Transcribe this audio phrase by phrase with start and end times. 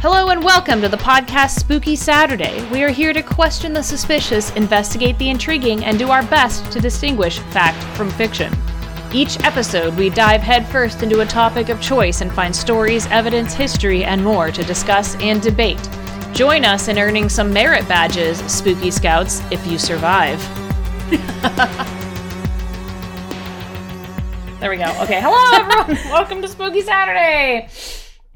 [0.00, 2.64] Hello and welcome to the podcast Spooky Saturday.
[2.70, 6.78] We are here to question the suspicious, investigate the intriguing, and do our best to
[6.78, 8.54] distinguish fact from fiction.
[9.12, 14.04] Each episode, we dive headfirst into a topic of choice and find stories, evidence, history,
[14.04, 15.82] and more to discuss and debate.
[16.32, 20.40] Join us in earning some merit badges, Spooky Scouts, if you survive.
[24.60, 24.96] there we go.
[25.02, 25.98] Okay, hello everyone.
[26.12, 27.68] welcome to Spooky Saturday.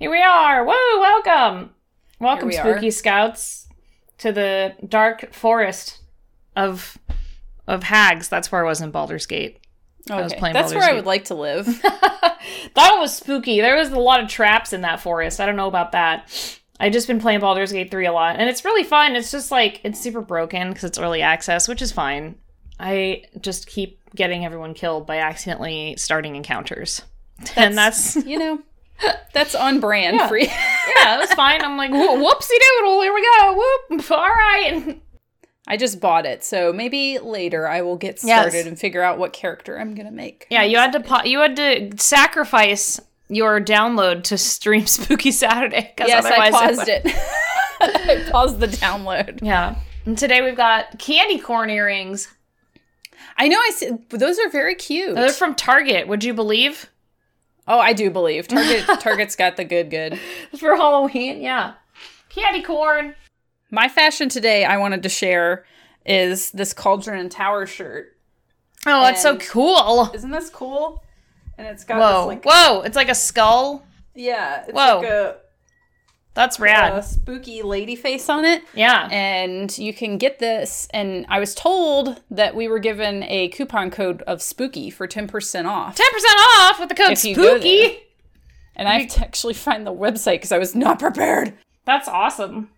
[0.02, 0.64] Here we are.
[0.64, 1.70] Woo, welcome.
[2.18, 2.72] Welcome, we are.
[2.72, 3.68] Spooky Scouts,
[4.18, 6.00] to the dark forest
[6.56, 6.98] of
[7.68, 8.28] of hags.
[8.28, 9.60] That's where I was in Baldur's Gate.
[10.10, 10.40] was Okay.
[10.40, 11.66] playing That's Baldur's where I would like to live.
[11.82, 13.60] that was spooky.
[13.60, 15.38] There was a lot of traps in that forest.
[15.38, 16.58] I don't know about that.
[16.80, 19.14] I've just been playing Baldur's Gate 3 a lot, and it's really fun.
[19.14, 22.34] It's just like it's super broken because it's early access, which is fine.
[22.80, 27.02] I just keep getting everyone killed by accidentally starting encounters.
[27.56, 28.58] and that's you know,
[29.32, 30.28] that's on brand Yeah.
[30.28, 30.46] for you.
[30.96, 31.62] yeah, it was fine.
[31.62, 32.48] I'm like, whoopsie
[32.80, 33.54] doodle, here we go.
[33.90, 34.10] Whoop.
[34.10, 35.00] All right.
[35.66, 38.40] I just bought it, so maybe later I will get Yes.
[38.40, 40.46] started and figure out what character I'm gonna make.
[40.50, 45.94] Yeah, you had to po- you had to sacrifice your download to stream Spooky Saturday.
[45.98, 47.06] Yes, I paused it.
[47.80, 49.38] I paused the download.
[49.42, 49.76] Yeah.
[50.04, 52.28] And today we've got candy corn earrings.
[53.38, 53.56] I know.
[53.58, 53.90] I see.
[54.10, 55.14] Those are very cute.
[55.14, 56.08] They're from Target.
[56.08, 56.90] Would you believe?
[57.68, 58.84] Oh, I do believe Target.
[59.00, 60.18] Target's got the good, good.
[60.56, 61.74] For Halloween, yeah.
[62.28, 63.14] Candy corn.
[63.70, 65.64] My fashion today, I wanted to share,
[66.04, 68.16] is this cauldron and tower shirt.
[68.86, 70.10] Oh, that's so cool.
[70.12, 71.02] Isn't this cool?
[71.56, 72.18] And it's got Whoa.
[72.18, 72.82] this like Whoa.
[72.82, 73.86] It's like a skull.
[74.14, 74.98] yeah, it's Whoa.
[74.98, 75.36] like a,
[76.34, 76.96] That's rad.
[76.96, 78.62] a spooky lady face on it.
[78.74, 79.08] yeah.
[79.10, 80.88] and you can get this.
[80.92, 85.66] And I was told that we were given a coupon code of spooky for 10%
[85.66, 85.96] off.
[85.96, 86.00] 10%
[86.58, 87.98] off with the code If you go SPOOKY.
[88.74, 91.52] And I have to actually find the website because I was not prepared.
[91.84, 92.70] That's awesome.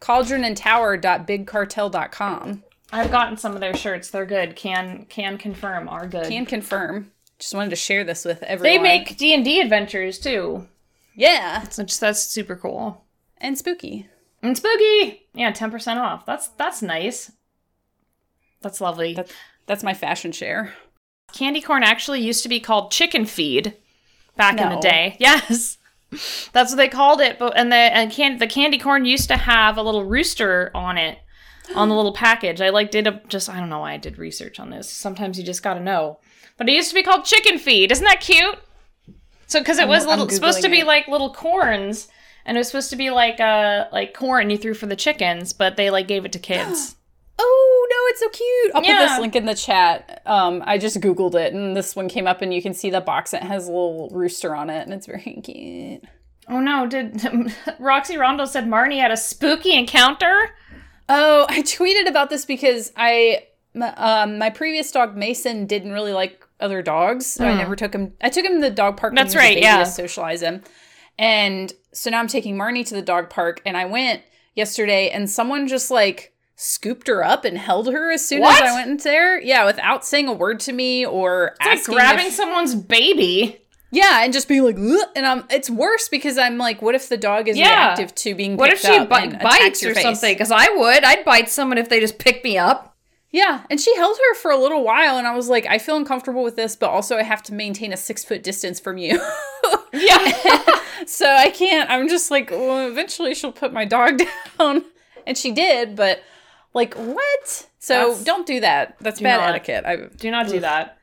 [0.00, 2.62] Cauldronandtower.bigcartel.com.
[2.94, 4.10] I've gotten some of their shirts.
[4.10, 4.56] They're good.
[4.56, 6.26] Can can confirm are good.
[6.28, 7.10] Can confirm.
[7.38, 8.76] Just wanted to share this with everyone.
[8.76, 10.68] they make D&D adventures too.
[11.14, 13.04] Yeah, So just, that's super cool.
[13.38, 14.08] and spooky.
[14.42, 15.28] And spooky.
[15.34, 16.26] Yeah, 10% off.
[16.26, 17.30] That's that's nice.
[18.60, 19.14] That's lovely.
[19.14, 19.32] That's
[19.66, 20.72] that's my fashion share.
[21.32, 23.74] candy corn actually used to be called chicken feed
[24.36, 25.16] back in the day.
[25.20, 25.78] Yes.
[26.52, 27.38] That's what they called it.
[27.38, 30.98] But and the and can, the candy corn used to have a little rooster on
[30.98, 31.18] it
[31.74, 32.60] on the little package.
[32.60, 34.90] I like did a just I don't know why I did research on this.
[34.90, 36.18] Sometimes you just got to know.
[36.58, 37.90] But it used to be called chicken feed.
[37.92, 38.58] Isn't that cute?
[39.52, 40.86] So because it was I'm little supposed to be it.
[40.86, 42.08] like little corns
[42.44, 45.52] and it was supposed to be like uh like corn you threw for the chickens,
[45.52, 46.96] but they like gave it to kids.
[47.38, 48.72] Oh no, it's so cute.
[48.74, 48.98] I'll Yeah.
[48.98, 50.22] put this link in the chat.
[50.26, 53.00] Um, I just googled it, and this one came up, and you can see the
[53.00, 53.32] box.
[53.34, 56.04] It has a little rooster on it, and it's very cute.
[56.48, 57.22] oh no, did
[57.78, 60.50] Roxy Rondo said Marnie had a spooky encounter?
[61.08, 66.12] Oh, I tweeted about this because I, my, um, my previous dog Mason didn't really
[66.12, 67.26] like other dogs.
[67.26, 68.14] So I never took him.
[68.22, 69.12] I took him to the dog park.
[69.12, 69.16] Hmm.
[69.16, 69.78] That's he was a right, yeah.
[69.78, 70.62] To socialize him,
[71.18, 74.22] and so now I'm taking Marnie to the dog park, and I went
[74.54, 78.62] yesterday, and someone just like scooped her up and held her as soon What?
[78.62, 79.40] as I went in there.
[79.40, 83.58] Yeah, without saying a word to me or It's like grabbing if- someone's baby.
[83.90, 87.08] yeah, and just being like, "Ugh," and um, it's worse because I'm like, what if
[87.08, 87.86] the dog is Yeah.
[87.88, 90.02] reactive to being What if she up bi- and bites or face?
[90.02, 90.32] something?
[90.32, 91.02] Because I would.
[91.04, 92.91] I'd bite someone if they just pick me up.
[93.32, 95.96] Yeah, and she held her for a little while, and I was like, I feel
[95.96, 99.20] uncomfortable with this, but also I have to maintain a six foot distance from you.
[99.94, 100.18] Yeah.
[101.06, 101.90] so I can't.
[101.90, 104.22] I'm just like, well, eventually she'll put my dog
[104.58, 104.84] down,
[105.26, 106.22] and she did, but
[106.72, 107.66] like, what?
[107.78, 108.96] So That's- don't do that.
[109.00, 109.50] That's Do bad not.
[109.50, 109.84] etiquette.
[109.84, 110.96] I, Do not do that.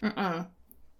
[0.00, 0.46] Mm-mm.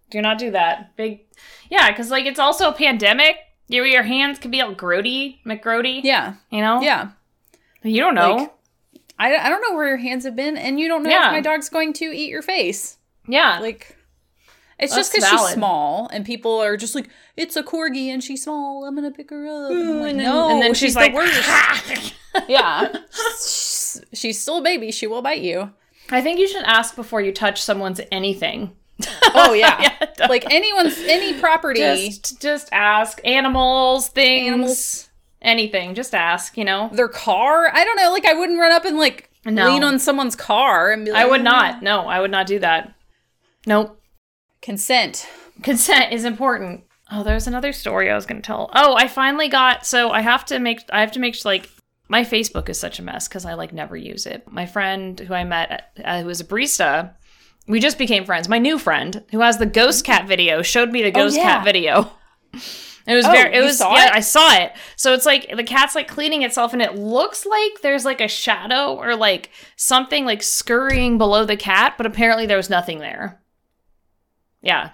[0.09, 0.95] Do not do that.
[0.97, 1.21] Big.
[1.69, 3.37] Yeah, because like it's also a pandemic.
[3.69, 6.01] Your your hands could be all grody, McGrody.
[6.03, 6.81] yeah, You know.
[6.81, 7.11] yeah.
[7.81, 8.35] You don't know.
[8.35, 8.53] Like-
[9.19, 11.27] I, I don't know where your hands have been, and you don't know Yeah.
[11.27, 12.97] if my dog's going to eat your face.
[13.27, 13.59] yeah.
[13.59, 13.95] Like,
[14.79, 18.23] it's That's just because she's small, and people are just like, "It's a corgi, and
[18.23, 18.85] she's small.
[18.85, 20.93] I'm gonna pick her up." And I'm like, mm, and then, no, and then she's,
[20.93, 22.13] the like, worst.
[22.47, 22.93] yeah,
[23.39, 24.91] she's, she's still a baby.
[24.91, 25.71] She will bite you.
[26.11, 28.75] I think you should ask before you touch someone's anything.
[29.33, 31.79] Oh yeah, Yeah, like anyone's any property.
[31.79, 35.06] just just ask animals, things, Animals.
[35.41, 35.95] Anything.
[35.95, 36.57] Just ask.
[36.57, 36.89] You know.
[36.93, 37.69] their car.
[37.73, 38.11] I don't know.
[38.11, 39.67] Like I wouldn't run up and like No.
[39.67, 41.83] lean on someone's car and be like, I would "Mm." not.
[41.83, 42.93] No, I would not do that.
[43.65, 44.01] Nope.
[44.61, 45.27] consent.
[45.63, 46.83] Consent is important.
[47.11, 48.69] Oh, there's another story I was going to tell.
[48.73, 51.69] Oh, I finally got so I have to make I have to make like
[52.09, 54.49] my Facebook is such a mess cuz I like never use it.
[54.51, 57.11] My friend who I met uh, who was a barista,
[57.67, 58.49] we just became friends.
[58.49, 61.43] My new friend who has the ghost cat video showed me the ghost yeah.
[61.57, 62.11] cat video.
[63.07, 63.55] It was Oh, very.
[63.55, 63.79] It was.
[63.79, 64.13] yeah, it?
[64.13, 64.73] I saw it.
[64.97, 68.27] So it's like the cat's like cleaning itself, and it looks like there's like a
[68.27, 73.41] shadow or like something like scurrying below the cat, but apparently there was nothing there.
[74.61, 74.91] Yeah,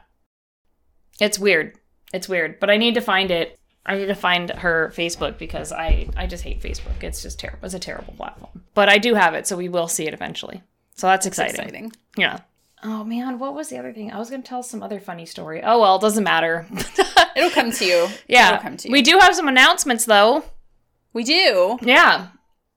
[1.19, 1.77] it's weird.
[2.13, 3.59] It's weird, but I need to find it.
[3.85, 7.01] I need to find her Facebook because I I just hate Facebook.
[7.01, 7.65] It's just terrible.
[7.65, 8.63] It's a terrible platform.
[8.75, 10.61] But I do have it, so we will see it eventually.
[10.95, 11.55] So that's exciting.
[11.59, 11.91] Exciting.
[12.15, 12.39] Yeah.
[12.85, 14.11] Oh man, what was the other thing?
[14.11, 15.61] I was gonna tell some other funny story.
[15.63, 16.65] Oh well, it doesn't matter.
[17.35, 18.07] It'll come to you.
[18.27, 18.49] yeah.
[18.49, 18.91] It'll come to you.
[18.91, 20.43] We do have some announcements though.
[21.13, 21.77] We do.
[21.81, 22.27] Yeah.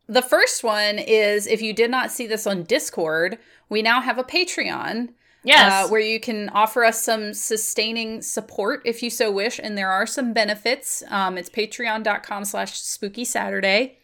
[0.09, 3.39] The first one is if you did not see this on Discord,
[3.69, 5.09] we now have a Patreon.
[5.43, 5.87] Yes.
[5.87, 9.61] Uh, where you can offer us some sustaining support if you so wish.
[9.63, 11.03] And there are some benefits.
[11.09, 13.99] Um, it's patreon.com slash spooky Saturday.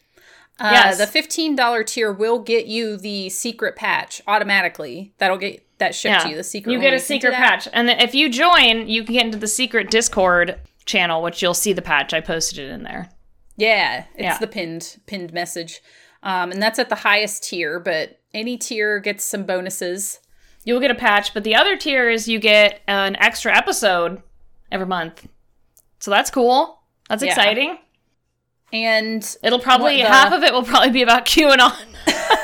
[0.61, 0.99] Uh, Yes.
[0.99, 5.15] The $15 tier will get you the secret patch automatically.
[5.19, 6.23] That'll get that shipped yeah.
[6.25, 6.37] to you.
[6.37, 9.25] The secret You get a secret patch, and then if you join, you can get
[9.27, 12.13] into the secret Discord channel, which you'll see the patch.
[12.13, 13.11] I posted it in there.
[13.57, 14.39] Yeah, it's Yeah.
[14.39, 15.81] the pinned pinned message.
[16.23, 20.21] Um, and that's at the highest tier, but any tier gets some bonuses.
[20.65, 24.23] You'll get a patch, but the other tier is you get an extra episode
[24.71, 25.27] every month.
[25.99, 26.81] So that's cool.
[27.09, 27.31] That's Yeah.
[27.31, 27.79] exciting.
[28.73, 31.75] And It'll probably the- half of it will probably be about QAnon.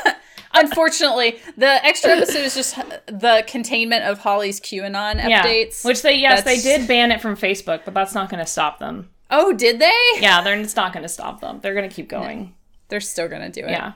[0.59, 2.77] unfortunately, the extra episode is just
[3.07, 5.85] the containment of Holly's QAnon updates.
[5.85, 8.51] Which they yes, That's- they did ban it from Facebook, but that's not going to
[8.51, 9.11] stop them.
[9.31, 9.93] oh, did they?
[10.21, 11.61] Yeah, they're it's not going to stop them.
[11.61, 12.55] They're going to keep going.
[12.89, 13.71] They're still gonna do it.
[13.71, 13.93] Yeah.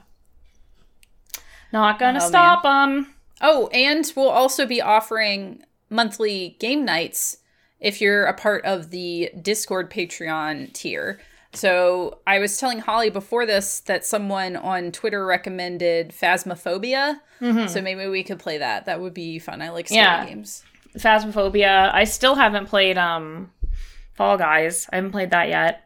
[1.73, 3.15] Not going to Oh, stop them.
[3.41, 7.39] Oh, and we'll also be offering monthly game nights
[7.81, 11.19] if you're a part of the Discord Patreon tier.
[11.55, 17.21] So I was telling Holly before this that someone on Twitter recommended Phasmophobia.
[17.69, 18.87] So maybe we could play that.
[18.87, 19.61] That would be fun.
[19.63, 20.25] I like story Yeah.
[20.25, 20.65] games.
[20.97, 21.93] Phasmophobia.
[21.93, 23.51] I still haven't played um
[24.15, 24.87] Fall Guys.
[24.93, 25.85] I haven't played that yet.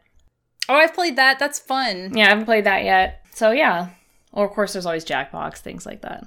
[0.69, 1.39] Oh, I've played that.
[1.39, 2.11] That's fun.
[2.15, 3.25] Yeah, I haven't played that yet.
[3.33, 3.89] So yeah.
[4.31, 6.25] Or of course there's always Jackbox, things like that.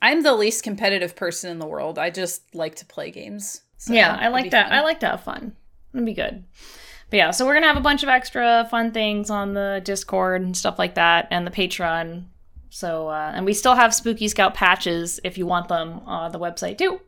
[0.00, 1.98] I'm the least competitive person in the world.
[1.98, 3.62] I just like to play games.
[3.78, 4.68] So yeah, I like that.
[4.68, 4.78] fun.
[4.78, 5.56] I like to have fun.
[5.92, 6.44] It'd be good.
[7.10, 10.42] But yeah, so we're gonna have a bunch of extra fun things on the Discord
[10.42, 12.24] and stuff like that, and the Patreon.
[12.70, 16.38] So uh, and we still have Spooky Scout patches if you want them on the
[16.38, 17.00] website too.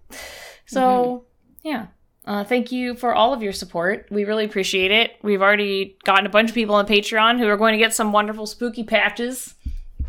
[0.66, 1.24] So
[1.62, 1.88] yeah.
[2.24, 4.06] Uh, thank you for all of your support.
[4.10, 5.12] We really appreciate it.
[5.22, 8.12] We've already gotten a bunch of people on Patreon who are going to get some
[8.12, 9.54] wonderful spooky patches.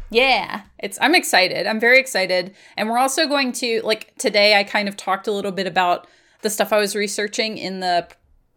[0.10, 1.66] Yeah, it's I'm excited.
[1.66, 2.56] I'm very excited.
[2.76, 6.08] And we're also going to like today I kind of talked a little bit about
[6.42, 8.08] the stuff I was researching in the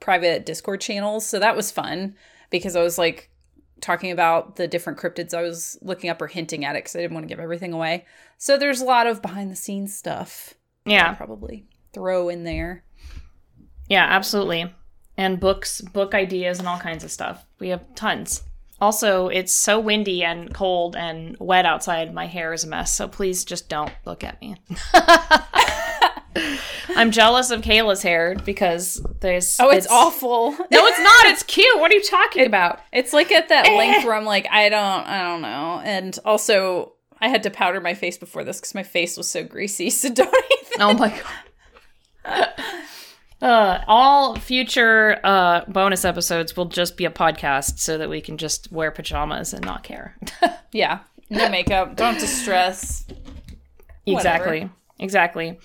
[0.02, 1.24] private Discord channels.
[1.24, 2.16] So that was fun
[2.50, 3.30] because I was like
[3.80, 7.00] talking about the different cryptids I was looking up or hinting at it cuz I
[7.00, 8.04] didn't want to give everything away.
[8.36, 10.54] So there's a lot of behind the scenes stuff.
[10.84, 12.84] Yeah, probably throw in there.
[13.88, 14.74] yeah, absolutely.
[15.16, 17.44] And books, book ideas, and all kinds of stuff.
[17.60, 18.42] We have tons.
[18.80, 22.12] Also, it's so windy and cold and wet outside.
[22.12, 24.56] My hair is a mess, so please just don't look at me.
[26.96, 29.56] I'm jealous of Kayla's hair because there's.
[29.60, 30.52] Oh, it's, awful.
[30.52, 31.26] No, it's not.
[31.26, 31.78] It's cute.
[31.78, 32.80] What are you talking about?
[32.92, 35.80] It's like at that length where I'm like, I don't, I don't know.
[35.84, 39.44] And also, I had to powder my face before this because my face was so
[39.44, 39.90] greasy.
[39.90, 40.28] So don't
[40.62, 40.82] even.
[40.82, 41.20] Oh my
[42.24, 42.48] god.
[43.42, 48.38] Uh, all future uh, bonus episodes will just be a podcast so that we can
[48.38, 50.16] just wear pajamas and not care.
[50.74, 51.96] Yeah, no makeup.
[51.96, 53.04] Don't distress.
[54.06, 54.70] exactly.
[55.02, 55.58] Exactly.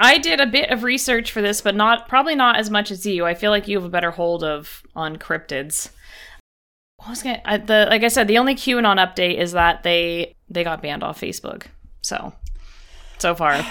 [0.00, 3.06] I did a bit of research for this, but not probably not as much as
[3.06, 3.24] you.
[3.24, 5.90] I feel like you have a better hold of on cryptids.
[6.96, 10.34] What was gonna, I, the like I said, the only QAnon update is that they
[10.50, 11.66] they got banned off Facebook.
[12.02, 12.32] So
[13.18, 13.64] so far,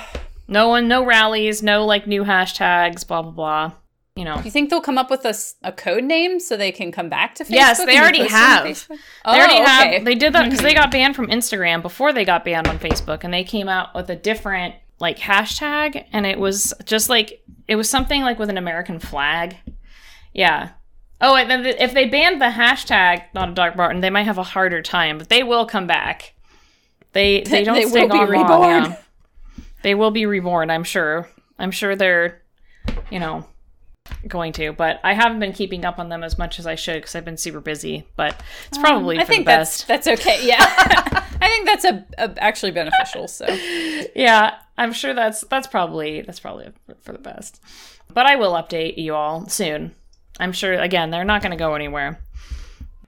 [0.48, 3.72] no one, no rallies, no like new hashtags, blah blah blah.
[4.15, 6.91] You know, you think they'll come up with a, a code name so they can
[6.91, 7.51] come back to Facebook?
[7.51, 8.63] Yes, they already oh, have.
[8.65, 9.94] They Oh, already okay.
[9.96, 10.06] have.
[10.06, 13.24] They did that because they got banned from Instagram before they got banned on Facebook,
[13.24, 17.75] and they came out with a different like hashtag, and it was just like it
[17.75, 19.58] was something like with an American flag.
[20.34, 20.70] Yeah.
[21.20, 24.38] Oh, and then if they banned the hashtag not a dog Barton, they might have
[24.38, 26.34] a harder time, but they will come back.
[27.13, 28.62] They they don't They stay will be long, reborn.
[28.84, 28.96] yeah.
[29.84, 30.70] They will be reborn.
[30.70, 31.27] I'm sure.
[31.60, 32.41] I'm sure they're,
[33.12, 33.46] you know,
[34.27, 34.74] going to.
[34.74, 37.25] But I haven't been keeping up on them as much as I should because I've
[37.25, 38.08] been super busy.
[38.15, 39.88] But it's probably Um, I for think the best.
[39.88, 40.46] that's that's okay.
[40.48, 40.58] Yeah,
[41.41, 43.27] I think that's a, a actually beneficial.
[43.27, 43.46] So
[44.15, 46.70] yeah, I'm sure that's that's probably that's probably
[47.02, 47.62] for the best.
[48.12, 49.94] But I will update you all soon.
[50.40, 50.74] I'm sure.
[50.74, 52.20] Again, they're not going to go anywhere.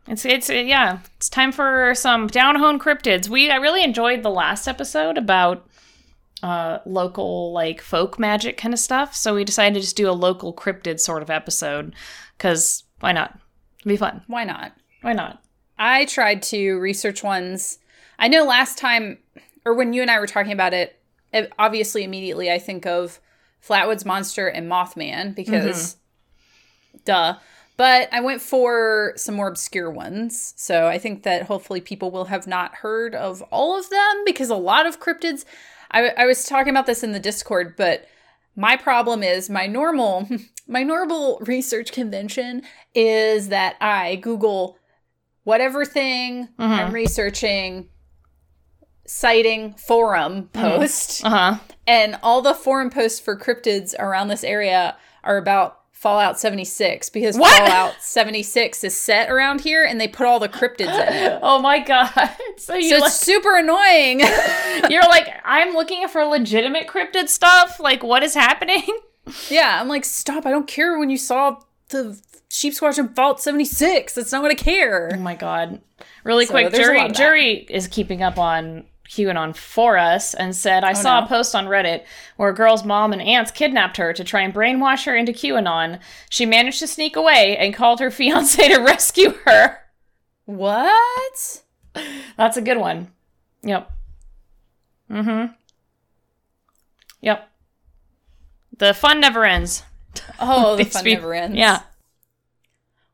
[0.07, 0.99] It's it's yeah.
[1.15, 3.27] It's time for some down home cryptids.
[3.27, 5.67] We I really enjoyed the last episode about
[6.43, 9.15] uh local like folk magic kind of stuff.
[9.15, 11.95] So we decided to just do a local cryptid sort of episode
[12.37, 13.39] because Why not?
[13.79, 14.21] It'd be fun.
[14.27, 14.73] Why not?
[15.01, 15.41] Why not?
[15.79, 17.79] I tried to research ones.
[18.19, 19.17] I know last time,
[19.65, 20.99] or when you and I were talking about it
[21.57, 23.19] obviously immediately I think of
[23.65, 26.97] Flatwoods Monster and Mothman because, mm-hmm.
[27.05, 27.35] duh.
[27.75, 30.53] But I went for some more obscure ones.
[30.57, 34.49] So I think that hopefully people will have not heard of all of them because
[34.49, 35.43] a lot of cryptids.
[35.89, 38.05] I, I was talking about this in the Discord, but
[38.55, 40.27] my problem is my normal
[40.67, 42.61] my normal research convention
[42.93, 44.77] is that I Google
[45.43, 46.93] whatever thing I'm mm-hmm.
[46.93, 47.89] researching,
[49.05, 51.57] citing forum post, Uh huh.
[51.87, 57.37] and all the forum posts for cryptids around this area are about Fallout 76 because
[57.37, 57.57] What?
[57.65, 61.39] Fallout 76 is set around here and they put all the cryptids in it.
[61.43, 62.11] Oh my god.
[62.57, 64.19] So you So like, it's super annoying.
[64.89, 67.79] you're like, I'm looking for legitimate cryptid stuff.
[67.79, 68.83] Like, what is happening?
[69.49, 70.45] yeah, I'm like, stop.
[70.45, 71.57] I don't care when you saw
[71.89, 74.13] the Sheep Squatch in Fallout 76.
[74.13, 75.09] That's not what I care.
[75.13, 75.81] Oh my god.
[76.25, 77.09] Really So quick, Jury.
[77.11, 81.25] Jury is keeping up on QAnon for us and said, I saw no.
[81.25, 82.03] a post on Reddit
[82.37, 85.99] where a girl's mom and aunts kidnapped her to try and brainwash her into QAnon.
[86.29, 89.79] She managed to sneak away and called her fiance to rescue her.
[90.45, 91.63] What?
[92.37, 93.11] That's a good one.
[93.63, 93.91] Yep.
[95.09, 95.53] Mm-hmm.
[97.21, 97.49] Yep.
[98.77, 99.83] The fun never ends.
[100.39, 101.57] Oh, the fun never ends.
[101.57, 101.81] Yeah.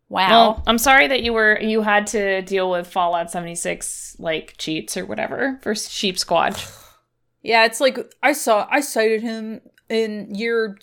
[0.09, 0.29] Wow.
[0.29, 4.97] Well, I'm sorry that you were you had to deal with Fallout 76 like cheats
[4.97, 6.75] or whatever for Sheep Squatch.
[7.41, 10.77] Yeah, it's like I saw I sighted him in year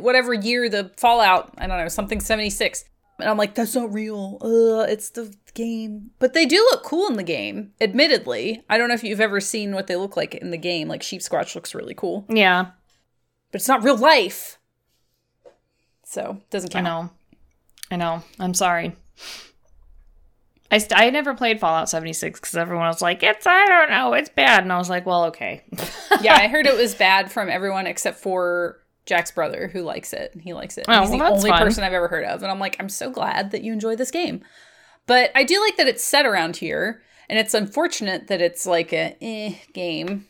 [0.00, 2.86] whatever year the Fallout, I don't know, something 76.
[3.18, 4.38] And I'm like, that's not real.
[4.40, 6.10] Uh, it's the game.
[6.18, 8.64] But they do look cool in the game, admittedly.
[8.70, 10.88] I don't know if you've ever seen what they look like in the game.
[10.88, 12.24] Like Sheep Squatch looks really cool.
[12.30, 12.68] Yeah,
[13.52, 14.58] But it's not real life.
[16.04, 16.84] So, doesn't I count.
[16.86, 17.10] know.
[17.94, 18.24] I know.
[18.40, 18.96] I'm sorry.
[20.68, 24.14] I st- I never played Fallout 76 because everyone was like, "It's I don't know,
[24.14, 25.62] it's bad," and I was like, "Well, okay."
[26.20, 30.32] yeah, I heard it was bad from everyone except for Jack's brother who likes it.
[30.40, 30.86] He likes it.
[30.88, 31.62] Oh, He's well, the only fun.
[31.62, 32.42] person I've ever heard of.
[32.42, 34.42] And I'm like, I'm so glad that you enjoy this game.
[35.06, 37.02] But I do like that it's set around here.
[37.28, 40.26] And it's unfortunate that it's like a eh game.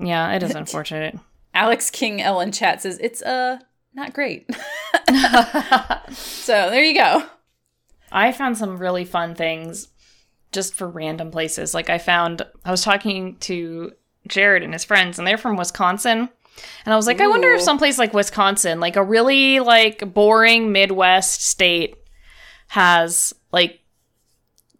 [0.00, 1.18] yeah, it is unfortunate.
[1.54, 3.58] Alex King Ellen chat says it's uh
[3.98, 4.48] not great.
[6.12, 7.24] so there you go.
[8.10, 9.88] I found some really fun things
[10.52, 11.74] just for random places.
[11.74, 13.92] Like I found I was talking to
[14.26, 16.28] Jared and his friends and they're from Wisconsin.
[16.84, 17.64] And I was like, I wonder if Ooh.
[17.64, 21.96] someplace like Wisconsin, like a really like boring Midwest state
[22.68, 23.80] has like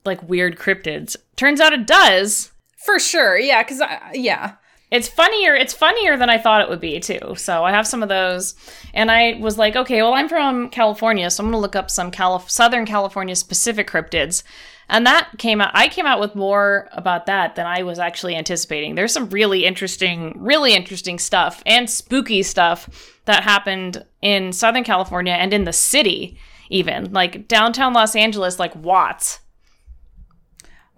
[0.04, 1.16] like weird cryptids.
[1.36, 2.50] Turns out it does.
[2.84, 3.38] For sure.
[3.38, 3.82] Yeah, because
[4.14, 4.54] yeah.
[4.90, 5.54] It's funnier.
[5.54, 7.34] It's funnier than I thought it would be too.
[7.36, 8.54] So I have some of those,
[8.94, 12.10] and I was like, okay, well, I'm from California, so I'm gonna look up some
[12.10, 14.42] Calif- Southern California specific cryptids,
[14.88, 15.72] and that came out.
[15.74, 18.94] I came out with more about that than I was actually anticipating.
[18.94, 22.88] There's some really interesting, really interesting stuff and spooky stuff
[23.26, 26.38] that happened in Southern California and in the city,
[26.70, 29.40] even like downtown Los Angeles, like Watts.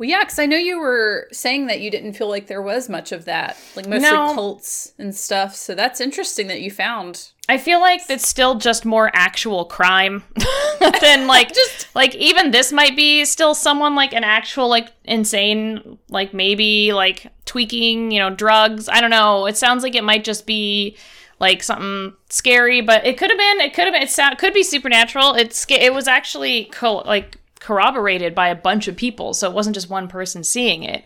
[0.00, 2.88] Well, yeah, because I know you were saying that you didn't feel like there was
[2.88, 4.32] much of that, like mostly No.
[4.32, 5.54] cults and stuff.
[5.54, 10.22] So that's interesting that you found I feel like it's still just more actual crime
[11.02, 15.98] than like just like even this might be still someone like an actual like insane
[16.08, 20.24] like maybe like tweaking you know drugs I don't know it sounds like it might
[20.24, 20.96] just be
[21.40, 24.54] like something scary but it could have been it could have been it sound, could
[24.54, 29.48] be supernatural it's it was actually co- like corroborated by a bunch of people so
[29.48, 31.04] it wasn't just one person seeing it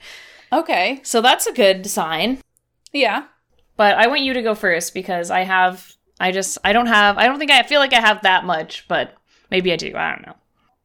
[0.53, 1.01] Okay.
[1.03, 2.39] so that's a good sign
[2.93, 3.25] Yeah.
[3.77, 7.19] but I want you to go first because I have I just I don't have
[7.19, 9.15] I don't think I feel like I have that much, but
[9.51, 9.97] maybe I do.
[9.97, 10.37] I don't know.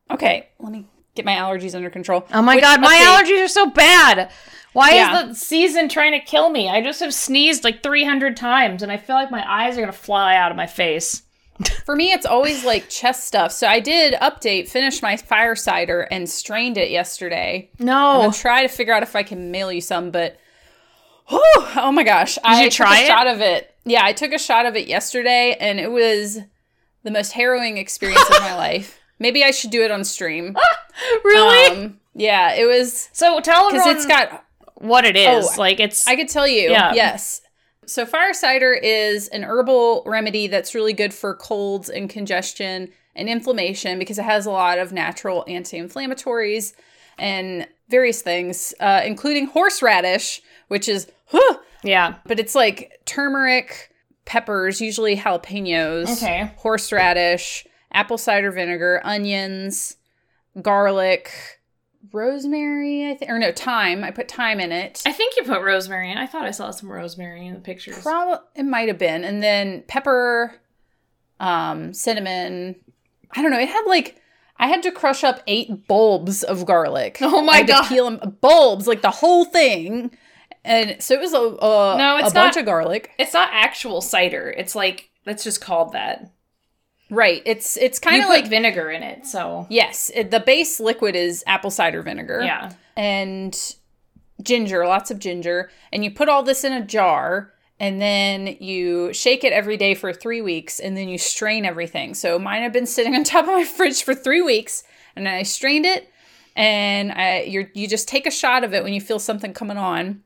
[0.10, 0.50] Okay.
[0.58, 2.26] Let me get my allergies under control.
[2.34, 4.32] Oh my Which god, my update- allergies are so bad.
[4.74, 5.22] Why Yeah.
[5.22, 6.68] is the season trying to kill me?
[6.68, 9.92] I just have sneezed like 300 times and I feel like my eyes are going
[9.94, 11.22] to fly out of my face.
[11.86, 13.52] For me, it's always like chest stuff.
[13.52, 17.70] So I did update, finish my fire cider, and strained it yesterday.
[17.80, 18.18] I'm No.
[18.22, 20.38] gonna try to figure out if I can mail you some, but
[21.28, 21.42] Whew,
[21.76, 22.38] oh my gosh!
[22.44, 23.08] I you try took a it?
[23.08, 23.76] shot of it.
[23.86, 26.40] Yeah, I took a shot of it yesterday, and it was
[27.04, 29.00] the most harrowing experience of my life.
[29.20, 30.58] Maybe I should do it on stream.
[31.24, 31.68] really?
[31.84, 34.44] Um, yeah, it was so tell because everyone it's got
[34.76, 35.46] what it is.
[35.46, 36.72] Oh, like it's I could tell you.
[36.72, 36.94] Yeah.
[36.94, 37.42] Yes.
[37.90, 43.28] So fire cider is an herbal remedy that's really good for colds and congestion and
[43.28, 46.74] inflammation because it has a lot of natural anti-inflammatories
[47.18, 52.16] and various things, uh, including horseradish, which is, huh, yeah.
[52.28, 53.90] but it's like turmeric,
[54.26, 56.52] peppers, usually jalapenos, Okay.
[56.58, 59.98] horseradish, apple cider vinegar, onions,
[60.62, 61.32] garlic,
[62.12, 64.04] rosemary, I think, or no, thyme.
[64.04, 65.02] I put thyme in it.
[65.06, 66.18] I think you put rosemary in.
[66.18, 68.02] I thought I saw some rosemary in the pictures.
[68.02, 70.56] Probably it might have been, and then pepper,
[71.40, 72.76] um, cinnamon.
[73.36, 73.60] I don't know.
[73.60, 74.22] It had like
[74.58, 77.18] I had to crush up eight bulbs of garlic.
[77.22, 77.88] Oh my I had to God.
[77.88, 80.12] Peel them bulbs like the whole thing,
[80.64, 83.12] and so it was a a, No, it's a bunch not- of garlic.
[83.20, 84.50] It's not actual cider.
[84.58, 86.32] It's like it's just called that.
[87.10, 87.42] Right.
[87.46, 90.12] It's it's kind of like vinegar in it, so yes.
[90.14, 92.42] It, the base liquid is apple cider vinegar.
[92.44, 92.74] yeah.
[92.96, 93.76] and
[94.42, 99.12] ginger, lots of ginger, and you put all this in a jar and then you
[99.14, 102.14] shake it every day for 3 weeks and then you strain everything.
[102.14, 104.84] So mine have been sitting on top of my fridge for 3 weeks
[105.16, 106.12] and I strained it
[106.56, 109.78] and I you you just take a shot of it when you feel something coming
[109.78, 110.24] on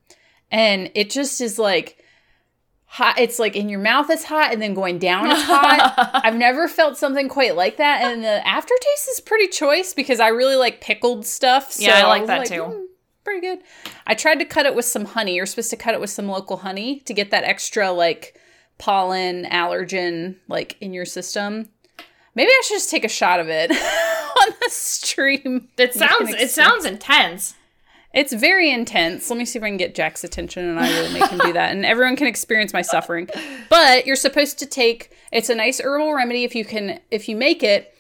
[0.52, 2.03] and it just is like
[2.94, 6.36] hot it's like in your mouth it's hot and then going down it's hot I've
[6.36, 10.56] never felt something quite like that, and the aftertaste is pretty choice because I really
[10.56, 11.72] like pickled stuff.
[11.72, 12.64] So Yeah, I like was that too.
[12.64, 12.84] "Hmm,
[13.24, 13.60] pretty good.
[14.06, 15.36] I tried to cut it with some honey.
[15.36, 18.40] You're supposed to cut it with some local honey to get that extra like
[18.78, 21.70] pollen allergen like in your system.
[22.36, 25.70] Maybe I should just take a shot of it on the stream.
[25.78, 27.56] It sounds it sounds intense.
[28.14, 29.30] It's very intense.
[29.30, 31.54] Let me see if I can get Jack's attention and I will make him do
[31.54, 31.72] that.
[31.72, 33.28] And everyone can experience my suffering.
[33.70, 37.36] But you're supposed to take it's a nice herbal remedy if you can if you
[37.36, 37.94] make it.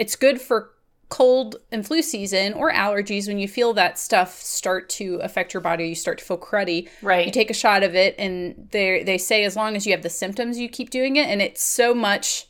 [0.00, 0.70] It's good for
[1.08, 5.60] cold and flu season or allergies when you feel that stuff start to affect your
[5.60, 6.88] body, you start to feel cruddy.
[7.02, 7.26] Right.
[7.26, 10.02] You take a shot of it and they they say as long as you have
[10.02, 12.46] the symptoms you keep doing it and it's so much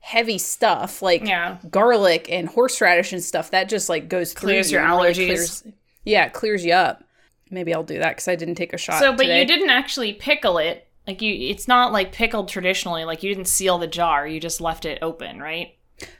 [0.00, 1.58] heavy stuff like Yeah.
[1.70, 5.12] garlic and horseradish and stuff that just like goes through Clears you your and really
[5.14, 5.26] allergies.
[5.26, 5.62] clears-
[6.04, 7.04] yeah, it clears you up.
[7.50, 9.00] Maybe I'll do that because I didn't take a shot.
[9.00, 9.40] So, but today.
[9.40, 10.86] you didn't actually pickle it.
[11.06, 13.04] Like you, it's not like pickled traditionally.
[13.04, 14.26] Like you didn't seal the jar.
[14.26, 15.74] You just left it open, right?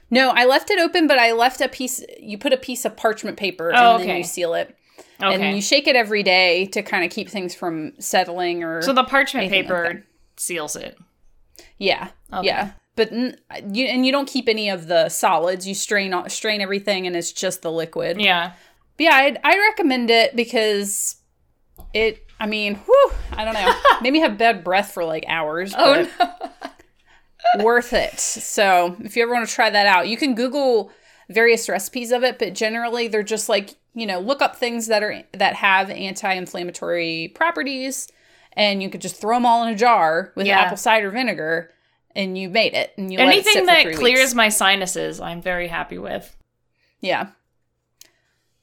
[0.09, 2.03] No, I left it open, but I left a piece.
[2.19, 4.17] You put a piece of parchment paper Oh, and then okay.
[4.19, 4.75] you seal it,
[5.21, 5.33] Okay.
[5.33, 8.81] and you shake it every day to kind of keep things from settling or.
[8.81, 10.03] so the parchment anything like paper
[10.35, 10.97] seals it.
[11.77, 12.47] yeah, Okay.
[12.47, 13.37] yeah, but n-
[13.71, 15.67] you and you don't keep any of the solids.
[15.67, 18.19] You strain strain everything, and it's just the liquid.
[18.21, 18.53] Yeah.
[18.97, 21.15] But yeah, I'd, I recommend it because
[21.93, 22.25] it.
[22.39, 23.73] I mean, whew, I don't know.
[24.01, 25.73] Made me have bad breath for like hours.
[25.77, 26.51] Oh but-
[27.55, 27.63] no.
[27.63, 28.19] worth it.
[28.19, 30.91] So if you ever want to try that out, you can Google
[31.29, 35.03] various recipes of it, but generally they're just like you know look up things that
[35.03, 38.07] are that have anti-inflammatory properties,
[38.53, 40.59] and you could just throw them all in a jar with Yeah.
[40.61, 41.71] apple cider vinegar,
[42.15, 42.91] and you made it.
[42.97, 44.33] And you let it sit Anything that clears weeks.
[44.35, 46.35] my sinuses, I'm very happy with.
[47.01, 47.29] yeah.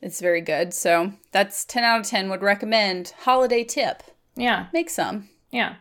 [0.01, 0.73] It's very good.
[0.75, 3.15] So that's 10 out of 10 would recommend.
[3.21, 4.03] Holiday tip.
[4.37, 4.67] Yeah.
[4.73, 5.29] Make some.
[5.51, 5.77] Yeah.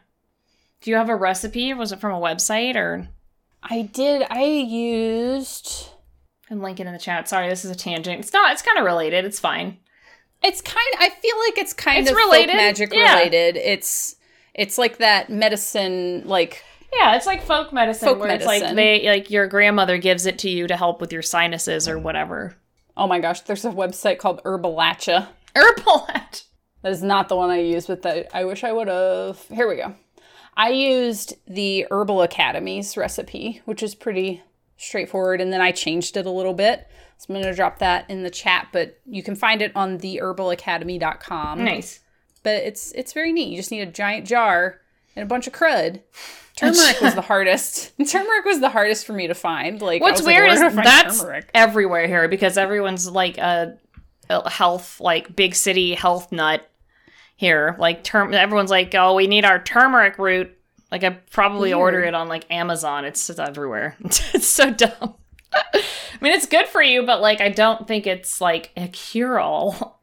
[0.82, 1.73] Do you have a recipe?
[1.73, 3.08] Was it from a website or?
[3.63, 4.25] I did.
[4.30, 5.89] I used.
[6.49, 7.27] And link it in the chat.
[7.27, 8.19] Sorry, this is a tangent.
[8.19, 8.53] It's not.
[8.53, 9.25] It's kind of related.
[9.25, 9.77] It's fine.
[10.43, 10.77] It's kind.
[10.99, 13.15] I feel like it's kind It's of related, folk magic yeah.
[13.15, 13.58] related.
[13.58, 14.15] It's
[14.53, 16.23] it's like that medicine.
[16.25, 20.25] Like Yeah, it's like folk medicine, Folk where it's like they like your grandmother gives
[20.25, 22.56] it to you to help with your sinuses or whatever.
[22.97, 25.27] Oh my gosh, there's a website called Herbalacha.
[25.55, 26.07] Herbal.
[26.81, 29.41] That is not the one I used, but that I wish I would have.
[29.49, 29.95] Here we go.
[30.55, 34.43] I used the Herbal Academy's recipe, which is pretty
[34.77, 36.88] straightforward, and then I changed it a little bit.
[37.17, 39.97] So I'm going to drop that in the chat, but you can find it on
[39.99, 41.63] theherbalacademy.com.
[41.63, 41.99] Nice.
[42.43, 43.49] But it's it's very neat.
[43.49, 44.81] You just need a giant jar
[45.15, 46.01] and a bunch of crud.
[46.58, 47.93] Turmeric was the hardest.
[48.10, 49.82] Turmeric was the hardest for me to find.
[49.82, 51.50] Like What's like, weird where is do I find that's turmeric?
[51.54, 53.78] everywhere here because everyone's like a,
[54.30, 56.67] a health, like big city health nut
[57.36, 57.76] here.
[57.80, 60.52] Like term, everyone's like, oh, we need our turmeric root.
[60.91, 61.80] Like I probably Weird.
[61.80, 63.06] order it on like Amazon.
[63.06, 63.96] It's just everywhere.
[64.02, 65.15] it's so dumb.
[65.54, 65.84] I
[66.22, 70.02] mean, it's good for you, but like I don't think it's like a cure all.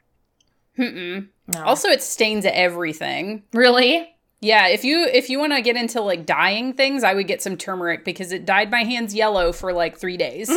[0.76, 1.62] No.
[1.62, 3.42] Also, it stains everything.
[3.52, 4.13] really?
[4.44, 7.40] Yeah, if you if you want to get into like dyeing things, I would get
[7.40, 10.50] some turmeric because it dyed my hands yellow for like three days.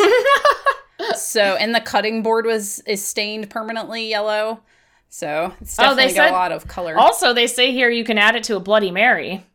[1.15, 4.61] so, and the cutting board was is stained permanently yellow.
[5.09, 6.97] So it's Oh, they definitely got said- a lot of color.
[6.97, 9.45] Also, they say here you can add it to a Bloody Mary.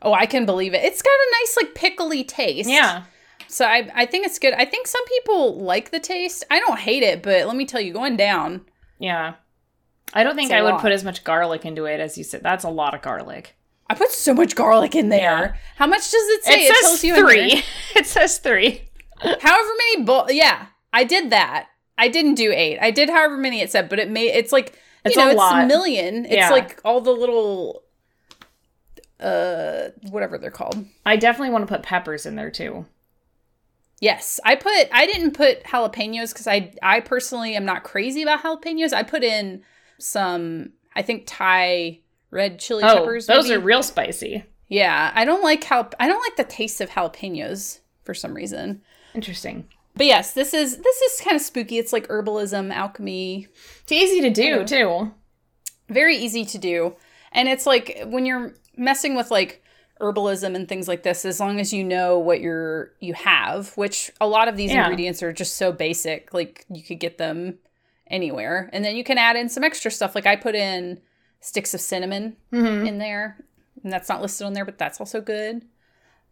[0.00, 0.82] oh, I can believe it.
[0.82, 2.70] It's got a nice like pickly taste.
[2.70, 3.04] Yeah.
[3.48, 4.54] So I I think it's good.
[4.54, 6.44] I think some people like the taste.
[6.50, 8.64] I don't hate it, but let me tell you, going down.
[8.98, 9.34] Yeah.
[10.12, 10.80] I don't think I would lot.
[10.80, 12.42] put as much garlic into it as you said.
[12.42, 13.56] That's a lot of garlic.
[13.88, 15.20] I put so much garlic in there.
[15.20, 15.54] Yeah.
[15.76, 16.66] How much does it say?
[16.66, 17.62] It, tells says three.
[17.96, 18.88] it says three.
[19.22, 23.60] however many bo- yeah i did that i didn't do eight i did however many
[23.60, 25.62] it said but it made it's like It's you know a it's lot.
[25.64, 26.50] a million it's Yeah.
[26.50, 27.84] like all the little
[29.20, 32.86] uh whatever they're called I definitely want to put peppers in there too.
[34.00, 34.88] Yes, I put.
[34.92, 38.92] I didn't put jalapenos because I I personally am not crazy about jalapenos.
[38.92, 39.62] I put in
[40.04, 40.72] some.
[40.96, 43.26] I think Thai red chili Oh, peppers.
[43.26, 43.56] those maybe.
[43.56, 44.44] are real spicy.
[44.68, 48.82] Yeah, I don't like how I don't like the taste of jalapenos for some reason.
[49.14, 49.68] Interesting.
[49.96, 51.78] But yes, this is this is kind of spooky.
[51.78, 53.46] It's like herbalism, alchemy,
[53.82, 55.12] It's easy to do too.
[55.88, 56.96] very easy to do.
[57.32, 59.62] And it's like when you're messing with like
[60.00, 64.10] herbalism and things like this, as long as you know what you're you have, which
[64.20, 64.82] a lot of these Yeah.
[64.84, 67.58] ingredients are just so basic, like you could get them
[68.14, 68.70] anywhere.
[68.72, 70.14] And then you can add in some extra stuff.
[70.14, 71.00] Like I put in
[71.40, 72.86] sticks of cinnamon Mm-hmm.
[72.86, 73.36] in there.
[73.82, 75.62] And that's not listed on there, but that's also good.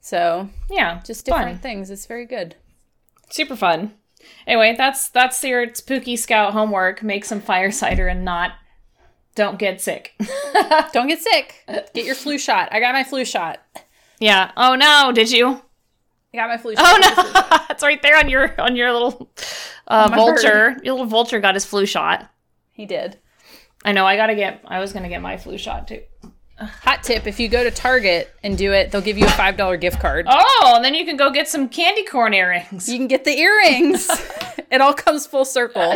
[0.01, 1.38] So Yeah, just fun.
[1.40, 1.90] different things.
[1.90, 2.57] It's very good.
[3.31, 3.92] super fun.
[4.47, 7.03] Anyway, that's that's your spooky scout homework.
[7.03, 8.53] Make some fire cider and not
[9.35, 10.12] don't get sick.
[10.92, 11.64] Don't get sick.
[11.95, 12.68] Get your flu shot.
[12.71, 13.61] I got my flu shot.
[14.21, 14.53] yeah.
[14.59, 15.62] Oh no, did you?
[16.33, 16.85] I got my flu shot.
[16.87, 19.31] Oh no, it's right there on your on your little
[19.87, 20.77] uh, my vulture.
[20.83, 22.31] Your little vulture got his flu shot.
[22.73, 23.18] He did.
[23.85, 24.07] I know.
[24.07, 24.62] I gotta get.
[24.66, 26.03] I was gonna get my flu shot too.
[26.59, 29.57] Hot tip: If you go to Target and do it, they'll give you a five
[29.57, 30.27] dollar gift card.
[30.29, 32.88] Oh, and then you can go get some candy corn earrings.
[32.88, 34.09] You can get the earrings.
[34.71, 35.95] it all comes full circle.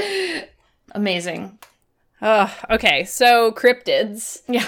[0.93, 1.59] Amazing.
[2.21, 4.43] Ugh, okay, so cryptids.
[4.49, 4.67] Yeah.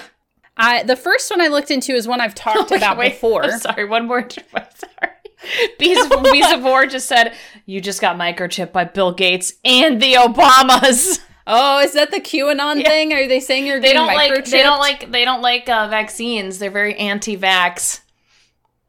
[0.57, 3.45] I the first one I looked into is one I've talked about Wait, before.
[3.45, 3.85] I'm sorry.
[3.85, 4.29] One more.
[4.55, 5.13] I'm sorry.
[5.79, 5.99] Bees
[6.33, 7.35] Bees of War just said
[7.67, 11.21] you just got microchipped by Bill Gates and the Obamas.
[11.51, 13.15] Oh, is that the QAnon thing?
[13.15, 14.45] Are they saying you're They getting don't like.
[14.45, 15.11] They don't like.
[15.11, 16.59] They don't like uh, vaccines.
[16.59, 18.01] They're very anti-vax.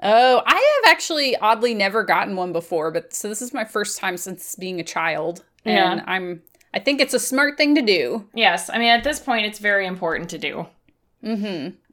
[0.04, 3.98] Oh, I have actually oddly never gotten one before, but so this is my first
[3.98, 6.04] time since being a child, and Yeah.
[6.06, 6.41] I'm.
[6.74, 8.28] I think it's a smart thing to do.
[8.34, 10.67] Yes, I mean at this point it's very important to do.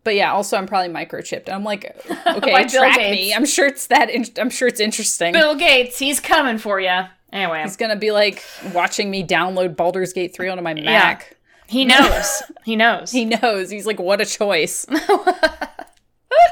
[0.07, 1.49] But yeah, also I'm probably microchipped.
[1.53, 1.85] I'm like,
[2.29, 3.35] okay, track me.
[3.35, 4.09] I'm sure it's that.
[4.09, 5.33] In- I'm sure it's interesting.
[5.33, 7.01] Bill Gates, he's coming for you.
[7.33, 8.41] Anyway, He's gonna be like
[8.73, 11.37] watching me download Baldur's Gate 3 onto my Mac.
[11.67, 12.41] he knows.
[12.65, 13.11] he knows.
[13.17, 13.69] He knows.
[13.69, 14.87] He's like, what a choice.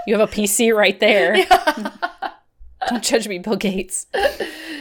[0.08, 1.36] you have a PC right there.
[2.88, 4.08] Don't judge me, Bill Gates.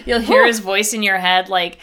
[0.08, 1.78] You'll hear his voice in your head, like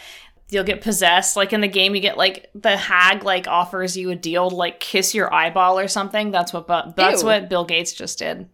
[0.52, 1.36] you'll get possessed.
[1.36, 4.56] Like in the game, you get like the hag like offers you a deal to
[4.56, 6.30] like kiss your eyeball or something.
[6.30, 6.66] That's what.
[6.66, 7.26] Bu- that's Ew.
[7.28, 8.48] what Bill Gates just did.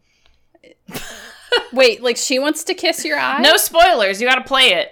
[1.73, 3.41] Wait, like she wants to kiss your eye?
[3.41, 4.21] No spoilers.
[4.21, 4.91] You got to play it.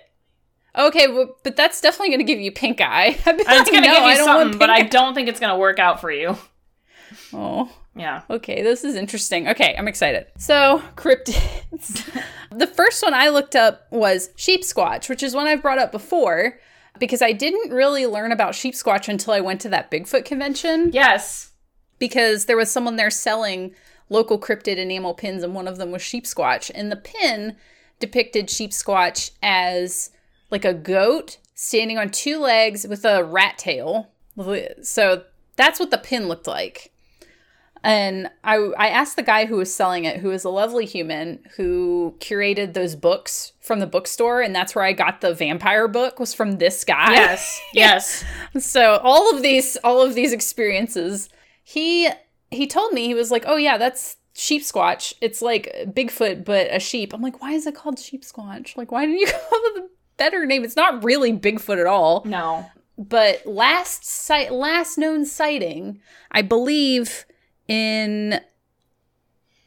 [0.77, 3.17] Okay, well, but that's definitely gonna give you pink eye.
[3.27, 6.01] It's like, gonna no, give you something, but I don't think it's gonna work out
[6.01, 6.37] for you.
[7.33, 7.71] Oh.
[7.97, 8.23] Yeah.
[8.29, 9.49] Okay, this is interesting.
[9.49, 10.27] Okay, I'm excited.
[10.37, 12.11] So, cryptids.
[12.51, 15.93] the first one I looked up was sheep squatch, which is one I've brought up
[15.93, 16.59] before
[16.98, 20.90] because I didn't really learn about sheep squatch until I went to that Bigfoot convention
[20.92, 21.52] Yes.
[21.98, 23.74] because there was someone there selling
[24.09, 27.57] local cryptid enamel pins and one of them was sheep squatch and the pin
[27.98, 30.11] depicted sheep squatch as
[30.50, 34.11] like a goat standing on two legs with a rat tail.
[34.83, 35.24] So
[35.57, 36.92] that's what the pin looked like.
[37.85, 41.40] And I, I asked the guy who was selling it, who is a lovely human
[41.57, 46.18] who curated those books from the bookstore, and that's where I got the vampire book
[46.18, 47.12] was from this guy.
[47.12, 47.61] Yes.
[47.75, 48.25] yes.
[48.59, 51.29] So all of these all of these experiences,
[51.62, 52.09] he
[52.51, 55.12] he told me he was like, "Oh yeah, that's sheep squatch.
[55.20, 58.79] It's like Bigfoot but a sheep." I'm like, "Why is it called sheep squatch?
[58.79, 60.64] Like why didn't you up with a better name?
[60.64, 62.64] It's not really Bigfoot at all." No.
[62.97, 67.27] But last sight last known sighting, I believe
[67.68, 68.40] in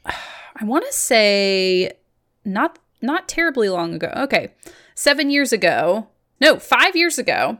[0.06, 1.92] I want to say
[2.44, 4.12] not not terribly long ago.
[4.16, 4.54] Okay.
[4.94, 6.08] 7 years ago.
[6.40, 7.58] No, 5 years ago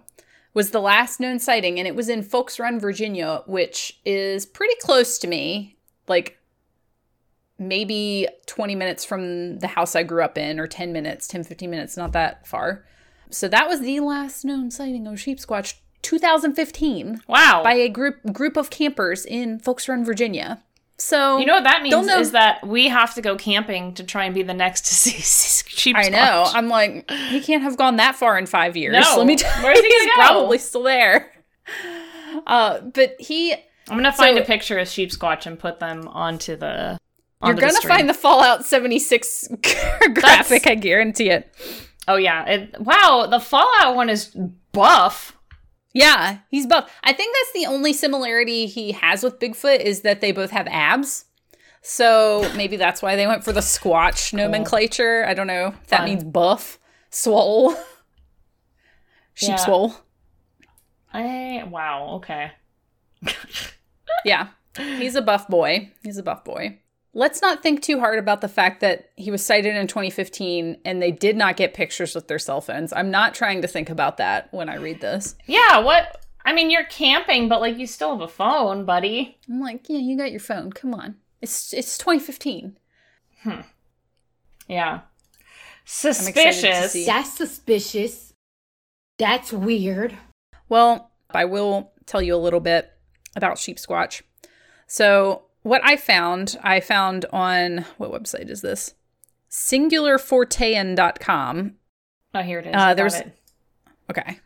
[0.55, 4.74] was the last known sighting and it was in Folks Run, Virginia, which is pretty
[4.81, 5.77] close to me.
[6.09, 6.38] Like
[7.59, 11.70] maybe 20 minutes from the house I grew up in or 10 minutes, 10 15
[11.70, 12.85] minutes, not that far.
[13.31, 17.63] So that was the last known sighting of sheep squatch 2015 Wow.
[17.65, 20.63] by a group group of campers in Folks Run, Virginia.
[21.01, 24.03] So you know what that means know- is that we have to go camping to
[24.03, 25.11] try and be the next to see
[25.69, 25.97] sheep.
[25.97, 26.45] I know.
[26.53, 28.95] I'm like, he can't have gone that far in five years.
[29.01, 29.15] No.
[29.19, 30.15] Let me tell Where's you, he he's go?
[30.15, 31.31] probably still there.
[32.47, 36.09] Uh, but he, I'm gonna find So- a picture of sheep squatch and put them
[36.09, 36.99] onto the.
[37.45, 39.49] you're gonna the find the Fallout 76
[40.15, 40.67] graphic.
[40.67, 41.55] I guarantee it.
[42.09, 42.45] Oh yeah!
[42.47, 44.35] It, wow, the Fallout one is
[44.73, 45.37] buff.
[45.94, 46.90] Yeah, he's buff.
[47.03, 50.66] I think that's the only similarity he has with Bigfoot is that they both have
[50.68, 51.24] abs.
[51.81, 55.24] So maybe that's why they went for the squatch nomenclature.
[55.27, 56.05] I don't know that Fun.
[56.05, 56.79] means buff,
[57.11, 57.72] swole,
[59.35, 59.57] sheep Yeah.
[59.57, 59.94] swole.
[61.12, 62.09] I wow.
[62.16, 62.53] Okay.
[64.24, 65.90] Yeah, he's a buff boy.
[66.03, 66.81] He's a buff boy.
[67.18, 71.02] Let's not think too hard about the fact that he was sighted in 2015 and
[71.02, 72.92] they did not get pictures with their cell phones.
[72.92, 75.35] I'm not trying to think about that when I read this.
[75.46, 76.24] Yeah, what?
[76.44, 79.37] I mean, you're camping, but like you still have a phone, buddy.
[79.48, 80.70] I'm like, yeah, you got your phone.
[80.72, 81.16] Come on.
[81.42, 82.76] It's it's 2015.
[83.42, 83.61] Hmm.
[84.68, 85.00] Yeah.
[85.85, 87.04] Suspicious.
[87.04, 88.33] That's suspicious.
[89.18, 90.16] That's weird.
[90.68, 92.92] Well, I will tell you a little bit
[93.35, 94.22] about sheep squatch.
[94.87, 98.94] So, what I found, I found on what website is this?
[99.51, 101.75] singularfortean.com.
[102.35, 102.75] Oh, here it is.
[102.75, 103.33] Uh, there's- it.
[104.11, 104.40] Okay.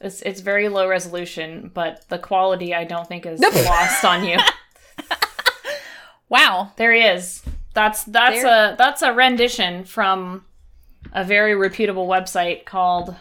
[0.00, 4.38] It's it's very low resolution, but the quality I don't think is lost on you.
[6.30, 6.72] Wow.
[6.76, 7.42] There he is.
[7.72, 10.44] That's that's There- a that's a rendition from
[11.12, 13.16] a very reputable website called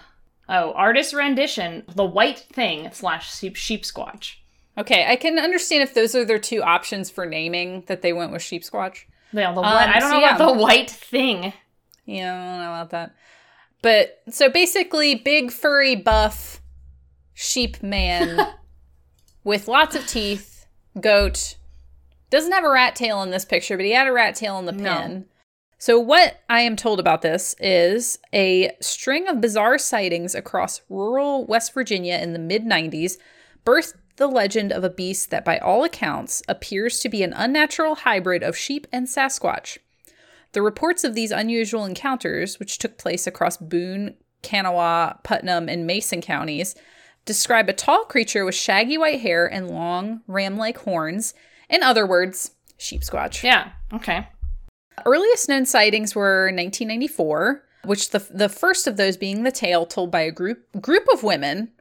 [0.50, 4.34] oh artist rendition the white thing slash sheep sheep squatch.
[4.78, 8.32] Okay, I can understand if those are their two options for naming that they went
[8.32, 9.06] with sheep squatch.
[9.34, 10.46] Yeah, the um, white, I don't so know about yeah.
[10.46, 11.54] the white thing.
[12.06, 13.16] Yeah, I don't know about that.
[13.82, 16.62] But so basically, big furry buff
[17.34, 18.54] sheep man
[19.44, 20.68] with lots of teeth,
[21.00, 21.58] goat.
[22.30, 24.66] Doesn't have a rat tail in this picture, but he had a rat tail in
[24.66, 24.98] the No.
[24.98, 25.26] pin.
[25.80, 31.46] So, what I am told about this is a string of bizarre sightings across rural
[31.46, 33.18] West Virginia in the mid 90s
[33.64, 37.96] birthed the legend of a beast that, by all accounts, appears to be an unnatural
[37.96, 39.78] hybrid of sheep and Sasquatch.
[40.52, 46.22] The reports of these unusual encounters, which took place across Boone, Kanawha, Putnam, and Mason
[46.22, 46.76] counties,
[47.26, 51.34] describe a tall creature with shaggy white hair and long, ram like horns.
[51.70, 53.44] In other words, sheep squatch.
[53.44, 53.72] Yeah.
[53.94, 54.28] Okay.
[55.06, 60.10] Earliest known sightings were 1994, which the the first of those being the tale told
[60.10, 61.72] by a group group of women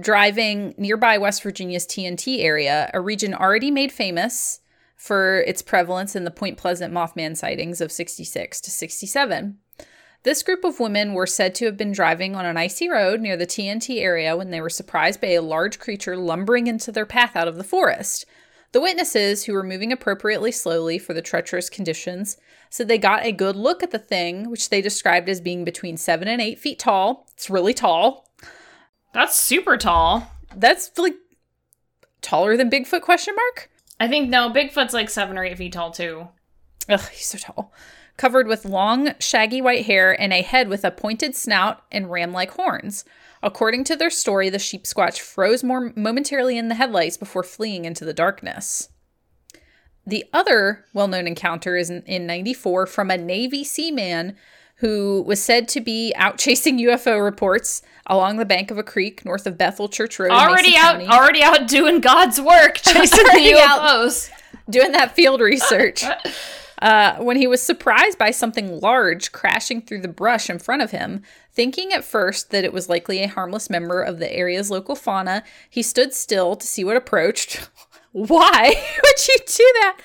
[0.00, 4.60] driving nearby West Virginia's TNT area, a region already made famous
[4.96, 9.58] for its prevalence in the Point Pleasant Mothman sightings of 66 to 67.
[10.24, 13.36] This group of women were said to have been driving on an icy road near
[13.36, 17.36] the TNT area when they were surprised by a large creature lumbering into their path
[17.36, 18.26] out of the forest.
[18.72, 22.36] The witnesses, who were moving appropriately slowly for the treacherous conditions,
[22.68, 25.96] said they got a good look at the thing, which they described as being between
[25.96, 27.26] seven and eight feet tall.
[27.32, 28.27] It's really tall.
[29.18, 30.30] That's super tall.
[30.54, 31.16] That's like
[32.22, 33.02] taller than Bigfoot?
[33.02, 33.68] Question mark.
[33.98, 36.28] I think no, Bigfoot's like seven or eight feet tall too.
[36.88, 37.72] Ugh, he's so tall.
[38.16, 42.32] Covered with long, shaggy white hair and a head with a pointed snout and ram
[42.32, 43.04] like horns.
[43.42, 47.86] According to their story, the sheep squatch froze more momentarily in the headlights before fleeing
[47.86, 48.88] into the darkness.
[50.06, 54.36] The other well known encounter is in, in 94 from a Navy seaman
[54.78, 59.24] who was said to be out chasing UFO reports along the bank of a creek
[59.24, 60.26] north of Bethel Church Road.
[60.26, 64.30] in Already out, already out doing God's work, chasing the UFOs.
[64.68, 66.04] doing that field research.
[66.80, 70.92] Uh, when he was surprised by something large crashing through the brush in front of
[70.92, 74.94] him, thinking at first that it was likely a harmless member of the area's local
[74.94, 77.68] fauna, he stood still to see what approached.
[78.12, 79.98] Why would you do that?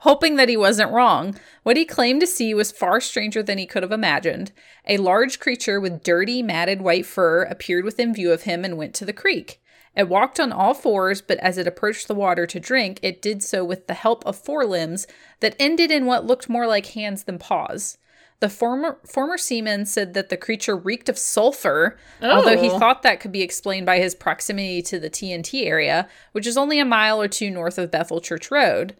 [0.00, 1.36] Hoping that he wasn't wrong.
[1.62, 4.52] What he claimed to see was far stranger than he could have imagined.
[4.86, 8.94] A large creature with dirty, matted white fur appeared within view of him and went
[8.94, 9.60] to the creek.
[9.96, 13.42] It walked on all fours, but as it approached the water to drink, it did
[13.42, 15.06] so with the help of forelimbs
[15.40, 17.96] that ended in what looked more like hands than paws.
[18.40, 22.78] The former former seaman said that the creature reeked of sulfur, although he Oh.
[22.78, 26.78] thought that could be explained by his proximity to the TNT area, which is only
[26.78, 28.94] a mile or two north of Bethel Church Road.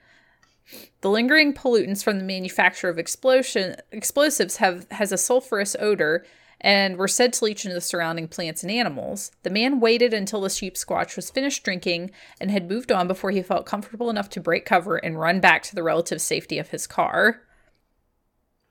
[1.00, 6.24] The lingering pollutants from the manufacture of explosion explosives have has a sulfurous odor
[6.60, 9.30] and were said to leach into the surrounding plants and animals.
[9.42, 13.30] The man waited until the sheep squatch was finished drinking and had moved on before
[13.30, 16.70] he felt comfortable enough to break cover and run back to the relative safety of
[16.70, 17.42] his car.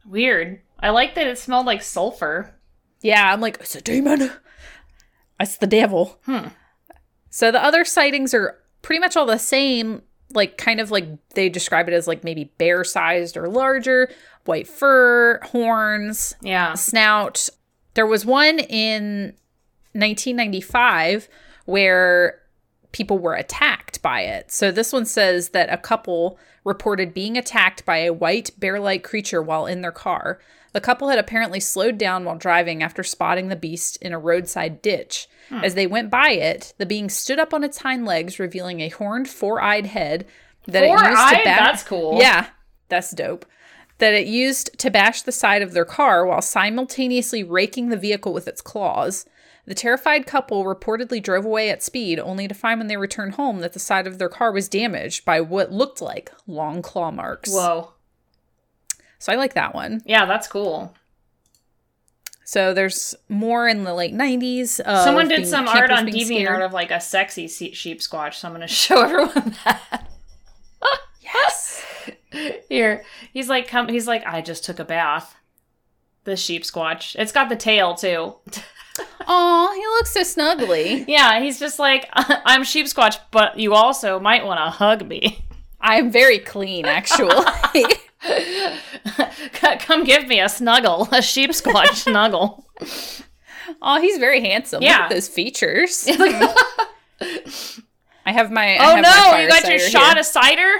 [0.05, 0.61] Weird.
[0.79, 2.55] I like that it smelled like sulfur.
[3.01, 4.31] Yeah, I'm like, it's a demon.
[5.39, 6.19] It's the devil.
[6.25, 6.47] Hmm.
[7.29, 10.01] So the other sightings are pretty much all the same,
[10.33, 14.09] like kind of like they describe it as like maybe bear sized or larger,
[14.45, 16.73] white fur, horns, Yeah.
[16.73, 17.49] snout.
[17.93, 19.33] There was one in
[19.93, 21.27] 1995
[21.65, 22.39] where
[22.91, 24.51] people were attacked by it.
[24.51, 29.03] So this one says that a couple reported being attacked by a white bear like
[29.03, 30.39] creature while in their car.
[30.75, 34.81] The couple had apparently slowed down while driving after spotting the beast in a roadside
[34.81, 35.29] ditch.
[35.47, 35.63] Hmm.
[35.63, 38.89] As they went by it, the being stood up on its hind legs, revealing a
[38.89, 40.25] horned, four eyed head
[40.67, 41.43] that it used to Four-eyed?
[41.45, 41.59] bash.
[41.59, 42.19] That's cool.
[42.19, 42.47] Yeah,
[42.89, 43.45] that's dope.
[43.99, 48.33] That it used to bash the side of their car while simultaneously raking the vehicle
[48.33, 49.25] with its claws.
[49.65, 53.59] The terrified couple reportedly drove away at speed, only to find when they returned home
[53.59, 57.49] that the side of their car was damaged by what looked like long claw marks.
[57.49, 57.93] Whoa.
[59.25, 60.03] So I like that one.
[60.05, 60.93] Yeah, that's cool.
[62.43, 64.79] So there's more in the late 90s.
[65.03, 68.67] Someone did some art on DeviantArt of like a sexy sheep squatch, so I'm gonna
[68.85, 70.11] show everyone that.
[71.23, 71.83] Yes.
[72.69, 73.87] Here, he's like, come.
[73.87, 75.35] He's like, I just took a bath.
[76.25, 77.15] The sheep squatch.
[77.17, 78.35] It's got the tail too.
[79.27, 81.03] Oh, he looks so snuggly.
[81.05, 85.45] Yeah, he's just like, I'm sheep squatch, but you also might want to hug me.
[85.81, 87.35] I'm very clean, actually.
[89.79, 92.65] Come give me a snuggle, a sheep squatch snuggle.
[93.81, 94.81] oh, he's very handsome.
[94.81, 95.03] Look Yeah.
[95.03, 96.07] at those features.
[98.27, 98.75] I have my.
[98.75, 100.19] I Oh have my no, fire you got your shot here.
[100.21, 100.73] of cider.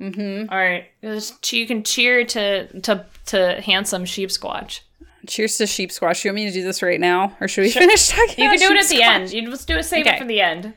[0.00, 0.48] Mm-hmm.
[0.50, 4.80] All right, you can cheer to to to handsome sheep squatch.
[5.26, 6.24] Cheers to sheep squatch.
[6.24, 8.42] You want me to do this right now, or should we finish talking?
[8.44, 9.02] You can do it at the squash?
[9.02, 9.32] end.
[9.32, 9.82] You just do it.
[9.84, 10.16] Save Okay.
[10.16, 10.72] it for the end.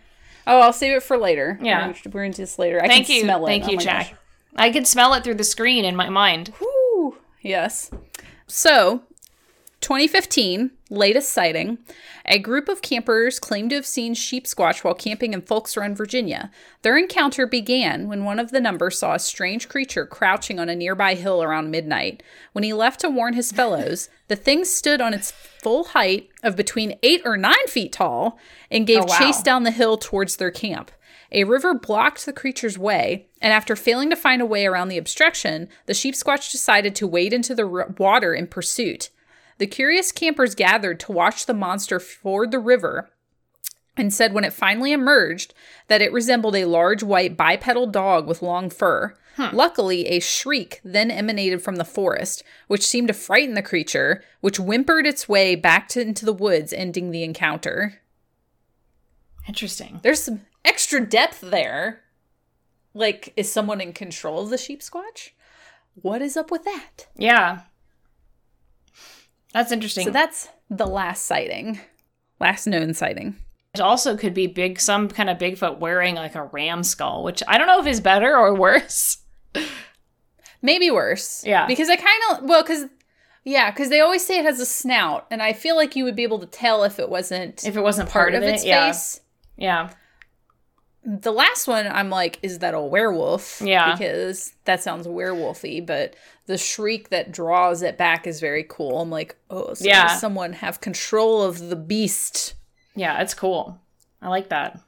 [0.46, 1.58] Oh, I'll save it for later.
[1.62, 1.94] Yeah.
[2.06, 2.84] we're, gonna do this later.
[2.84, 3.48] I Thank can you, smell it.
[3.48, 4.10] thank Oh you, my Jack.
[4.10, 4.18] gosh.
[4.56, 6.50] I can smell it through the screen in my mind.
[6.60, 7.18] Whew.
[7.42, 7.90] Yes.
[8.48, 9.02] So,
[9.82, 11.78] 2015, latest sighting.
[12.26, 15.94] A group of campers claimed to have seen sheep squatch while camping in Folks Run,
[15.94, 16.52] Virginia.
[16.84, 20.76] Their encounter began when one of the number saw a strange creature crouching on a
[20.76, 22.24] nearby hill around midnight.
[22.54, 26.56] When he left to warn his fellows, the thing stood on its full height of
[26.56, 28.40] between eight or nine feet tall
[28.72, 29.18] and gave Oh, wow.
[29.18, 30.92] chase down the hill towards their camp.
[31.34, 35.00] A river blocked the creature's way, and after failing to find a way around the
[35.00, 39.10] obstruction, the sheep squatch decided to wade into the r- water in pursuit.
[39.58, 43.10] The curious campers gathered to watch the monster ford the river
[43.96, 45.54] and said when it finally emerged
[45.88, 49.16] that it resembled a large white bipedal dog with long fur.
[49.52, 54.60] Luckily, a shriek then emanated from the forest, which seemed to frighten the creature, which
[54.60, 58.02] whimpered its way back to, into the woods, ending the encounter.
[59.48, 60.00] Interesting.
[60.04, 62.02] There's some extra depth there.
[62.94, 65.32] Like, is someone in control of the sheep squatch?
[65.96, 67.08] What is up with that?
[67.16, 67.62] Yeah.
[69.54, 70.06] That's interesting.
[70.06, 71.80] So that's the last sighting,
[72.40, 73.36] last known sighting.
[73.74, 77.44] it also could be big, some kind of Bigfoot wearing like a ram skull, which
[77.48, 79.18] I don't know if is better or worse.
[80.62, 81.44] Maybe worse.
[81.46, 81.68] Yeah.
[81.68, 82.86] Because I kind of, well, because,
[83.44, 86.16] yeah, because they always say it has a snout, and I feel like you would
[86.16, 88.66] be able to tell if it wasn't If it wasn't part, part of it, its
[88.66, 88.88] yeah.
[88.88, 89.22] face.
[89.58, 89.92] Yeah.
[91.06, 93.62] The last one, I'm like, is that a werewolf?
[93.62, 93.92] Yeah.
[93.92, 99.02] Because that sounds werewolfy, but the shriek that draws it back is very cool.
[99.02, 100.08] I'm like, oh, so Yeah.
[100.08, 102.54] does someone have control of the beast?
[102.96, 103.80] Yeah, it's cool.
[104.22, 104.80] I like that.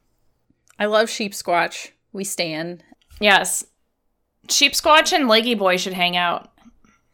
[0.79, 1.89] I love sheep squatch.
[2.13, 2.83] We stand.
[3.19, 3.65] Yes.
[4.49, 6.51] Sheep Squatch and Leggy Boy should hang out.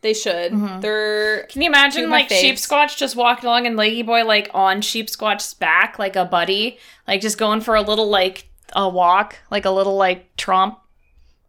[0.02, 0.52] They should.
[0.52, 0.82] Mm-hmm.
[0.82, 2.56] They're Can you imagine like Sheep.
[2.56, 6.78] Squatch just walking along and Leggy Boy like on Sheep Squatch's back like a buddy,
[7.08, 10.77] like just going for a little like a walk, like a little like tromp,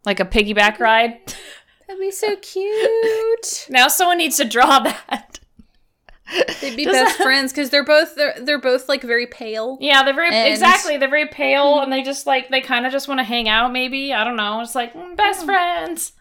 [0.05, 1.19] like a piggyback ride.
[1.87, 3.67] that'd be so cute.
[3.69, 5.39] now someone needs to draw that.
[6.61, 9.77] They'd be Does best that- friends because they're both they're they're both like very pale.
[9.81, 10.97] Yeah, they're very And- exactly.
[10.97, 13.71] They're very pale, and they just like they kind of just want to hang out.
[13.73, 14.61] Maybe I don't know.
[14.61, 16.13] It's like mm, best friends.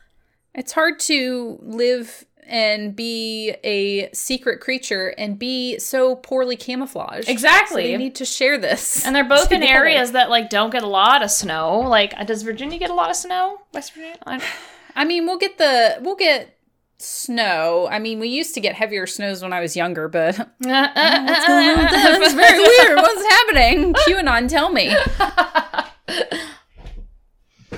[0.54, 7.28] It's hard to live and be a secret creature and be so poorly camouflaged.
[7.28, 7.83] Exactly.
[7.85, 9.05] So they need to share this.
[9.07, 11.81] And they're both in areas that like don't get a lot of snow.
[11.81, 13.59] Like, uh, does Virginia get a lot of snow?
[13.72, 14.18] West Virginia.
[14.26, 14.42] I-
[14.94, 16.59] I mean, we'll get the we'll get
[16.98, 17.88] snow.
[17.90, 21.70] I mean, we used to get heavier snows when I was younger, but what's going
[21.70, 21.88] on?
[22.22, 22.96] It's very weird.
[22.98, 23.92] What's happening?
[24.07, 24.94] QAnon, tell me.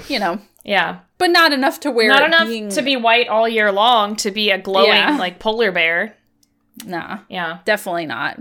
[0.08, 2.08] You know, Yeah, but not enough to wear.
[2.08, 5.16] not enough being- to be white all year long to be a glowing Yeah.
[5.16, 6.16] like polar bear.
[6.84, 8.38] Nah, Yeah, definitely not.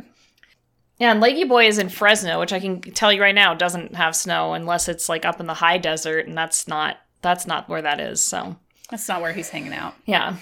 [0.97, 1.11] yeah.
[1.11, 4.15] And Leggy Boy is in Fresno, which I can tell you right now doesn't have
[4.15, 7.81] snow unless it's like up in the high desert, and that's not that's not where
[7.81, 8.21] that is.
[8.21, 8.57] So
[8.89, 9.93] That's not where he's hanging out.
[10.05, 10.35] yeah,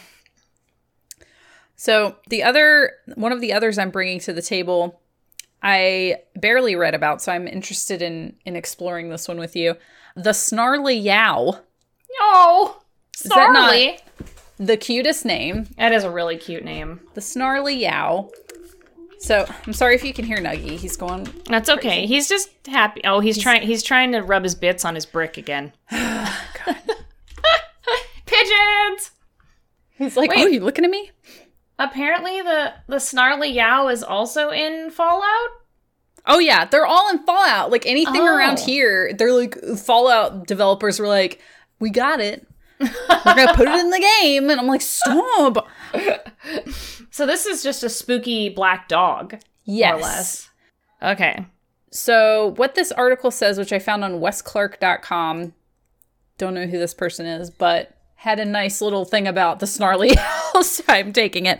[1.75, 4.99] So the other one of the others I'm bringing to the table,
[5.61, 9.75] I barely read about, so I'm interested in in exploring this one with you.
[10.15, 11.59] The snarly yow,
[12.19, 12.81] oh,
[13.25, 14.01] that not-
[14.57, 15.67] the cutest name.
[15.77, 16.99] That is a really cute name.
[17.15, 18.29] The snarly yow.
[19.19, 20.77] So I'm sorry if you can hear Nuggy.
[20.77, 21.27] He's going.
[21.45, 22.07] That's okay.
[22.07, 23.01] He's just happy.
[23.05, 23.61] Oh, he's, trying.
[23.61, 25.73] He's trying to rub his bits on his brick again.
[26.67, 26.75] Oh,
[28.25, 29.11] Pigeons.
[29.91, 30.39] He's like, Wait.
[30.39, 31.11] oh, you looking at me?
[31.79, 35.49] Apparently, the the snarly yow is also in Fallout.
[36.27, 37.71] Oh yeah, they're all in Fallout.
[37.71, 38.35] Like anything Oh.
[38.37, 41.41] around here, they're like Fallout developers were like,
[41.81, 42.47] we got it.
[42.79, 42.87] We're
[43.25, 45.67] gonna put it in the game, and I'm like, stop.
[47.13, 49.91] So this is just a spooky black dog, Yes.
[49.91, 50.49] more or less.
[51.03, 51.45] Okay.
[51.91, 55.53] So, what this article says, which I found on westclark.com,
[56.37, 60.11] don't know who this person is, but had a nice little thing about the snarly
[60.61, 61.59] so I'm taking it.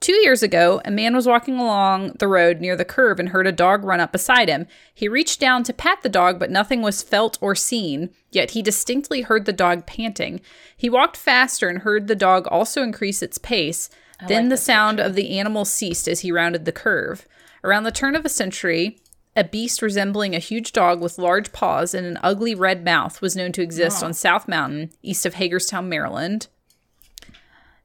[0.00, 3.46] Two years ago, a man was walking along the road near the curve and heard
[3.46, 4.66] a dog run up beside him.
[4.94, 8.62] He reached down to pat the dog, but nothing was felt or seen, yet he
[8.62, 10.40] distinctly heard the dog panting.
[10.76, 13.88] He walked faster and heard the dog also increase its pace.
[14.28, 17.26] then like the sound of the animal ceased as he rounded the curve.
[17.64, 18.98] Around the turn of a century,
[19.34, 23.36] a beast resembling a huge dog with large paws and an ugly red mouth was
[23.36, 26.48] known to exist on South Mountain, east of Hagerstown, Maryland.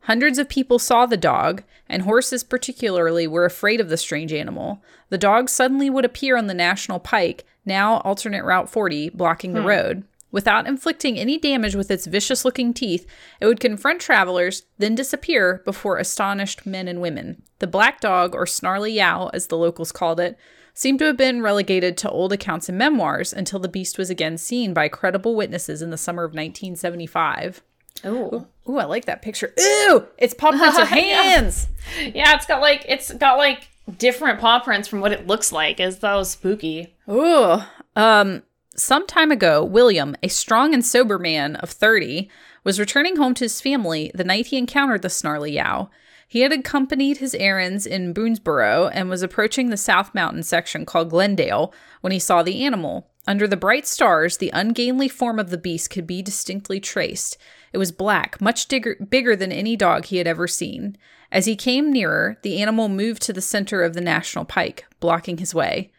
[0.05, 4.83] Hundreds of people saw the dog, and horses particularly were afraid of the strange animal.
[5.09, 9.61] The dog suddenly would appear on the National Pike, now alternate Route 40, blocking the
[9.61, 9.67] hmm.
[9.67, 10.03] road.
[10.31, 13.05] Without inflicting any damage with its vicious looking teeth,
[13.39, 17.43] it would confront travelers, then disappear before astonished men and women.
[17.59, 20.37] The black dog, or snarly yow, as the locals called it,
[20.73, 24.37] seemed to have been relegated to old accounts and memoirs until the beast was again
[24.37, 27.61] seen by credible witnesses in the summer of 1975.
[28.05, 28.47] Ooh.
[28.69, 29.53] Ooh, I like that picture.
[29.59, 31.67] Ooh, it's paw prints of hands.
[31.99, 35.79] Yeah, it's got like it's got like different paw prints from what it looks like.
[35.79, 36.95] Is that was spooky.
[37.09, 37.61] Ooh.
[37.95, 38.43] Um,
[38.75, 42.29] some time ago, William, a strong and sober man of 30,
[42.63, 45.89] was returning home to his family the night he encountered the snarly yow.
[46.27, 51.09] He had accompanied his errands in Boonsboro and was approaching the South Mountain section called
[51.09, 53.09] Glendale when he saw the animal.
[53.27, 57.37] Under the bright stars, the ungainly form of the beast could be distinctly traced.
[57.73, 60.97] It was black, much digger, bigger than any dog he had ever seen.
[61.31, 65.37] As he came nearer, the animal moved to the center of the national pike, blocking
[65.37, 65.91] his way.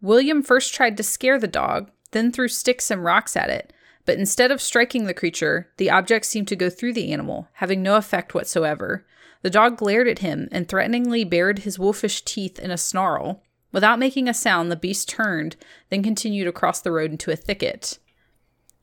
[0.00, 3.72] William first tried to scare the dog, then threw sticks and rocks at it.
[4.06, 7.82] But instead of striking the creature, the object seemed to go through the animal, having
[7.82, 9.06] no effect whatsoever.
[9.42, 13.42] The dog glared at him and threateningly bared his wolfish teeth in a snarl.
[13.72, 15.54] Without making a sound, the beast turned,
[15.90, 17.99] then continued across the road into a thicket.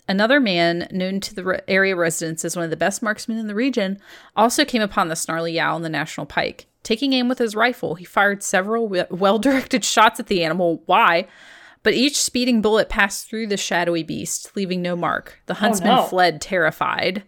[0.10, 3.48] Another man, known to the re- area residents as one of the best marksmen in
[3.48, 4.00] the region,
[4.36, 6.66] also came upon the snarly yow on the national pike.
[6.84, 10.82] Taking aim with his rifle, he fired several well directed shots at the animal.
[10.86, 11.28] Why?
[11.84, 15.42] But each speeding bullet passed through the shadowy beast, leaving no mark.
[15.46, 16.04] The oh, huntsman no.
[16.04, 17.24] fled terrified.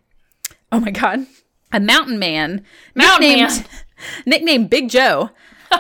[0.72, 1.26] Oh my god.
[1.72, 2.66] A mountain man,
[2.96, 3.66] Mountain nicknamed, man.
[4.26, 5.30] nicknamed Big Joe,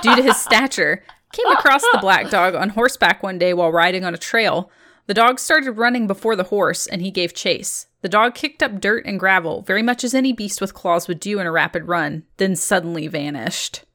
[0.04, 4.04] due to his stature, came across the black dog on horseback one day while riding
[4.04, 4.70] on a trail.
[5.10, 7.88] The dog started running before the horse, and he gave chase.
[8.03, 11.20] The dog kicked up dirt and gravel, very much as any beast with claws would
[11.20, 13.86] do in a rapid run, then suddenly vanished.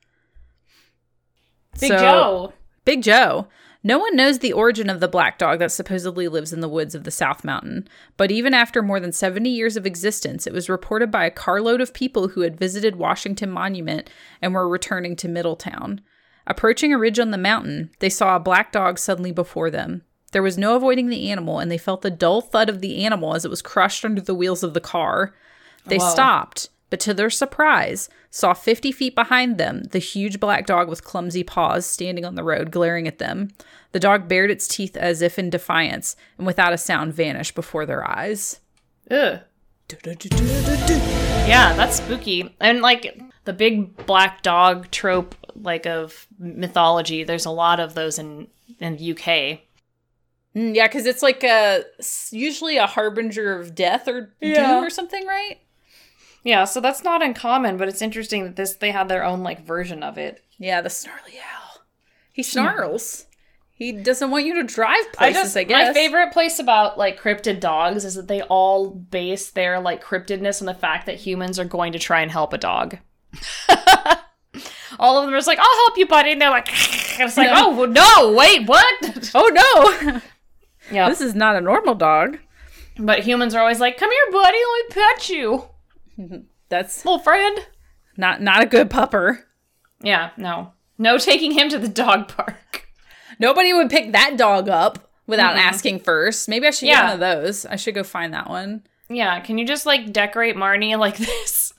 [1.79, 2.53] Big So- Joe.
[2.85, 3.47] Big Joe.
[3.85, 6.97] No one knows the origin of the black dog that supposedly lives in the woods
[6.97, 7.87] of the South Mountain,
[8.17, 11.81] but even after more than 70 years of existence, it was reported by a carload
[11.81, 14.11] of people who had visited Washington Monument
[14.43, 16.01] and were returning to Middletown.
[16.45, 20.03] Approaching a ridge on the mountain, they saw a black dog suddenly before them.
[20.35, 23.37] There was no avoiding the animal, and they felt the dull thud of the animal
[23.37, 25.33] as it was crushed under the wheels of the car.
[25.87, 26.11] They Whoa.
[26.11, 31.05] stopped, but to their surprise, saw 50 feet behind them the huge black dog with
[31.05, 33.53] clumsy paws standing on the road, glaring at them.
[33.93, 37.87] The dog bared its teeth as if in defiance, and without a sound vanished before
[37.87, 38.59] their eyes.
[39.13, 39.39] Ugh.
[41.47, 42.57] Yeah, that's spooky.
[42.59, 47.23] And like the big black dog trope, like of mythology.
[47.23, 48.49] There's a lot of those in
[48.81, 49.61] in the UK.
[50.57, 51.85] Mm, yeah, because it's like a
[52.31, 54.75] usually a harbinger of death or Yeah.
[54.75, 55.59] doom or something, right?
[56.45, 59.65] Yeah, so that's not uncommon, but it's interesting that this they had their own like
[59.67, 60.45] version of it.
[60.59, 61.81] Yeah, the snarly yow.
[62.33, 63.27] He snarls.
[63.77, 65.89] He doesn't want you to drive I places, just I, guess.
[65.89, 70.61] my favorite place about like cryptid dogs is that they all base their like cryptidness
[70.63, 72.99] on the fact that humans are going to try and help a dog.
[75.01, 76.69] all of them are just like, "I'll help you, buddy," and they're like,
[77.19, 77.81] and "It's like, No.
[77.81, 79.51] oh no, wait, what?" Oh
[80.13, 80.21] no!
[80.91, 82.39] yeah, this is not a normal dog.
[82.99, 87.59] but humans are always like, "Come here, buddy, let me pet you, That's little friend."
[88.17, 89.43] not not a good pupper.
[90.01, 92.87] Yeah, no, no, taking him to the dog park.
[93.41, 96.49] Nobody would pick that dog up without asking first.
[96.49, 96.95] Maybe I should Yeah.
[96.97, 97.67] get one of those.
[97.67, 98.85] I should go find that one.
[99.09, 101.73] Yeah, can you just like decorate Marnie like this?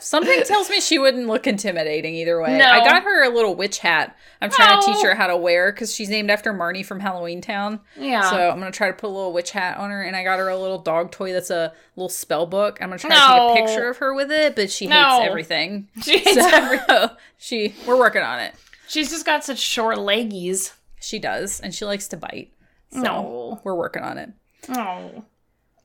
[0.00, 2.56] Something tells me she wouldn't look intimidating either way.
[2.58, 2.66] No.
[2.66, 4.16] I got her a little witch hat.
[4.40, 5.06] I'm trying to teach Oh.
[5.08, 7.80] her how to wear because she's named after Marnie from Halloween Town.
[7.96, 8.22] Yeah.
[8.30, 10.38] So I'm gonna try to put a little witch hat on her, and I got
[10.38, 12.78] her a little dog toy that's a little spell book.
[12.80, 13.16] I'm gonna try to
[13.54, 15.18] take a picture of her with it, but she No.
[15.18, 15.88] hates everything.
[16.02, 16.34] She hates
[16.86, 18.54] So she, we're working on it.
[18.88, 20.72] She's just got such short leggies.
[21.00, 22.52] She does, and she likes to bite.
[22.92, 23.60] So No.
[23.64, 24.30] we're working on it.
[24.70, 25.24] Oh.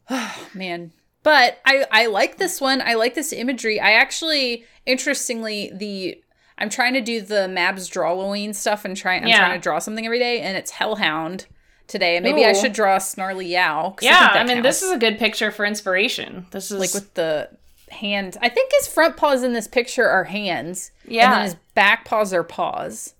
[0.53, 0.91] man
[1.23, 6.21] but i i like this one i like this imagery i actually interestingly the
[6.57, 9.39] i'm trying to do the mabs drawing stuff and try i'm Yeah.
[9.39, 11.45] trying to draw something every day and it's hellhound
[11.85, 13.97] today, and maybe I should draw a snarly yow.
[14.01, 16.47] Yeah, I, that mean, this is a good picture for inspiration.
[16.51, 17.49] This is like with the
[17.91, 18.37] hand.
[18.41, 20.91] I think his front paws in this picture are hands.
[21.03, 21.29] and Yeah.
[21.35, 23.13] then his back paws are paws.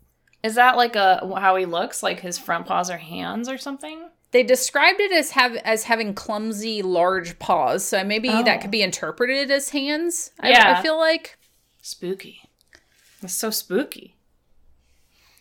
[0.44, 2.02] is that like a how he looks?
[2.02, 4.10] Like his front paws are hands or something?
[4.34, 7.86] They described it as have as having clumsy, large paws.
[7.86, 8.44] So maybe Oh.
[8.44, 10.32] that could be interpreted as hands.
[10.40, 10.76] I, Yeah.
[10.78, 11.38] I feel like.
[11.82, 12.42] Spooky.
[13.22, 14.16] It's so spooky.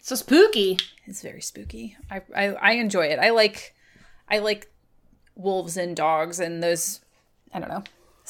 [0.02, 0.78] So spooky.
[1.06, 1.96] It's very spooky.
[2.10, 3.18] I, I I enjoy it.
[3.18, 3.74] I like
[4.28, 4.70] I like
[5.34, 7.00] wolves and dogs and those
[7.54, 7.82] I don't know.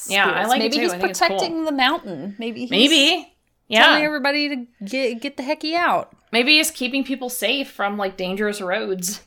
[0.07, 0.49] Yeah, I spirits.
[0.49, 1.27] like Maybe he's I it's cool.
[1.29, 2.35] protecting the mountain.
[2.39, 3.33] Maybe he's Maybe.
[3.71, 4.05] telling Yeah.
[4.05, 6.15] everybody to get get the hecky out.
[6.31, 9.21] Maybe he's keeping people safe from like dangerous roads.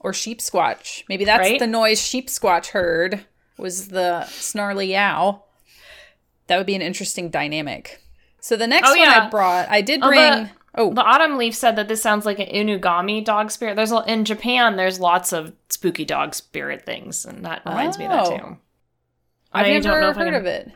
[0.00, 1.02] Or sheep squatch.
[1.08, 1.58] Maybe that's Right?
[1.58, 3.24] the noise sheep squatch heard
[3.58, 5.42] was the snarly yow.
[6.46, 8.02] That would be an interesting dynamic.
[8.40, 9.24] So the next Oh, one yeah.
[9.26, 10.18] I brought, I did Oh, bring.
[10.44, 13.76] the- oh, The autumn leaf said that this sounds like an inugami dog spirit.
[13.76, 14.76] There's a- in Japan.
[14.76, 18.36] There's lots of spooky dog spirit things, and that reminds me of that Oh.
[18.38, 18.56] too.
[19.52, 20.70] I've I never don't know heard of it.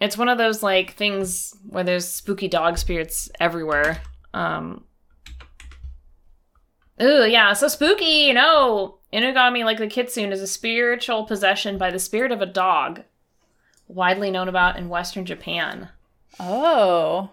[0.00, 4.02] It's one of those like things where there's spooky dog spirits everywhere.
[4.34, 4.84] Um
[7.00, 8.32] Ooh, yeah, so spooky.
[8.32, 8.98] No.
[9.12, 13.02] Inugami, like the kitsune, is a spiritual possession by the spirit of a dog,
[13.86, 15.88] widely known about in Western Japan.
[16.38, 17.30] Oh,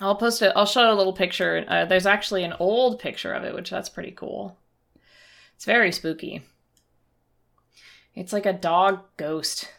[0.00, 0.52] I'll post it.
[0.56, 1.64] I'll show a little picture.
[1.68, 4.56] Uh, there's actually an old picture of it, which that's pretty cool.
[5.54, 6.42] It's very spooky.
[8.14, 9.70] It's like a dog ghost,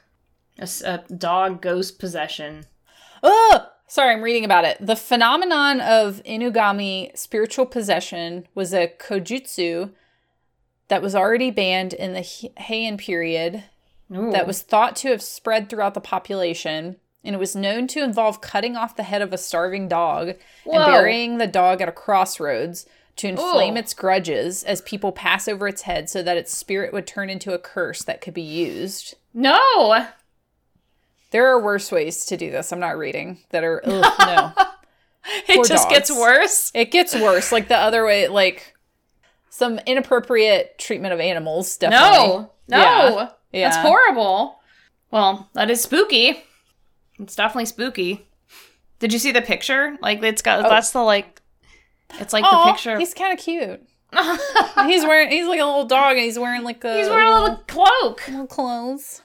[0.58, 2.66] a dog ghost possession.
[3.22, 4.78] Oh, sorry, I'm reading about it.
[4.82, 9.92] The phenomenon of Inugami spiritual possession was a kojutsu
[10.88, 13.66] that was already banned in the Heian period
[14.12, 14.32] Ooh.
[14.32, 16.96] that was thought to have spread throughout the population.
[17.24, 20.76] And it was known to involve cutting off the head of a starving dog Whoa.
[20.76, 22.88] and burying the dog at a crossroads
[23.18, 23.80] to inflame Ooh.
[23.80, 27.54] its grudges as people pass over its head so that its spirit would turn into
[27.54, 29.14] a curse that could be used.
[29.36, 30.08] no.
[31.34, 32.72] There are worse ways to do this.
[32.72, 34.54] I'm not reading that are ugh, no.
[35.48, 36.70] It Poor just gets worse.
[36.76, 37.52] It gets worse.
[37.52, 38.76] Like the other way, like
[39.50, 41.76] some inappropriate treatment of animals.
[41.78, 42.28] Definitely.
[42.28, 43.30] No, no, Yeah.
[43.66, 43.82] that's Yeah.
[43.82, 44.60] horrible.
[45.12, 46.44] Well, that is spooky.
[47.20, 48.28] It's definitely spooky.
[49.00, 49.98] Did you see the picture?
[50.02, 50.70] Like it's got oh.
[50.70, 51.42] that's the like.
[52.20, 53.00] It's like Aw, the picture.
[53.00, 53.82] He's kind of cute.
[54.86, 55.32] he's wearing.
[55.32, 56.96] He's like a little dog, and he's wearing like a.
[57.00, 58.28] He's wearing a little cloak.
[58.28, 59.23] little clothes.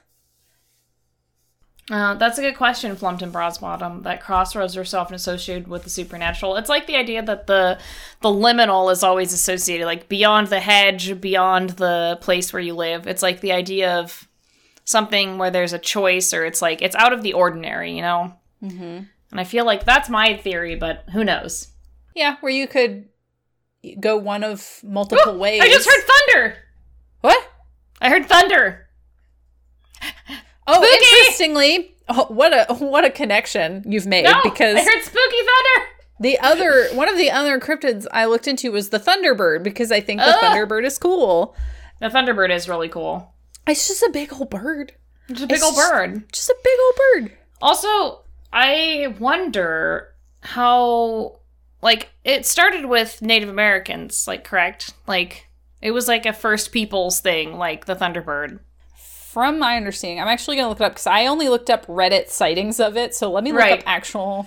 [1.91, 4.03] Uh, that's a good question, Flumpton Broadsbottom.
[4.03, 6.57] That crossroads are so often associated with the supernatural.
[6.57, 7.79] It's like the idea that the
[8.21, 13.07] the liminal is always associated, like beyond the hedge, beyond the place where you live.
[13.07, 14.29] It's like the idea of
[14.85, 18.35] something where there's a choice, or it's like it's out of the ordinary, you know.
[18.63, 19.05] Mm-hmm.
[19.31, 21.69] And I feel like that's my theory, but who knows?
[22.15, 23.09] Yeah, where you could
[23.99, 25.61] go one of multiple ways.
[25.63, 26.57] I just heard thunder.
[27.23, 27.51] what?
[28.01, 28.89] I heard thunder.
[30.71, 31.17] Oh, Spooky!
[31.17, 35.89] interestingly, oh, what a what a connection you've made No, because I heard spooky thunder.
[36.21, 40.01] the other one of the other cryptids I looked into was the Thunderbird because I
[40.01, 40.41] think the Ugh.
[40.43, 41.57] Thunderbird is cool.
[42.01, 43.35] The thunderbird is really cool.
[43.67, 44.93] It's just a big old bird.
[45.29, 46.33] It's a big It's old just- bird.
[46.33, 46.95] Just a big old
[47.25, 47.39] bird.
[47.61, 51.41] Also, I wonder how
[51.83, 54.93] like it started with Native Americans, like correct?
[55.07, 55.49] Like
[55.81, 58.61] it was like a first peoples thing, like the Thunderbird.
[59.33, 61.87] From my understanding, I'm actually going to look it up because I only looked up
[61.87, 63.15] Reddit sightings of it.
[63.15, 63.79] So let me look Right.
[63.81, 64.47] up actual.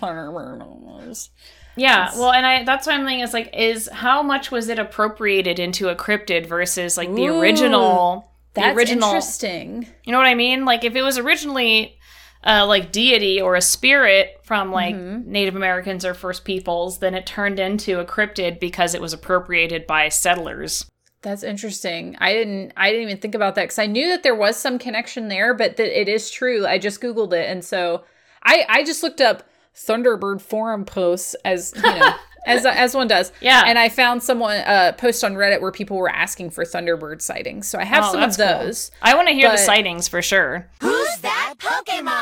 [1.77, 4.77] Yeah, well, and I that's what I'm thinking is like is how much was it
[4.79, 9.87] appropriated into a cryptid versus like the Ooh, original the That's original interesting.
[10.03, 10.65] You know what I mean?
[10.65, 11.97] Like if it was originally
[12.45, 15.31] uh, like deity or a spirit from like Mm-hmm.
[15.31, 19.87] Native Americans or First Peoples, then it turned into a cryptid because it was appropriated
[19.87, 20.85] by settlers.
[21.21, 22.15] That's interesting.
[22.19, 22.73] I didn't.
[22.75, 25.53] I didn't even think about that because I knew that there was some connection there,
[25.53, 26.65] but that it is true.
[26.65, 28.03] I just googled it, and so
[28.43, 29.43] I I just looked up
[29.75, 32.13] Thunderbird forum posts as you know.
[32.43, 33.61] As, as one does, Yeah.
[33.67, 37.67] And I found someone uh, post on Reddit where people were asking for Thunderbird sightings.
[37.67, 38.65] So I have Oh, some of that's cool.
[38.65, 38.89] those.
[38.99, 40.67] I want to hear the sightings for sure.
[40.81, 42.20] Who's that Pokemon?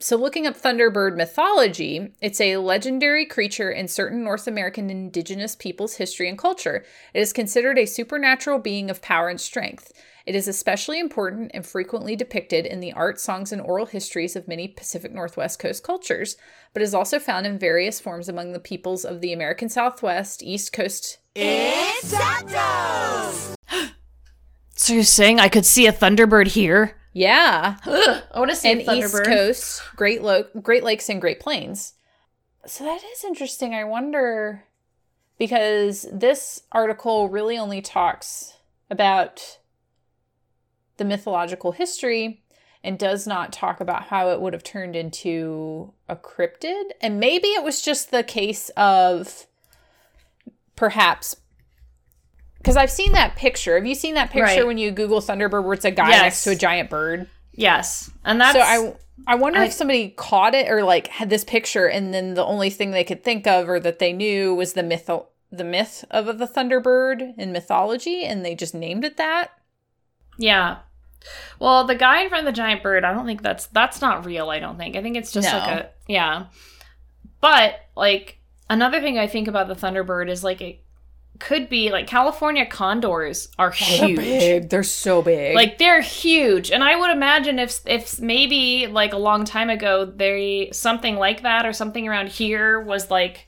[0.00, 5.96] So, looking up Thunderbird mythology, it's a legendary creature in certain North American indigenous peoples'
[5.96, 6.84] history and culture.
[7.12, 9.92] It is considered a supernatural being of power and strength.
[10.24, 14.46] It is especially important and frequently depicted in the art, songs, and oral histories of
[14.46, 16.36] many Pacific Northwest coast cultures,
[16.72, 20.72] but is also found in various forms among the peoples of the American Southwest, East
[20.72, 21.18] Coast.
[21.34, 23.54] It's Zapdos!
[24.80, 26.97] So you're saying I could see a Thunderbird here?
[27.12, 31.94] Yeah, I want to see and East Coast, Great Lo- Great Lakes, and Great Plains.
[32.66, 33.74] So that is interesting.
[33.74, 34.64] I wonder
[35.38, 38.54] because this article really only talks
[38.90, 39.58] about
[40.96, 42.42] the mythological history
[42.84, 46.90] and does not talk about how it would have turned into a cryptid.
[47.00, 49.46] And maybe it was just the case of
[50.76, 51.36] perhaps
[52.68, 53.76] because I've seen that picture.
[53.76, 54.66] Have you seen that picture Right.
[54.66, 56.22] when you Google Thunderbird where it's a guy Yes.
[56.22, 57.28] next to a giant bird?
[57.52, 58.94] Yes, and that's so I
[59.26, 62.44] I wonder I- if somebody caught it or like had this picture and then the
[62.44, 65.10] only thing they could think of or that they knew was the myth
[65.50, 69.50] the myth of the Thunderbird in mythology and they just named it that.
[70.38, 70.76] Yeah.
[71.58, 74.24] Well, the guy in front of the giant bird, I don't think that's that's not
[74.26, 74.94] real, I don't think.
[74.94, 75.58] I think it's just No.
[75.58, 76.44] like a yeah.
[77.40, 78.38] But like
[78.70, 80.80] another thing I think about the Thunderbird is like it
[81.38, 84.68] could be like California condors are huge.
[84.68, 85.54] They're so big.
[85.54, 86.70] Like they're huge.
[86.70, 91.42] And I would imagine if if maybe like a long time ago they something like
[91.42, 93.46] that or something around here was like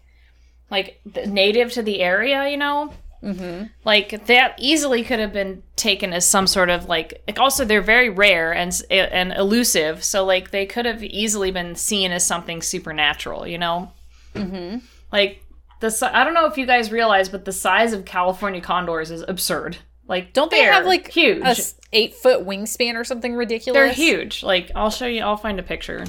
[0.70, 2.92] like native to the area, you know?
[3.22, 3.64] Mm-hmm.
[3.84, 7.82] like that easily could have been taken as some sort of like like also they're
[7.82, 12.62] very rare and and elusive so like they could have easily been seen as something
[12.62, 13.92] supernatural you know
[14.34, 14.78] Mm-hmm.
[15.12, 15.44] like
[15.80, 19.10] the si- i don't know if you guys realize but the size of california condors
[19.10, 19.76] is absurd
[20.06, 21.56] like Don't they have like huge a
[21.92, 23.76] eight foot wingspan or something ridiculous?
[23.76, 26.04] they're huge like i'll show you i'll find a picture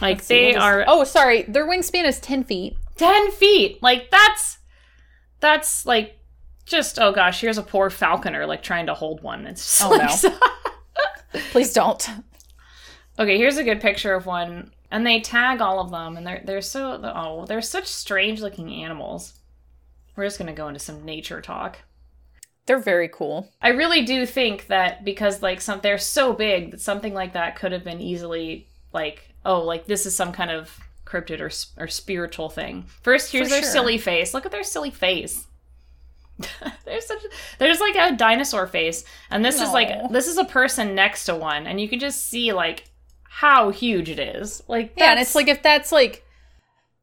[0.00, 1.42] like Let's they is- are Oh, sorry.
[1.42, 2.76] Their wingspan is ten feet.
[2.96, 4.58] 10 feet like that's
[5.40, 6.18] that's like
[6.66, 9.90] just oh gosh here's a poor falconer like trying to hold one it's just Oh,
[9.90, 10.22] like
[11.34, 11.40] no.
[11.50, 12.08] Please don't.
[13.18, 16.42] okay here's a good picture of one and they tag all of them and they're
[16.44, 19.40] they're so oh they're such strange looking animals.
[20.14, 21.78] We're just gonna go into some nature talk.
[22.66, 23.48] They're very cool.
[23.60, 27.56] i really do think that because like some they're so big that something like that
[27.56, 31.88] could have been easily like oh like this is some kind of cryptid or, or
[31.88, 32.84] spiritual thing.
[33.02, 33.70] First here's For their sure.
[33.72, 34.34] silly face.
[34.34, 35.46] Look at their silly face.
[36.84, 37.22] There's such
[37.58, 39.04] there's like a dinosaur face.
[39.30, 42.28] And this is like this is a person next to one and you can just
[42.28, 42.84] see like
[43.34, 46.24] how huge it is like Yeah, and it's like if that's like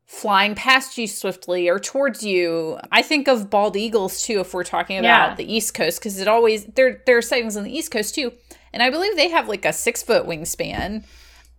[0.06, 2.80] flying past you swiftly or towards you.
[2.92, 5.36] I think of bald eagles too if we're talking about Yeah.
[5.36, 8.34] the East Coast because it always there there are sightings on the East Coast too,
[8.74, 11.04] and I believe they have like a six foot wingspan,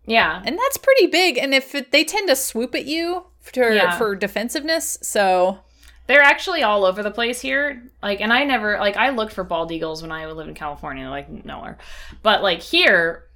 [0.07, 1.39] yeah and that's pretty big.
[1.39, 3.97] And if it, they tend to swoop at you for Yeah.
[3.99, 5.61] for defensiveness, so
[6.07, 9.45] they're actually all over the place here like and i never like i looked for
[9.45, 11.79] bald eagles when i lived in california like nowhere
[12.25, 13.27] but like here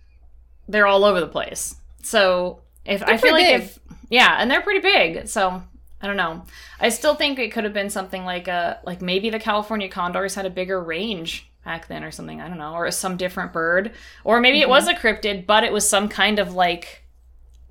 [0.69, 3.63] they're all over the place so if i feel like big.
[3.63, 3.79] if
[4.11, 5.63] yeah and they're pretty big so
[6.01, 6.43] i don't know
[6.81, 10.35] i still think it could have been something like a like maybe the california condors
[10.35, 13.93] had a bigger range back then or something i don't know or some different bird
[14.23, 14.97] or maybe it was mm-hmm.
[14.97, 17.05] a cryptid but it was some kind of like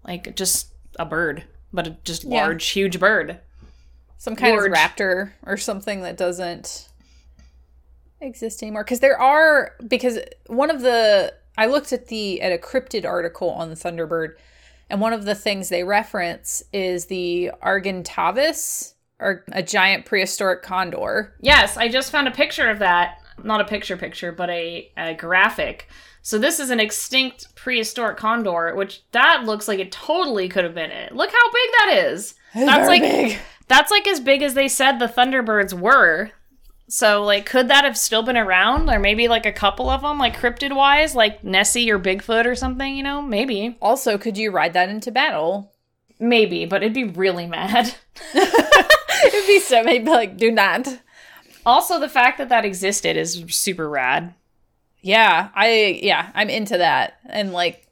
[0.03, 2.45] like just a bird but a just Yeah.
[2.45, 3.39] large huge bird
[4.17, 4.71] some kind Large.
[4.71, 6.87] of raptor or something that doesn't
[8.21, 10.17] exist anymore because there are because
[10.47, 14.35] one of the i looked at the at a cryptid article on the thunderbird
[14.89, 21.33] and one of the things they reference is the argentavis or a giant prehistoric condor
[21.39, 23.19] Yes, I just found a picture of that.
[23.43, 25.87] Not a picture picture, but a, a graphic.
[26.21, 30.75] So this is an extinct prehistoric condor, which that looks like it totally could have
[30.75, 31.13] been it.
[31.13, 32.35] Look how big that is.
[32.53, 33.39] That's like big.
[33.67, 36.31] that's like as big as they said the Thunderbirds were.
[36.87, 40.19] So like could that have still been around or maybe like a couple of them
[40.19, 43.21] like cryptid wise like Nessie or Bigfoot or something, you know?
[43.21, 43.77] Maybe.
[43.81, 45.71] also could you ride that into battle
[46.19, 47.95] Maybe, but it'd be really mad.
[48.35, 50.87] it'd be so maybe like do not
[51.65, 54.33] Also the fact that that existed is super rad.
[55.01, 57.87] yeah i yeah i'm into that and like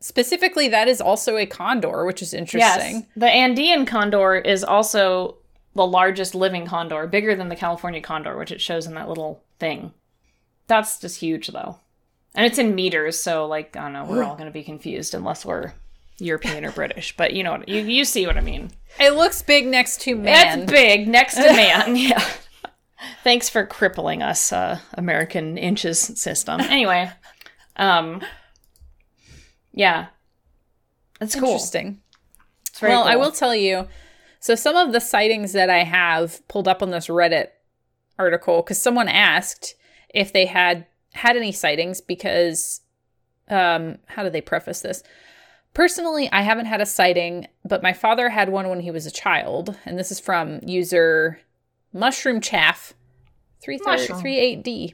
[0.00, 3.04] specifically that is also a condor which is interesting Yes.
[3.16, 5.38] The Andean condor is also
[5.74, 9.42] the largest living condor, bigger than the California condor, which it shows in that little
[9.58, 9.92] thing.
[10.66, 11.78] That's just huge, though.
[12.34, 15.14] And it's in meters, so, like, I don't know, we're all going to be confused
[15.14, 15.72] unless we're
[16.18, 17.16] European or British.
[17.16, 17.68] But you know what?
[17.68, 18.70] You, you see what I mean.
[18.98, 20.60] It looks big next to man.
[20.60, 21.96] That's big next to man.
[21.96, 22.24] yeah.
[23.22, 26.60] Thanks for crippling us, uh, American inches system.
[26.60, 27.10] Anyway,
[27.76, 28.22] um,
[29.72, 30.06] yeah,
[31.18, 31.52] that's cool.
[31.52, 32.00] Interesting.
[32.68, 33.88] It's very well, I will tell you.
[34.44, 37.46] So some of the sightings that I have pulled up on this Reddit
[38.18, 39.74] article because someone asked
[40.14, 40.84] if they had
[41.14, 42.82] had any sightings because
[43.48, 45.02] um how do they preface this?
[45.72, 49.10] Personally, I haven't had a sighting, but my father had one when he was a
[49.10, 51.40] child, and this is from user
[51.94, 52.92] Mushroom Chaff
[53.86, 54.20] Mushroom.
[54.20, 54.92] 38D.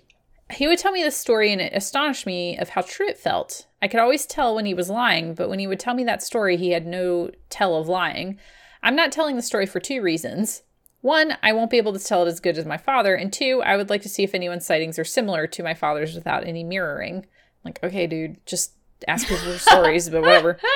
[0.52, 3.66] He would tell me this story and it astonished me of how true it felt.
[3.82, 6.22] I could always tell when he was lying, but when he would tell me that
[6.22, 8.38] story, he had no tell of lying.
[8.82, 10.62] I'm not telling the story for two reasons.
[11.00, 13.62] One, I won't be able to tell it as good as my father, and two,
[13.64, 16.62] I would like to see if anyone's sightings are similar to my father's without any
[16.62, 17.26] mirroring.
[17.64, 18.72] Like, okay, dude, just
[19.08, 20.58] ask people for stories, but whatever.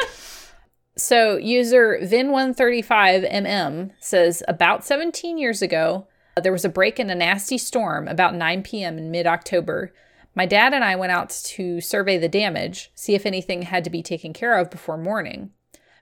[0.96, 6.06] So, user Vin135mm says about 17 years ago,
[6.40, 8.96] there was a break in a nasty storm about 9 p.m.
[8.98, 9.92] in mid October.
[10.36, 13.90] My dad and I went out to survey the damage, see if anything had to
[13.90, 15.50] be taken care of before morning.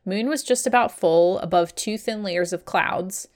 [0.05, 3.28] Moon was just about full above two thin layers of clouds.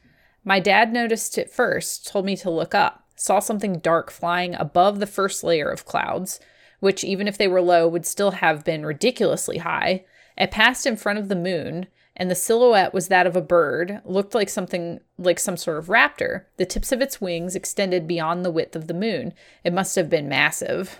[0.44, 4.98] My dad noticed it first, told me to look up, saw something dark flying above
[4.98, 6.40] the first layer of clouds,
[6.80, 10.04] which, even if they were low, would still have been ridiculously high.
[10.36, 11.86] It passed in front of the moon,
[12.16, 15.86] and the silhouette was that of a bird, looked like something like some sort of
[15.86, 16.44] raptor.
[16.58, 19.32] The tips of its wings extended beyond the width of the moon.
[19.64, 20.98] It must have been massive.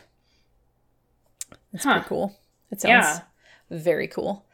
[1.72, 1.92] That's Huh.
[1.94, 2.36] pretty cool.
[2.70, 3.20] It sounds Yeah.
[3.70, 4.45] very cool.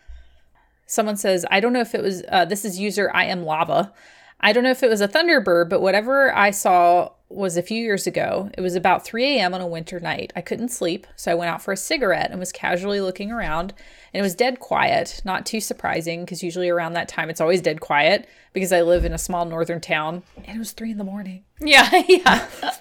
[0.92, 3.94] Someone says, I don't know if it was, uh, this is user I am lava.
[4.38, 7.82] I don't know if it was a Thunderbird, but whatever I saw was a few
[7.82, 8.50] years ago.
[8.56, 9.54] It was about 3 a.m.
[9.54, 10.32] on a winter night.
[10.36, 13.72] I couldn't sleep, so I went out for a cigarette and was casually looking around.
[14.12, 17.62] And it was dead quiet, not too surprising because usually around that time it's always
[17.62, 20.22] dead quiet because I live in a small northern town.
[20.44, 21.44] And it was 3 in the morning.
[21.64, 22.48] Yeah, yeah.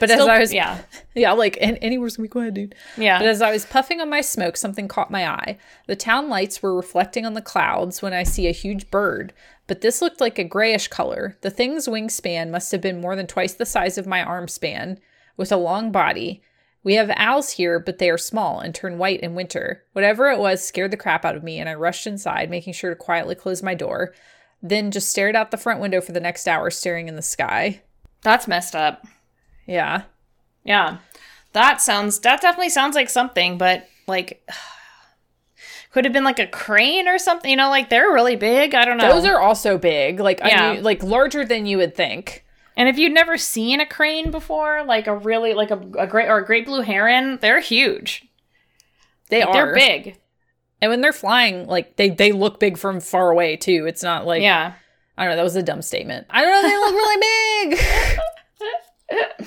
[0.00, 0.82] But as I was, yeah.
[1.14, 2.74] yeah, like and anywhere's gonna be quiet, dude.
[2.96, 3.18] Yeah.
[3.20, 5.56] But as I was puffing on my smoke, something caught my eye.
[5.86, 9.32] The town lights were reflecting on the clouds when I see a huge bird,
[9.66, 11.36] but this looked like a grayish color.
[11.40, 14.98] The thing's wingspan must have been more than twice the size of my arm span,
[15.36, 16.42] with a long body.
[16.82, 19.84] We have owls here, but they are small and turn white in winter.
[19.92, 22.90] Whatever it was scared the crap out of me, and I rushed inside, making sure
[22.90, 24.14] to quietly close my door.
[24.62, 27.82] Then just stared out the front window for the next hour, staring in the sky.
[28.22, 29.06] That's messed up.
[29.66, 30.02] Yeah.
[30.62, 30.98] Yeah.
[31.52, 34.46] That sounds that definitely sounds like something, but like
[35.94, 38.74] could have been like a crane or something, you know, like they're really big.
[38.74, 39.08] I don't know.
[39.14, 40.78] Those are also big, like Yeah.
[40.82, 42.44] like larger than you would think.
[42.76, 46.28] and if you'd never seen a crane before, like a really like a, a great
[46.28, 48.26] or a great blue heron, they're huge.
[49.30, 50.18] They Like, are They're big.
[50.82, 53.86] and when they're flying, like they they look big from far away too.
[53.86, 54.72] It's not like yeah.
[55.16, 55.36] I don't know.
[55.36, 56.26] That was a dumb statement.
[56.28, 56.68] I don't know.
[56.68, 57.76] They look really
[59.38, 59.46] big.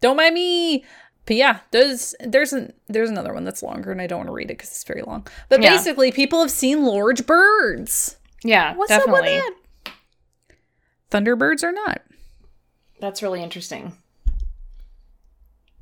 [0.00, 0.84] don't mind me.
[1.28, 4.32] But yeah, those there's an there's another one that's longer, and I don't want to
[4.32, 5.26] read it because it's very long.
[5.50, 5.76] But Yeah.
[5.76, 8.16] basically, people have seen large birds.
[8.42, 9.36] Yeah, What's definitely.
[9.38, 9.54] up with
[9.84, 9.92] that?
[11.10, 12.00] Thunderbirds or not?
[12.98, 13.92] That's really interesting.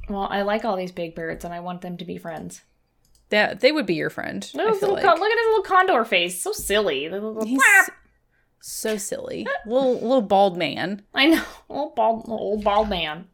[0.09, 2.63] Well, I like all these big birds and I want them to be friends.
[3.31, 4.49] That they would be your friend.
[4.55, 5.03] Look I at, feel his like.
[5.05, 6.41] little, con- look at his little condor face.
[6.41, 7.09] So silly.
[7.45, 7.63] He's
[8.61, 9.47] so silly.
[9.67, 11.03] little little bald man.
[11.15, 11.43] I know.
[11.69, 13.27] Old bald, old bald man.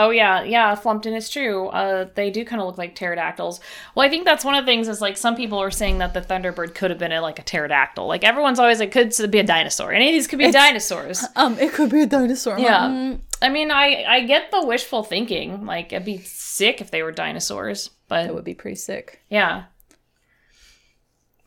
[0.00, 1.66] Oh yeah, yeah, Flumpton is true.
[1.68, 3.58] Uh, they do kind of look like pterodactyls.
[3.96, 6.14] Well, I think that's one of the things is like some people are saying that
[6.14, 8.06] the Thunderbird could have been a, like a pterodactyl.
[8.06, 9.92] Like everyone's always like, could be a dinosaur.
[9.92, 11.24] Any of these could be dinosaurs.
[11.36, 12.58] Um, it could be a dinosaur.
[12.58, 12.86] Yeah.
[12.86, 15.66] like, mm, I mean, I I get the wishful thinking.
[15.66, 19.20] Like it'd be sick if they were dinosaurs, but it would be pretty sick.
[19.28, 19.64] yeah.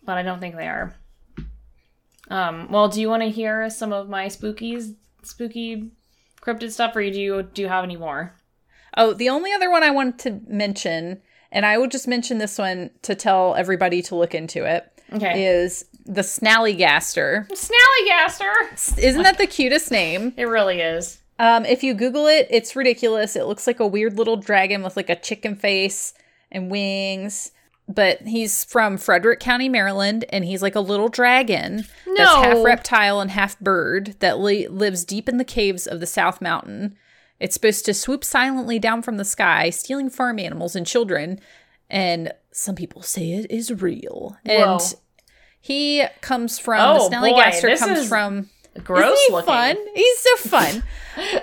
[0.04, 0.96] But I don't think they are.
[2.30, 5.92] Um, well, do you want to hear some of my spookies, spooky
[6.42, 8.34] cryptid stuff, or do you do you have any more?
[8.98, 11.22] Oh, the only other one I wanted to mention,
[11.52, 15.46] and I will just mention this one to tell everybody to look into it, Okay.
[15.46, 17.48] is the Snallygaster.
[17.50, 18.98] Snallygaster.
[19.00, 20.34] Isn't that the cutest name?
[20.38, 21.20] It really is.
[21.40, 23.36] Um, if you Google it, it's ridiculous.
[23.36, 26.14] It looks like a weird little dragon with like a chicken face
[26.52, 27.52] and wings.
[27.88, 31.86] But he's from Frederick County, Maryland, and he's like a little dragon
[32.16, 36.06] that's half reptile and half bird that li- lives deep in the caves of the
[36.08, 36.96] South Mountain.
[37.42, 41.40] It's supposed to swoop silently down from the sky, stealing farm animals and children.
[41.90, 44.38] And some people say it is real.
[44.46, 44.74] Whoa.
[44.76, 44.96] And
[45.60, 47.20] he comes from Oh, the
[47.62, 48.50] this comes is from
[48.84, 49.46] Gross Isn't he looking.
[49.48, 49.78] fun?
[49.96, 50.84] He's so fun.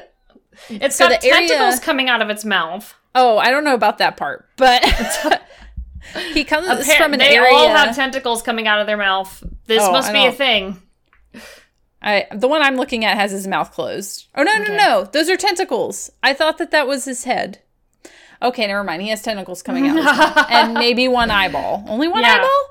[0.71, 2.93] It's So got the area- tentacles coming out of its mouth.
[3.15, 4.83] Oh, I don't know about that part, but
[6.33, 7.41] he comes Appar- from an area.
[7.43, 9.43] they all have tentacles coming out of their mouth.
[9.67, 10.83] This Oh, must be a thing.
[12.01, 14.27] I, the one I'm looking at has his mouth closed.
[14.37, 15.05] Oh no, no, no!
[15.13, 16.11] Those are tentacles.
[16.23, 17.61] I thought that that was his head.
[18.41, 19.03] Okay, never mind.
[19.03, 20.47] He has tentacles coming out, of his mouth.
[20.51, 21.85] and maybe one eyeball.
[21.89, 22.37] Only one Yeah.
[22.37, 22.65] eyeball.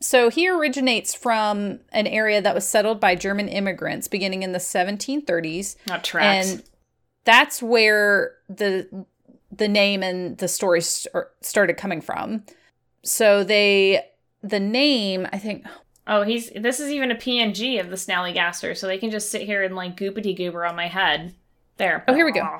[0.00, 4.58] So he originates from an area that was settled by German immigrants beginning in the
[4.60, 5.76] 1730s.
[5.86, 6.50] That tracks.
[6.52, 6.62] and
[7.24, 9.06] that's where the
[9.50, 12.44] the name and the story st- started coming from.
[13.02, 14.02] So they
[14.42, 15.64] the name I think
[16.08, 19.42] oh, he's this is even a PNG of the Snallygaster, so they can just sit
[19.42, 21.34] here and like goopity goober on my head.
[21.76, 22.02] There.
[22.08, 22.58] Oh, here we go.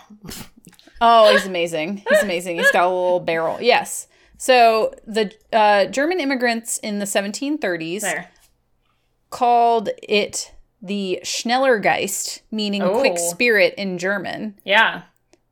[1.01, 6.19] oh he's amazing he's amazing he's got a little barrel yes so the uh, German
[6.19, 8.29] immigrants in the 1730s There.
[9.31, 13.31] called it the Schnellergeist, meaning quick Oh.
[13.31, 14.57] spirit in German.
[14.65, 15.03] Yeah.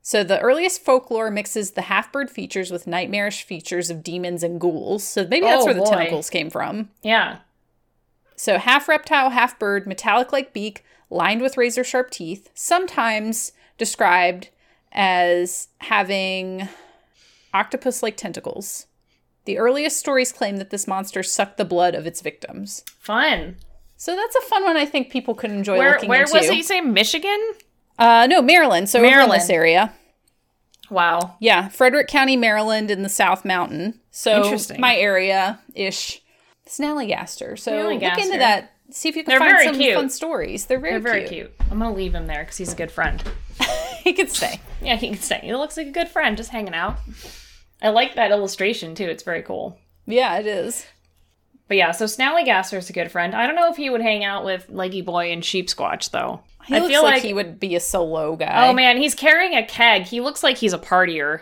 [0.01, 5.03] So the earliest folklore mixes the half-bird features with nightmarish features of demons and ghouls.
[5.03, 5.89] So maybe that's Oh, where the boy.
[5.89, 6.89] tentacles came from.
[7.03, 7.39] Yeah.
[8.37, 14.49] So half reptile, half bird, metallic like beak, lined with razor sharp teeth, sometimes described
[14.91, 16.69] as having
[17.53, 18.85] octopus like tentacles.
[19.45, 22.83] The earliest stories claim that this monster sucked the blood of its victims.
[22.99, 23.57] Fun.
[23.95, 26.33] So that's a fun one I think people could enjoy Where looking where into.
[26.33, 26.55] was it?
[26.55, 27.39] You say Michigan?
[27.97, 28.89] Uh, no, Maryland.
[28.89, 29.17] So Maryland.
[29.29, 29.41] Maryland.
[29.41, 29.93] this area.
[30.89, 31.35] Wow.
[31.39, 33.99] Yeah, Frederick County, Maryland, in the South Mountain.
[34.11, 34.79] So Interesting.
[34.79, 36.21] my area ish.
[36.67, 37.57] Snallygaster.
[37.57, 38.73] So look into that.
[38.89, 39.95] See if you can They're find some cute.
[39.95, 40.65] fun stories.
[40.65, 41.53] They're very, They're very cute.
[41.69, 43.21] I'm gonna leave him there because he's a good friend.
[44.03, 44.61] he could stay.
[44.81, 45.41] Yeah, he can stay.
[45.43, 46.97] He looks like a good friend, just hanging out.
[47.81, 49.05] I like that illustration too.
[49.05, 49.77] It's very cool.
[50.05, 50.85] Yeah, it is.
[51.67, 53.35] But yeah, so Snallygaster is a good friend.
[53.35, 56.41] I don't know if he would hang out with Leggy Boy and Sheep Squatch though.
[56.65, 58.67] He I looks feel like, like, he would be a solo guy.
[58.69, 60.03] oh man, he's carrying a keg.
[60.03, 61.41] He looks like he's a partier.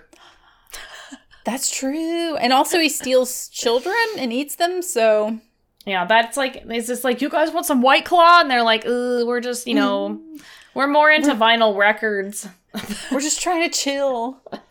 [1.45, 2.35] That's true.
[2.35, 4.81] And also, he steals children and eats them.
[4.81, 5.39] So
[5.85, 8.83] Yeah, that's like it's just like you guys want some White Claw, and they're like,
[8.85, 10.41] we're just you know, mm.
[10.73, 12.47] we're more into vinyl records.
[13.11, 14.41] we're just trying to chill.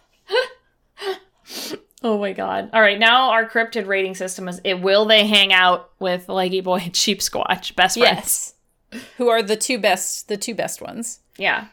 [2.04, 2.68] Oh my god!
[2.74, 6.60] All right, now our cryptid rating system is: it will they hang out with Leggy
[6.60, 8.52] Boy and Sheep Squatch, best friends?
[8.92, 9.02] Yes.
[9.16, 10.28] Who are the two best?
[10.28, 11.20] The two best ones.
[11.38, 11.68] Yeah.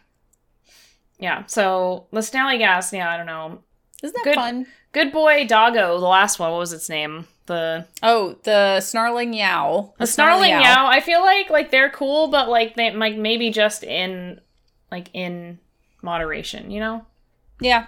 [1.20, 1.46] Yeah.
[1.48, 3.60] So the Snallygas, yeah, I don't know.
[4.02, 4.36] Isn't that Good.
[4.36, 4.68] fun?
[4.94, 6.52] Good boy Doggo, the last one.
[6.52, 7.28] What was its name?
[7.46, 9.94] The Oh, the snarling yow.
[9.98, 10.86] the snarling yow.
[10.88, 14.40] I feel like like they're cool, but like they like maybe just in
[14.92, 15.60] like in
[16.02, 16.72] moderation.
[16.72, 17.06] You know,
[17.60, 17.88] Yeah.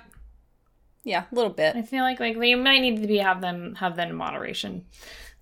[1.06, 1.76] Yeah, a little bit.
[1.76, 4.86] I feel like like they might need to be have them have them in moderation.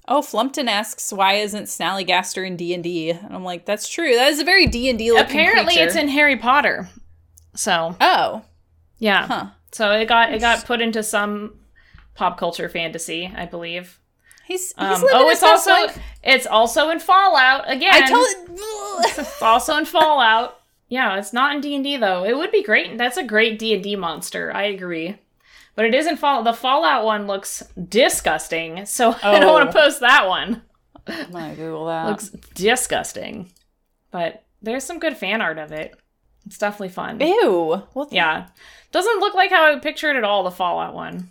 [0.08, 3.12] Oh, Flumpton asks why isn't Snallygaster in D and D?
[3.12, 4.16] And I'm like, that's true.
[4.16, 5.84] That is a very D and D looking Apparently, creature.
[5.86, 6.90] it's in Harry Potter.
[7.56, 8.42] So Oh,
[8.98, 9.46] yeah, huh.
[9.72, 11.56] So it got it got put into some
[12.16, 14.00] pop culture fantasy, I believe.
[14.46, 15.98] He's, he's Um, oh, it's also life.
[16.24, 17.94] it's also in Fallout again.
[17.94, 18.28] I told
[19.18, 20.58] It's also in Fallout.
[20.90, 22.26] Yeah, it's not in D and D though.
[22.26, 22.98] It would be great.
[22.98, 24.54] That's a great D and D monster.
[24.54, 25.18] I agree.
[25.74, 26.44] But it isn't Fall.
[26.44, 29.54] The Fallout one looks disgusting, so I don't Oh.
[29.54, 30.64] want to post that one.
[31.08, 32.08] I'm gonna Google that.
[32.08, 33.52] Looks disgusting.
[34.12, 35.96] But there's some good fan art of it.
[36.46, 37.22] It's definitely fun.
[37.22, 37.84] Ew.
[37.94, 38.48] Well, Yeah,
[38.92, 40.44] doesn't look like how I pictured it at all.
[40.44, 41.30] The Fallout one.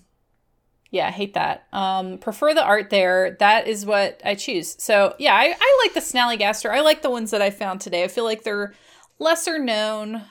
[0.90, 1.66] Yeah, I hate that.
[1.72, 3.36] Um, prefer the art there.
[3.38, 4.74] That is what I choose.
[4.82, 6.70] So yeah, I, I like the Snallygaster.
[6.70, 8.02] I like the ones that I found today.
[8.02, 8.74] I feel like they're
[9.18, 10.22] lesser known.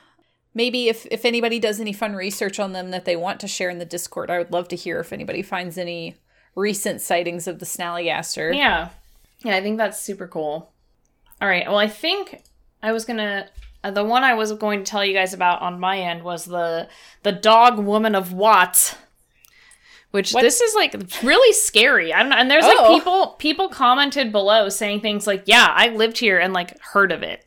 [0.53, 3.69] Maybe if if anybody does any fun research on them that they want to share
[3.69, 6.17] in the Discord, I would love to hear if anybody finds any
[6.55, 8.53] recent sightings of the Snallygaster.
[8.53, 8.89] Yeah.
[9.43, 10.73] Yeah, I think that's super cool.
[11.41, 11.65] All right.
[11.65, 12.43] Well, I think
[12.83, 13.47] I was going to
[13.83, 16.45] Uh, the one I was going to tell you guys about on my end was
[16.45, 16.89] the
[17.23, 18.95] the dog woman of Watts.
[20.11, 20.41] Which What?
[20.41, 22.11] this is like really scary.
[22.13, 22.35] I don't know.
[22.37, 22.67] And there's Oh.
[22.93, 27.11] like people people commented below saying things like, "Yeah, I lived here and like heard
[27.11, 27.45] of it."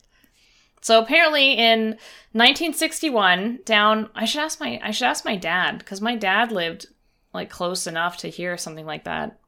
[0.81, 1.99] So apparently in
[2.33, 6.87] 1961 down I should ask my I should ask my dad cuz my dad lived
[7.35, 9.39] like close enough to hear something like that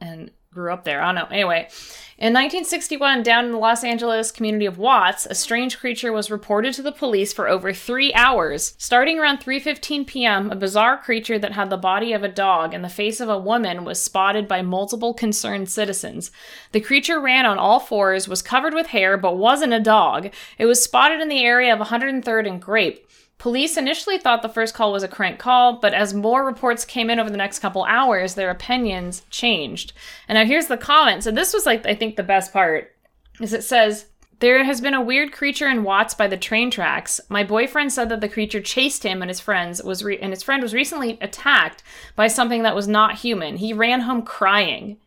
[0.00, 1.02] and grew up there.
[1.02, 1.34] I don't know.
[1.34, 1.68] Anyway,
[2.16, 6.72] in 1961, down in the Los Angeles community of Watts, a strange creature was reported
[6.74, 8.76] to the police for over three hours.
[8.78, 12.84] Starting around 3:15 p.m., a bizarre creature that had the body of a dog and
[12.84, 16.30] the face of a woman was spotted by multiple concerned citizens.
[16.70, 20.30] The creature ran on all fours, was covered with hair, but wasn't a dog.
[20.56, 23.04] It was spotted in the area of 103rd and Grape.
[23.38, 27.10] Police initially thought the first call was a crank call, but as more reports came
[27.10, 29.92] in over the next couple hours, their opinions changed.
[30.28, 31.24] And now here's the comment.
[31.24, 32.94] So this was like I think the best part
[33.40, 34.06] is it says
[34.40, 37.20] there has been a weird creature in Watts by the train tracks.
[37.28, 40.42] My boyfriend said that the creature chased him and his friends was re- and his
[40.42, 41.82] friend was recently attacked
[42.16, 43.56] by something that was not human.
[43.56, 44.98] He ran home crying.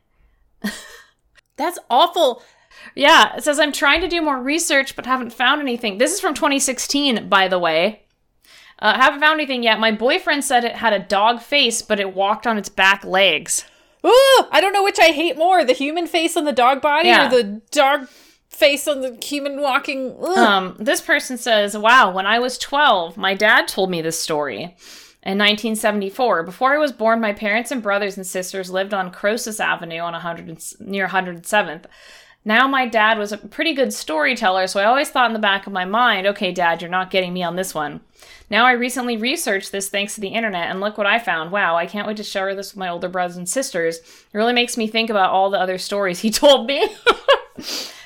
[1.58, 2.44] That's awful.
[2.96, 5.98] Yeah, it says I'm trying to do more research but haven't found anything.
[5.98, 8.04] This is from 2016, by the way.
[8.80, 9.80] Uh, haven't found anything yet.
[9.80, 13.66] My boyfriend said it had a dog face, but it walked on its back legs.
[14.06, 17.10] Ooh, I don't know which I hate more: the human face on the dog body
[17.10, 17.26] Yeah.
[17.28, 18.08] or the dog
[18.50, 20.16] face on the human walking.
[20.22, 20.38] Ugh.
[20.38, 24.76] Um, this person says, "Wow, when I was 12, my dad told me this story."
[25.24, 29.60] In 1974, before I was born, my parents and brothers and sisters lived on Croesus
[29.60, 31.86] Avenue on 100 and- near 107th.
[32.48, 35.68] Now my dad was a pretty good storyteller, so I always thought in the back
[35.68, 38.00] of my mind, "Okay, dad, you're not getting me on this one."
[38.50, 41.52] Now I recently researched this thanks to the internet, and look what I found.
[41.52, 43.98] Wow, I can't wait to share this with my older brothers and sisters.
[43.98, 46.88] It really makes me think about all the other stories he told me.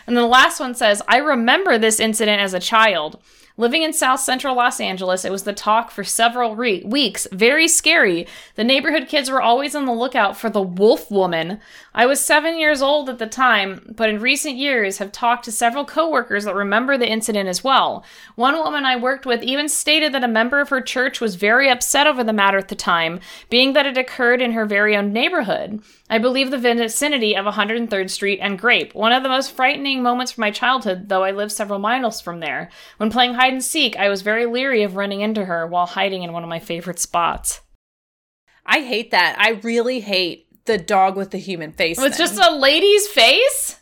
[0.07, 3.19] And the last one says, I remember this incident as a child.
[3.61, 7.27] Living in South Central Los Angeles, it was the talk for several re- weeks.
[7.31, 8.25] Very scary.
[8.55, 11.59] The neighborhood kids were always on the lookout for the wolf woman.
[11.93, 15.51] I was seven years old at the time, but in recent years have talked to
[15.51, 18.03] several coworkers that remember the incident as well.
[18.33, 21.69] One woman I worked with even stated that a member of her church was very
[21.69, 23.19] upset over the matter at the time,
[23.51, 25.83] being that it occurred in her very own neighborhood.
[26.09, 28.95] I believe the vicinity of 103rd Street and Grape.
[28.95, 32.39] One of the most frightening moments from my childhood, though I live several miles from
[32.39, 32.71] there.
[32.97, 36.23] When playing hide and seek, I was very leery of running into her while hiding
[36.23, 37.61] in one of my favorite spots.
[38.65, 39.35] I hate that.
[39.39, 41.99] I really hate the dog with the human face.
[41.99, 43.79] It's just a lady's face?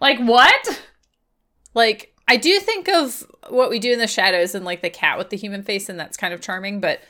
[0.00, 0.82] Like what?
[1.74, 5.16] like I do think of what we do in the shadows and like the cat
[5.16, 7.00] with the human face, and that's kind of charming, but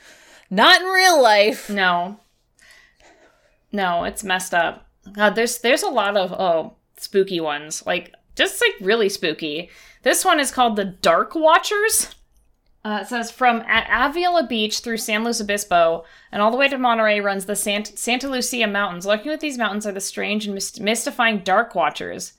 [0.50, 1.68] not in real life.
[1.68, 2.20] No.
[3.72, 4.86] No, it's messed up.
[5.12, 7.84] God, there's there's a lot of oh spooky ones.
[7.84, 9.68] Like just like really spooky.
[10.03, 12.14] This one is called the Dark Watchers.
[12.84, 16.68] Uh, it says from at Avila Beach through San Luis Obispo and all the way
[16.68, 19.05] to Monterey runs the Sant- Santa Lucia Mountains.
[19.05, 22.34] Lurking with these mountains are the strange and myst- mystifying Dark Watchers.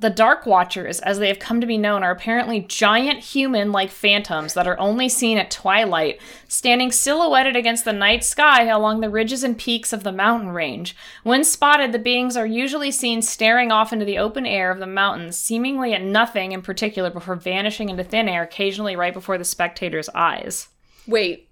[0.00, 3.90] The Dark Watchers, as they have come to be known, are apparently giant human like
[3.90, 9.10] phantoms that are only seen at twilight, standing silhouetted against the night sky along the
[9.10, 10.94] ridges and peaks of the mountain range.
[11.24, 14.86] When spotted, the beings are usually seen staring off into the open air of the
[14.86, 19.44] mountains, seemingly at nothing in particular before vanishing into thin air, occasionally right before the
[19.44, 20.68] spectator's eyes.
[21.08, 21.47] Wait,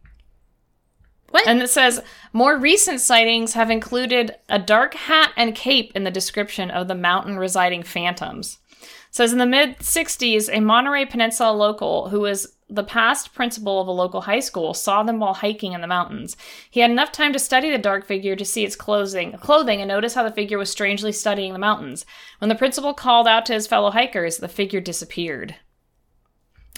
[1.47, 6.11] And it says more recent sightings have included a dark hat and cape in the
[6.11, 8.59] description of the mountain residing phantoms.
[8.80, 13.80] It says in the mid 60s, a Monterey Peninsula local who was the past principal
[13.80, 16.37] of a local high school saw them while hiking in the mountains.
[16.68, 19.89] He had enough time to study the dark figure to see its clothing, clothing and
[19.89, 22.05] notice how the figure was strangely studying the mountains.
[22.41, 25.55] When the principal called out to his fellow hikers, the figure disappeared.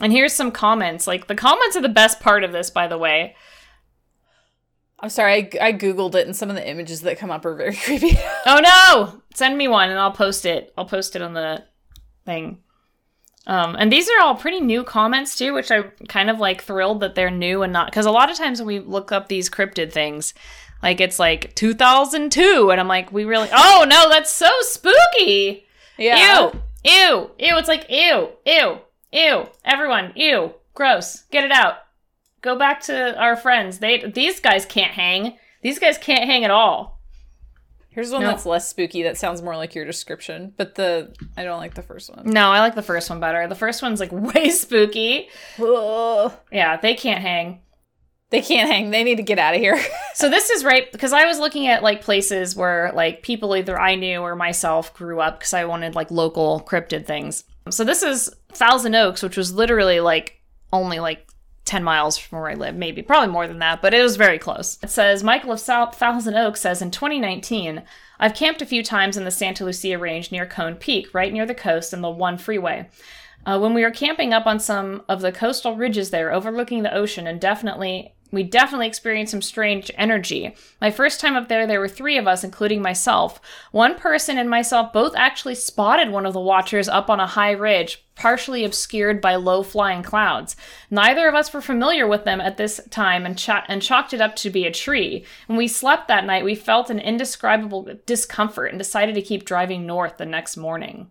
[0.00, 1.06] And here's some comments.
[1.06, 3.34] Like the comments are the best part of this, by the way.
[5.00, 5.50] I'm sorry.
[5.60, 8.18] I, I googled it, and some of the images that come up are very creepy.
[8.46, 9.22] Oh no!
[9.34, 10.72] Send me one and I'll post it.
[10.76, 11.64] I'll post it on the
[12.24, 12.58] thing.
[13.46, 17.00] Um, and these are all pretty new comments too, which I'm kind of like thrilled
[17.00, 19.48] that they're new and not because a lot of times when we look up these
[19.48, 20.34] cryptid things,
[20.82, 25.66] like it's like 2002, and I'm like, we really, oh no, that's so spooky.
[25.96, 26.50] Yeah.
[26.52, 27.56] Ew, ew, ew.
[27.56, 28.78] It's like ew, ew,
[29.12, 29.46] ew.
[29.64, 31.22] Everyone, ew, gross.
[31.30, 31.78] Get it out.
[32.40, 33.78] Go back to our friends.
[33.78, 35.36] They these guys can't hang.
[35.62, 37.00] These guys can't hang at all.
[37.90, 38.28] Here's one No.
[38.28, 39.02] that's less spooky.
[39.02, 42.30] That sounds more like your description, but the I don't like the first one.
[42.30, 43.46] No, I like the first one better.
[43.48, 45.28] The first one's like way spooky.
[45.58, 46.32] Ugh.
[46.52, 47.62] Yeah, they can't hang.
[48.30, 48.90] They can't hang.
[48.90, 49.78] They need to get out of here.
[50.14, 53.78] So this is right because I was looking at like places where like people either
[53.78, 57.44] I knew or myself grew up because I wanted like local cryptid things.
[57.70, 60.40] So this is Thousand Oaks, which was literally like
[60.72, 61.28] only like
[61.68, 64.38] 10 miles from where I live, maybe, probably more than that, but it was very
[64.38, 64.78] close.
[64.82, 67.82] It says Michael of South Thousand Oaks says in 2019,
[68.18, 71.44] I've camped a few times in the Santa Lucia Range near Cone Peak, right near
[71.44, 72.88] the coast and the one freeway.
[73.46, 76.94] Uh, when we were camping up on some of the coastal ridges there, overlooking the
[76.94, 80.54] ocean, and definitely we definitely experienced some strange energy.
[80.80, 83.40] My first time up there, there were three of us, including myself.
[83.72, 87.52] One person and myself both actually spotted one of the watchers up on a high
[87.52, 90.56] ridge, partially obscured by low flying clouds.
[90.90, 94.20] Neither of us were familiar with them at this time and, ch- and chalked it
[94.20, 95.24] up to be a tree.
[95.46, 99.86] When we slept that night, we felt an indescribable discomfort and decided to keep driving
[99.86, 101.08] north the next morning.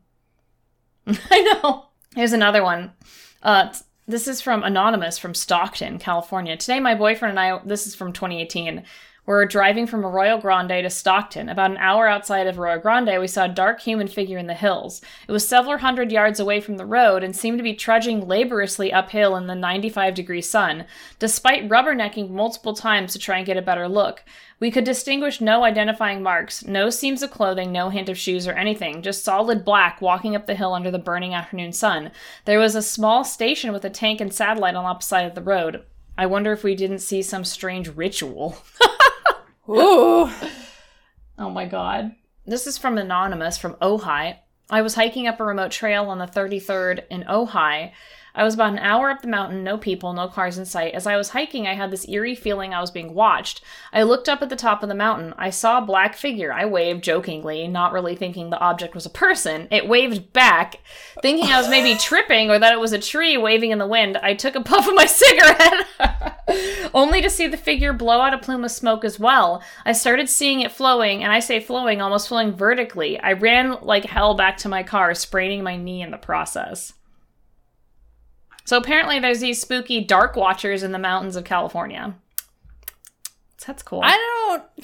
[1.32, 1.86] I know.
[2.16, 2.94] Here's another one.
[3.42, 3.74] Uh,
[4.08, 6.56] this is from Anonymous from Stockton, California.
[6.56, 8.84] Today, my boyfriend and I, this is from 2018,
[9.28, 11.50] were driving from Arroyo Grande to Stockton.
[11.50, 14.54] About an hour outside of Arroyo Grande, we saw a dark human figure in the
[14.54, 15.02] hills.
[15.28, 18.92] It was several hundred yards away from the road and seemed to be trudging laboriously
[18.92, 20.86] uphill in the 95 degree sun,
[21.20, 24.24] despite rubbernecking multiple times to try and get a better look.
[24.62, 28.54] We could distinguish no identifying marks, no seams of clothing, no hint of shoes or
[28.54, 32.12] anything, just solid black walking up the hill under the burning afternoon sun.
[32.46, 35.36] There was a small station with a tank and satellite on the opposite side of
[35.36, 35.84] the road.
[36.18, 38.58] I wonder if we didn't see some strange ritual.
[39.70, 40.30] Ooh.
[41.38, 42.16] Oh my god.
[42.46, 44.38] This is from Anonymous from Ojai.
[44.70, 47.92] I was hiking up a remote trail on the 33rd in Ojai.
[48.38, 50.94] I was about an hour up the mountain, no people, no cars in sight.
[50.94, 53.62] As I was hiking, I had this eerie feeling I was being watched.
[53.92, 55.34] I looked up at the top of the mountain.
[55.40, 56.54] I saw a black figure.
[56.54, 59.68] I waved jokingly, not really thinking the object was a person.
[59.72, 60.80] It waved back.
[61.24, 64.18] Thinking I was maybe tripping or that it was a tree waving in the wind,
[64.18, 65.88] I took a puff of my cigarette.
[66.94, 69.64] only to see the figure blow out a plume of smoke as well.
[69.86, 73.20] I started seeing it flowing, and I say flowing, almost flowing vertically.
[73.20, 76.94] I ran like hell back to my car, spraining my knee in the process.
[78.68, 82.16] So apparently, there's these spooky dark watchers in the mountains of California.
[83.58, 84.02] So that's cool.
[84.04, 84.12] I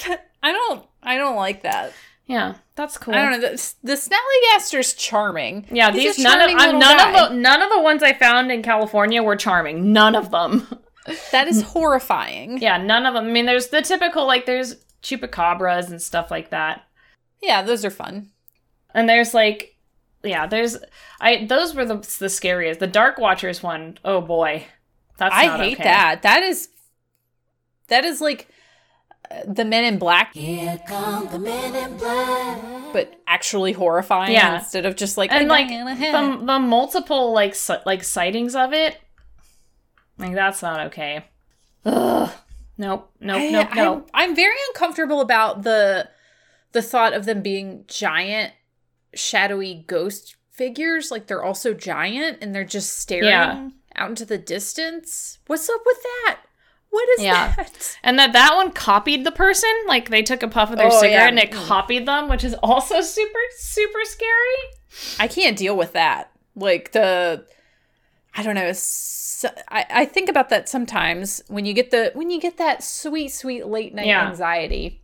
[0.01, 0.19] don't.
[0.43, 0.85] I don't.
[1.03, 1.91] I don't like that.
[2.25, 3.13] yeah, that's cool.
[3.13, 3.49] I don't know.
[3.49, 5.65] The, the Snallygaster's charming.
[5.69, 7.23] Yeah, He's these none of charming uh, none guy.
[7.25, 9.91] of the none of the ones I found in California were charming.
[9.93, 10.67] None of them.
[11.33, 12.59] That is horrifying.
[12.59, 13.25] yeah, none of them.
[13.25, 16.83] I mean, there's the typical like there's chupacabras and stuff like that,
[17.41, 18.29] Yeah, those are fun.
[18.93, 19.72] and there's like
[20.23, 20.77] yeah, there's
[21.19, 22.79] I those were the the scariest.
[22.79, 24.65] The Dark Watchers one, oh boy,
[25.17, 25.83] that's I not hate okay.
[25.83, 26.21] that.
[26.23, 26.69] That is.
[27.89, 28.47] That is like
[29.29, 32.93] uh, the Men in Black, Here come the men in black.
[32.93, 34.31] but actually horrifying.
[34.31, 34.59] Yeah.
[34.59, 36.11] Instead of just like and like guy in a hat.
[36.13, 38.97] the the multiple like si- like sightings of it,
[40.17, 41.25] like that's not okay.
[41.85, 42.31] Ugh.
[42.77, 43.11] Nope.
[43.19, 43.37] Nope.
[43.37, 43.69] I, nope.
[43.75, 44.09] Nope.
[44.13, 46.09] I'm, I'm very uncomfortable about the
[46.71, 48.53] the thought of them being giant,
[49.15, 51.11] shadowy ghost figures.
[51.11, 53.69] Like they're also giant and they're just staring Yeah.
[53.95, 55.39] out into the distance.
[55.47, 56.39] What's up with that?
[56.89, 57.53] What is Yeah.
[57.55, 57.97] that?
[58.03, 59.71] And that that one copied the person.
[59.87, 61.27] Like they took a puff of their Oh, cigarette yeah.
[61.27, 65.19] and it copied them, which is also super super scary.
[65.19, 66.29] I can't deal with that.
[66.55, 67.45] Like the,
[68.35, 68.71] I don't know.
[69.69, 73.29] I I think about that sometimes when you get the when you get that sweet
[73.29, 74.27] sweet late night Yeah.
[74.29, 75.01] anxiety,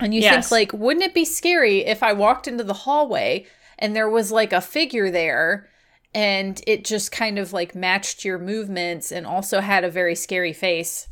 [0.00, 0.48] and you Yes.
[0.48, 3.46] think like, wouldn't it be scary if I walked into the hallway
[3.78, 5.68] and there was like a figure there,
[6.14, 10.52] and it just kind of like matched your movements and also had a very scary
[10.52, 11.06] face.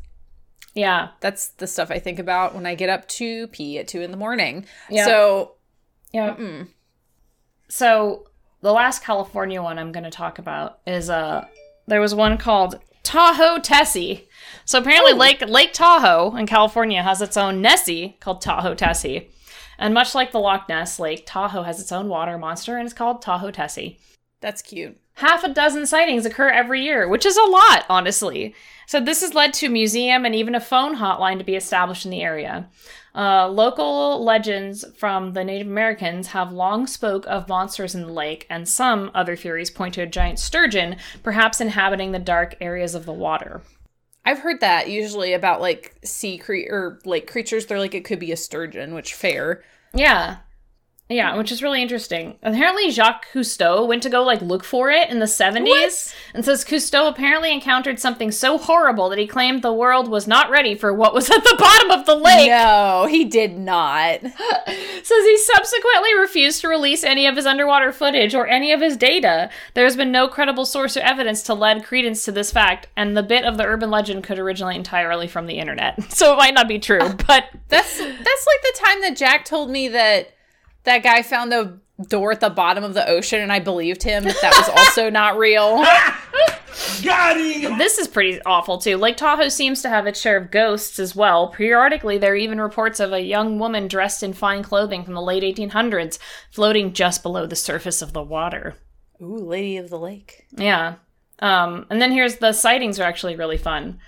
[0.74, 1.08] Yeah.
[1.20, 4.10] That's the stuff I think about when I get up to pee at two in
[4.10, 4.64] the morning.
[4.90, 5.06] Yeah.
[5.06, 5.54] So
[6.12, 6.36] Yeah.
[7.68, 8.28] So
[8.60, 11.46] the last California one I'm going to talk about is uh
[11.86, 12.78] there was one called
[13.08, 14.28] Tahoe Tessie.
[14.66, 19.30] So apparently Lake Lake Tahoe in California has its own Nessie called Tahoe Tessie.
[19.78, 22.92] And much like the Loch Ness Lake, Tahoe has its own water monster and it's
[22.92, 23.98] called Tahoe Tessie.
[24.42, 25.00] that's cute.
[25.14, 28.54] half a dozen sightings occur every year, which is a lot, honestly.
[28.86, 32.04] So this has led to a museum and even a phone hotline to be established
[32.04, 32.68] in the area.
[33.18, 38.46] Uh, local legends from the Native Americans have long spoke of monsters in the lake,
[38.48, 40.94] and some other theories point to a giant sturgeon,
[41.24, 43.62] perhaps inhabiting the dark areas of the water.
[44.24, 47.66] I've heard that usually about like sea cre- or lake creatures.
[47.66, 49.64] They're like it could be a sturgeon, which fair.
[49.92, 50.36] Yeah.
[51.10, 52.38] Yeah, which is really interesting.
[52.42, 56.66] Apparently, Jacques Cousteau went to go like look for it in the 70s and says
[56.66, 60.92] Cousteau apparently encountered something so horrible that he claimed the world was not ready for
[60.92, 62.50] what was at the bottom of the lake.
[62.50, 64.20] No, he did not.
[65.02, 68.96] Says he subsequently refused to release any of his underwater footage or any of his
[68.96, 69.48] data.
[69.72, 73.16] There has been no credible source or evidence to lend credence to this fact, and
[73.16, 75.98] the bit of the urban legend could originate entirely from the internet.
[76.18, 76.98] So it might not be true,
[77.28, 80.32] but That's that's like the time that Jack told me that
[80.88, 81.78] that guy found the
[82.08, 85.10] door at the bottom of the ocean, and I believed him that that was also
[85.10, 85.84] not real.
[87.78, 88.96] This is pretty awful too.
[88.96, 91.48] Lake Tahoe seems to have its share of ghosts as well.
[91.48, 95.22] Periodically, there are even reports of a young woman dressed in fine clothing from the
[95.22, 96.18] late 1800s
[96.50, 98.74] floating just below the surface of the water.
[99.20, 100.46] Ooh, Lady of the Lake.
[100.56, 100.96] Yeah.
[101.40, 103.98] Um, and then here's the sightings are actually really fun.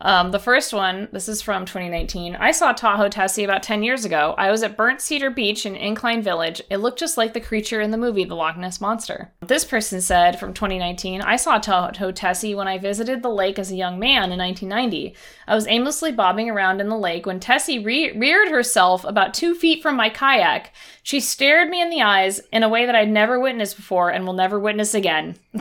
[0.00, 2.36] Um, the first one, this is from 2019.
[2.36, 4.34] I saw Tahoe Tessie about 10 years ago.
[4.38, 6.62] I was at Burnt Cedar Beach in Incline Village.
[6.70, 9.32] It looked just like the creature in the movie The Loch Ness Monster.
[9.40, 13.72] This person said from 2019, I saw Tahoe Tessie when I visited the lake as
[13.72, 15.16] a young man in 1990.
[15.46, 19.54] I was aimlessly bobbing around in the lake when Tessie re- reared herself about two
[19.54, 20.72] feet from my kayak.
[21.02, 24.26] She stared me in the eyes in a way that I'd never witnessed before and
[24.26, 25.36] will never witness again.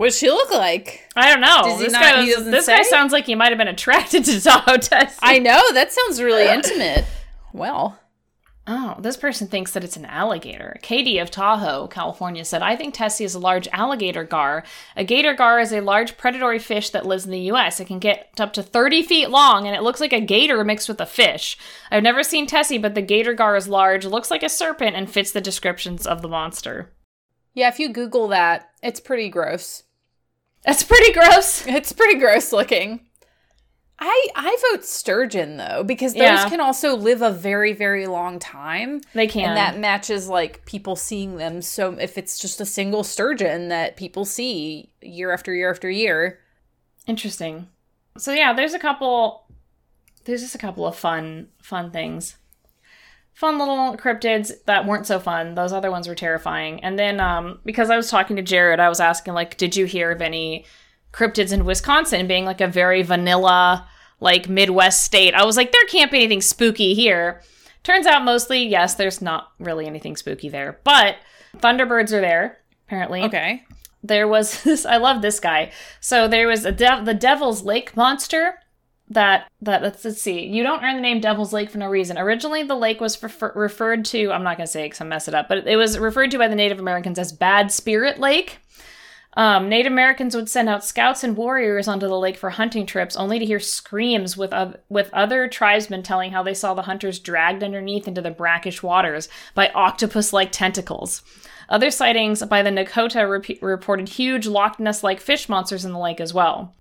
[0.00, 1.06] What does she look like?
[1.14, 1.60] I don't know.
[1.62, 3.58] Does he this not- guy, he was- doesn't this guy sounds like he might have
[3.58, 5.18] been attracted to Tahoe Tessie.
[5.20, 7.04] I know that sounds really intimate.
[7.52, 7.98] Well,
[8.66, 10.78] Oh, this person thinks that it's an alligator.
[10.80, 14.64] Katie of Tahoe, California said, I think Tessie is a large alligator gar.
[14.96, 17.78] A gator gar is a large predatory fish that lives in the U.S.
[17.80, 20.88] It can get up to 30 feet long, and it looks like a gator mixed
[20.88, 21.58] with a fish.
[21.90, 25.10] I've never seen Tessie, but the gator gar is large, looks like a serpent, and
[25.10, 26.90] fits the descriptions of the monster.
[27.52, 29.82] yeah, if you Google that, it's pretty gross.
[30.64, 31.66] That's pretty gross.
[31.66, 33.00] It's pretty gross looking.
[34.02, 36.48] I I vote sturgeon though because those Yeah.
[36.48, 39.02] can also live a very very long time.
[39.14, 39.50] They can.
[39.50, 41.60] And that matches like people seeing them.
[41.60, 46.40] So if it's just a single sturgeon that people see year after year after year,
[47.06, 47.68] Interesting.
[48.18, 49.46] So yeah, there's a couple
[50.24, 52.36] there's just a couple of fun fun things.
[53.40, 55.54] Fun little cryptids that weren't so fun.
[55.54, 56.84] Those other ones were terrifying.
[56.84, 59.86] And then um because I was talking to Jared, I was asking like did you
[59.86, 60.66] hear of any
[61.14, 63.88] cryptids in Wisconsin being like a very vanilla,
[64.20, 65.32] like Midwest state.
[65.32, 67.40] I was like, there can't be anything spooky here.
[67.82, 70.78] Turns out mostly, yes, there's not really anything spooky there.
[70.84, 71.16] But
[71.56, 73.22] Thunderbirds are there, apparently.
[73.22, 73.64] Okay.
[74.02, 75.72] There was this I love this guy.
[75.98, 78.58] So there was a dev- the Devil's Lake monster
[79.10, 80.46] that that let's, let's see.
[80.46, 82.16] You don't earn the name Devil's Lake for no reason.
[82.16, 85.08] Originally the lake was refer- referred to, I'm not going to say it cuz I'm
[85.08, 88.18] mess it up, but it was referred to by the Native Americans as Bad Spirit
[88.18, 88.58] Lake.
[89.34, 93.16] Um, Native Americans would send out scouts and warriors onto the lake for hunting trips,
[93.16, 94.52] only to hear screams with
[94.88, 99.28] with other tribesmen telling how they saw the hunters dragged underneath into the brackish waters
[99.54, 101.22] by octopus-like tentacles.
[101.68, 106.20] Other sightings by the Nakota rep- reported huge Loch Ness-like fish monsters in the lake
[106.20, 106.74] as well.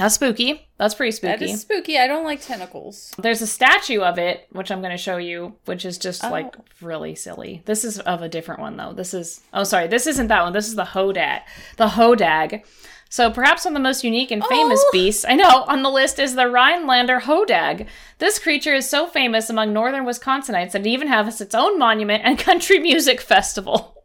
[0.00, 0.66] That's spooky.
[0.78, 1.32] That's pretty spooky.
[1.32, 1.98] That is spooky.
[1.98, 3.12] I don't like tentacles.
[3.18, 6.30] There's a statue of it, which I'm going to show you, which is just Oh.
[6.30, 7.60] like really silly.
[7.66, 8.94] This is of a different one though.
[8.94, 10.54] This is oh sorry, this isn't that one.
[10.54, 11.42] This is the Hodag.
[11.76, 12.62] The Hodag.
[13.10, 14.88] So perhaps one of the most unique and famous Oh.
[14.90, 17.86] beasts I know on the list is the Rhinelander Hodag.
[18.16, 22.22] This creature is so famous among northern Wisconsinites that it even has its own monument
[22.24, 24.02] and country music festival.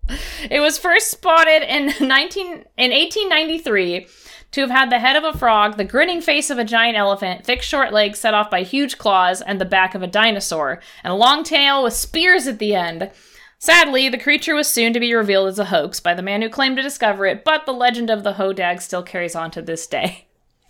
[0.51, 2.47] It was first spotted in 19
[2.77, 4.07] in 1893
[4.55, 7.45] to have had the head of a frog, the grinning face of a giant elephant,
[7.45, 11.11] thick short legs set off by huge claws, and the back of a dinosaur, and
[11.11, 13.11] a long tail with spears at the end.
[13.59, 16.47] Sadly, the creature was soon to be revealed as a hoax by the man who
[16.47, 19.87] claimed to discover it, but the legend of the Hodag still carries on to this
[19.87, 20.25] day.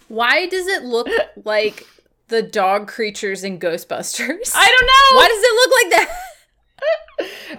[0.07, 1.07] Why does it look
[1.45, 1.85] like
[2.29, 4.51] the dog creatures in Ghostbusters?
[4.55, 5.17] I don't know.
[5.19, 6.19] Why does it look like that?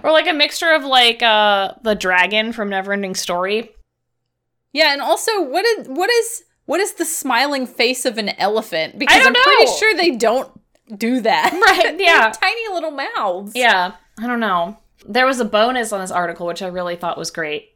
[0.03, 3.71] Or like a mixture of like uh the dragon from Neverending Story.
[4.73, 8.99] Yeah, and also what is what is what is the smiling face of an elephant?
[8.99, 10.51] Because I'm pretty sure they don't
[10.95, 11.53] do that.
[11.67, 12.31] Right, yeah.
[12.31, 13.53] tiny little mouths.
[13.55, 14.77] Yeah, I don't know.
[15.07, 17.69] There was a bonus on this article which I really thought was great.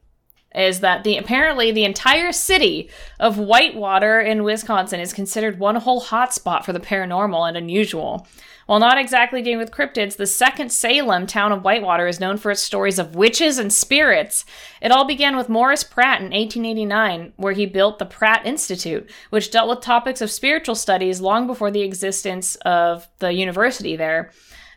[0.54, 2.90] Is that the apparently the entire city
[3.20, 8.28] of Whitewater in Wisconsin is considered one whole hotspot for the paranormal and unusual.
[8.72, 12.52] While not exactly dealing with cryptids, the second Salem town of Whitewater is known for
[12.52, 14.46] its stories of witches and spirits.
[14.82, 19.52] It all began with Morris Pratt in 1889, where he built the Pratt Institute, which
[19.52, 24.32] dealt with topics of spiritual studies long before the existence of the university there.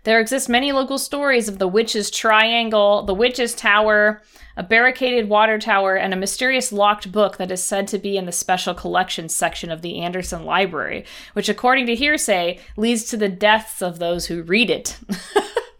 [0.05, 4.21] There exist many local stories of the Witch's Triangle, the Witch's Tower,
[4.55, 8.27] a barricaded water tower, and a mysterious locked book that is said to be in
[8.27, 13.31] the special collections section of the Anderson Library, which, according to hearsay, leads to the
[13.31, 14.99] deaths of those who read it.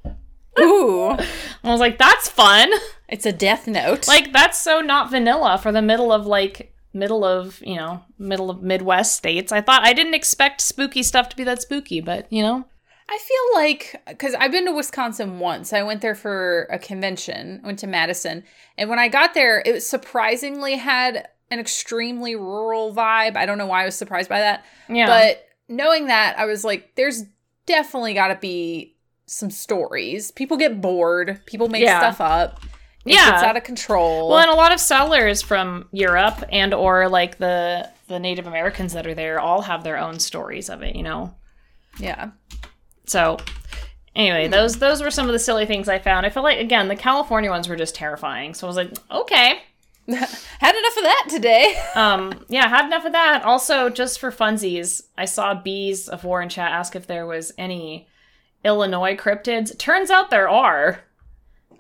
[0.59, 1.11] Ooh.
[1.11, 2.71] I was like, that's fun.
[3.09, 4.09] It's a death note.
[4.09, 8.49] Like, that's so not vanilla for the middle of, like, middle of, you know, middle
[8.49, 9.53] of Midwest states.
[9.53, 12.65] I thought I didn't expect spooky stuff to be that spooky, but, you know.
[13.09, 15.73] I feel like because I've been to Wisconsin once.
[15.73, 17.61] I went there for a convention.
[17.63, 18.45] I went to Madison,
[18.79, 23.37] and when I got there, it surprisingly had an extremely rural vibe.
[23.37, 25.07] I don't know why I was surprised by that, Yeah.
[25.07, 27.25] but knowing that, I was like, "There's
[27.67, 30.31] definitely got to be some stories.
[30.31, 31.41] People get bored.
[31.47, 31.99] People make Yeah.
[31.99, 32.61] stuff up.
[33.07, 33.35] It Yeah.
[33.35, 34.29] It's out of control.
[34.31, 38.93] Well, and a lot of settlers from Europe and or like the the Native Americans
[38.93, 41.35] that are there all have their own stories of it, you know.
[41.99, 42.31] yeah,
[43.07, 43.39] So
[44.17, 46.27] anyway, those those were some of the silly things I found.
[46.27, 48.55] I feel like again, the California ones were just terrifying.
[48.55, 49.63] So I was like, okay.
[50.09, 51.81] had enough of that today.
[51.95, 53.45] Um, yeah, had enough of that.
[53.45, 57.53] Also, just for funsies, I saw Bees of War in chat ask if there was
[57.57, 58.09] any
[58.65, 59.79] Illinois cryptids.
[59.79, 61.05] Turns out there are.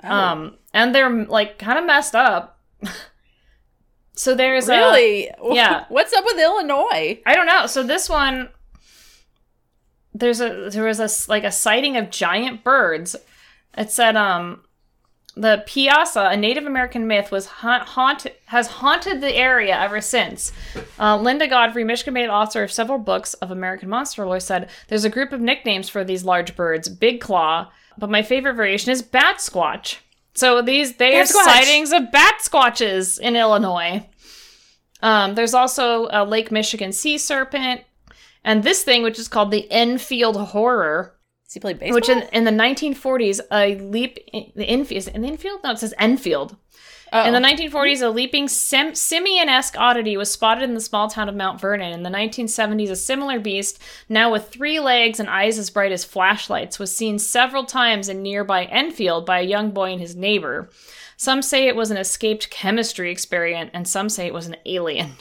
[0.05, 0.09] Oh.
[0.09, 2.61] Um, and they're like kind of messed up.
[4.15, 5.31] so there's a really?
[5.51, 5.87] yeah.
[5.89, 7.21] What's up with Illinois?
[7.27, 7.67] I don't know.
[7.67, 8.51] So this one,
[10.15, 13.16] there's a there was a like a sighting of giant birds.
[13.77, 14.62] It said um
[15.36, 20.53] the Piasa, a Native American myth, was haunt, haunt has haunted the area ever since.
[20.97, 25.11] Uh, Linda Godfrey, Michigan-made author of several books of American monster lore, said there's a
[25.11, 29.39] group of nicknames for these large birds: Big Claw, but my favorite variation is Bat
[29.39, 29.97] Squatch.
[30.35, 31.45] So these they are Squatch.
[31.45, 34.07] sightings of bat squatches in Illinois.
[35.03, 37.82] Um, there's also a Lake Michigan sea serpent,
[38.45, 41.95] and this thing, which is called the Enfield Horror, Does he play baseball?
[41.95, 45.61] which in, in the 1940s, a leap in the Enfield is it in Enfield?
[45.65, 46.57] No, it says Enfield.
[47.12, 47.25] Oh.
[47.25, 51.37] In the 1940s, a leaping sim- simian-esque oddity was spotted in the small town of
[51.37, 51.93] Mount Vernon.
[51.93, 56.05] In the 1970s, a similar beast, now with three legs and eyes as bright as
[56.05, 60.71] flashlights, was seen several times in nearby Enfield by a young boy and his neighbor.
[61.16, 65.12] Some say it was an escaped chemistry experiment, and some say it was an alien.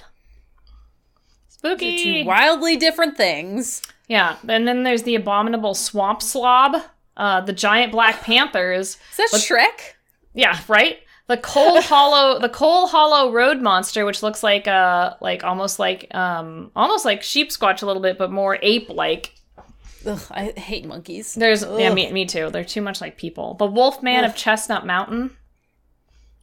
[1.63, 2.23] Spooky.
[2.23, 3.81] two wildly different things.
[4.07, 6.75] Yeah, and then there's the abominable swamp slob,
[7.15, 8.97] uh, the giant black panthers.
[9.17, 9.93] Is that Shrek?
[10.33, 10.99] Yeah, right.
[11.27, 16.13] the Cole hollow the Cole hollow road monster which looks like uh like almost like
[16.13, 19.33] um almost like sheep squatch a little bit but more ape like
[20.05, 21.33] Ugh, I hate monkeys.
[21.33, 24.85] there's yeah me, me too they're too much like people the wolf man of chestnut
[24.85, 25.31] mountain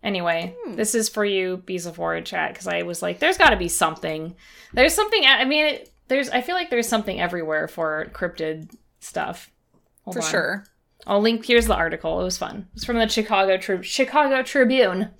[0.03, 0.75] anyway Hmm.
[0.77, 3.57] this is for you bees of war chat because i was like there's got to
[3.57, 4.35] be something
[4.73, 9.51] there's something i mean it, there's i feel like there's something everywhere for cryptid stuff
[10.05, 10.31] Hold for on.
[10.31, 10.65] sure.
[11.07, 11.45] I'll link.
[11.47, 12.21] Here's the article.
[12.21, 12.69] It was fun.
[12.75, 15.11] It's from the Chicago Tri- Chicago Tribune.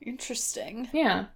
[0.00, 0.88] Interesting.
[0.92, 1.26] Yeah,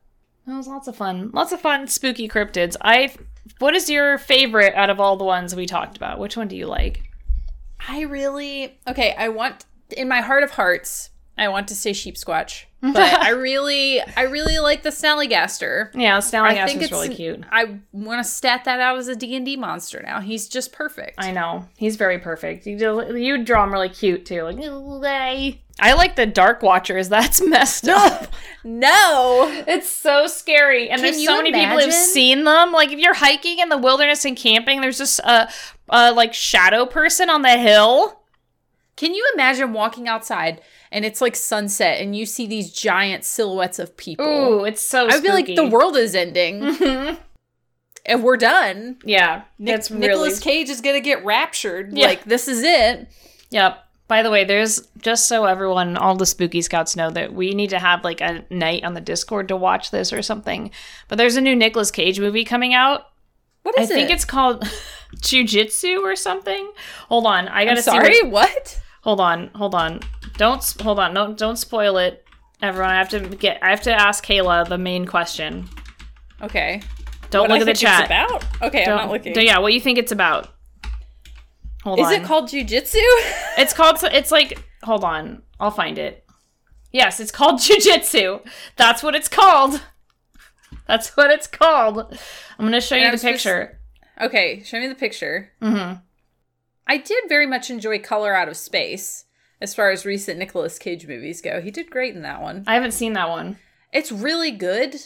[0.46, 1.30] that was lots of fun.
[1.32, 2.76] Lots of fun spooky cryptids.
[2.80, 3.12] I.
[3.58, 6.18] What is your favorite out of all the ones we talked about?
[6.18, 7.02] Which one do you like?
[7.80, 9.14] I really okay.
[9.16, 11.10] I want in my heart of hearts.
[11.38, 15.90] I want to say sheep squatch, but I really, I really like the Snallygaster.
[15.94, 17.44] Yeah, Snallygaster's I think it's really cute.
[17.50, 20.20] I want to stat that out as a D and D monster now.
[20.20, 21.14] He's just perfect.
[21.18, 22.66] I know he's very perfect.
[22.66, 24.42] You do, you draw him really cute too.
[24.44, 27.08] Like, "Ooh, hey." I like the Dark Watchers.
[27.16, 28.32] That's messed up.
[28.64, 32.72] no, It's so scary, and Can there's so many people who've seen them.
[32.72, 35.50] Like if you're hiking in the wilderness and camping, there's just a,
[35.90, 38.20] a like shadow person on the hill.
[38.96, 40.60] Can you imagine walking outside
[40.90, 44.26] and it's like sunset and you see these giant silhouettes of people?
[44.26, 45.06] Ooh, it's so.
[45.08, 47.18] I feel like the world is ending Mhm.
[48.06, 48.96] and we're done.
[49.04, 50.00] Yeah, Nic- really.
[50.08, 51.96] Nicolas Cage is gonna get raptured.
[51.96, 52.06] Yeah.
[52.06, 53.08] Like this is it.
[53.50, 53.82] Yep.
[54.08, 57.70] By the way, there's just so everyone, all the spooky scouts know that we need
[57.70, 60.70] to have like a night on the Discord to watch this or something.
[61.08, 63.08] But there's a new Nicolas Cage movie coming out.
[63.64, 64.62] What I is think it's called
[65.16, 66.70] Jujitsu or something.
[67.08, 67.90] Hold on, I I'm gotta see.
[67.90, 68.22] sorry.
[68.22, 68.80] What?
[69.06, 70.00] Hold on, hold on.
[70.36, 71.14] Don't hold on.
[71.14, 72.24] Don't don't spoil it,
[72.60, 72.90] everyone.
[72.90, 73.62] I have to get.
[73.62, 75.68] I have to ask Kayla the main question.
[76.42, 76.82] Okay.
[77.30, 78.06] Don't What look I at the chat.
[78.06, 78.44] about?
[78.62, 79.34] Okay, Don't- I'm not looking.
[79.40, 80.48] yeah, what you think it's about?
[81.84, 82.04] Hold on.
[82.12, 82.22] Is on.
[82.22, 83.00] it called jujitsu?
[83.58, 83.98] It's called.
[84.02, 84.62] It's like.
[84.82, 85.42] Hold on.
[85.58, 86.24] I'll find it.
[86.92, 88.46] Yes, it's called jujitsu.
[88.76, 89.80] That's what it's called.
[90.86, 91.98] That's what it's called.
[92.58, 93.80] I'm gonna show you And the I'm supposed- picture.
[94.20, 95.50] okay, show me the picture.
[95.62, 95.94] hmm
[96.86, 99.24] I did very much enjoy Color Out of Space
[99.60, 101.60] as far as recent Nicolas Cage movies go.
[101.60, 102.64] He did great in that one.
[102.66, 103.58] I haven't seen that one.
[103.92, 104.96] It's really good.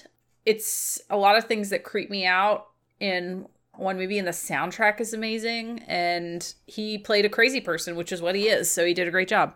[0.44, 2.66] It's a lot of things that creep me out
[2.98, 3.46] in
[3.76, 5.82] one movie, and the soundtrack is amazing.
[5.86, 8.70] And he played a crazy person, which is what he is.
[8.70, 9.54] So he did a great job.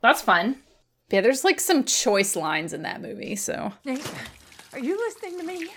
[0.00, 0.56] That's fun.
[1.10, 3.36] Yeah, there's like some choice lines in that movie.
[3.36, 4.08] So Nate,
[4.72, 5.68] are you listening to me?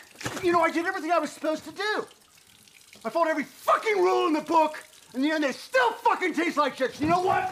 [0.44, 2.06] You know, I did everything I was supposed to do.
[3.04, 4.84] I followed every fucking rule in the book.
[5.16, 7.00] In the end, they still fucking taste like shit.
[7.00, 7.50] You know what?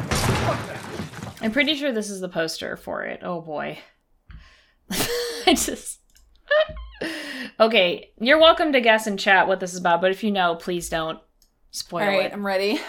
[0.00, 1.42] Fuck.
[1.42, 3.20] I'm pretty sure this is the poster for it.
[3.22, 3.78] Oh boy.
[4.90, 6.00] I just.
[7.60, 10.54] okay, you're welcome to guess and chat what this is about, but if you know,
[10.56, 11.18] please don't
[11.70, 12.32] spoil all right, it.
[12.32, 12.80] I'm ready.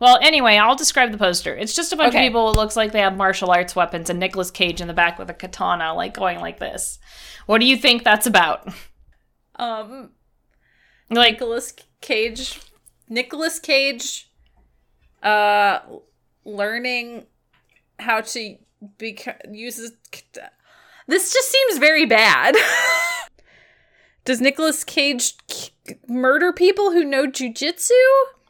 [0.00, 1.54] Well, anyway, I'll describe the poster.
[1.54, 2.26] It's just a bunch Okay.
[2.26, 2.50] of people.
[2.50, 5.30] It looks like they have martial arts weapons and Nicolas Cage in the back with
[5.30, 6.98] a katana, like going like this.
[7.46, 8.68] What do you think that's about?
[9.56, 10.10] Um,
[11.10, 12.58] Like, Nicolas Cage,
[13.08, 14.30] Nicolas Cage,
[15.22, 15.80] uh,
[16.44, 17.26] learning
[17.98, 18.56] how to
[18.98, 19.92] beca- use his.
[21.06, 22.54] This just seems very bad.
[24.24, 25.70] Does Nicolas Cage k-
[26.08, 27.90] murder people who know jujitsu?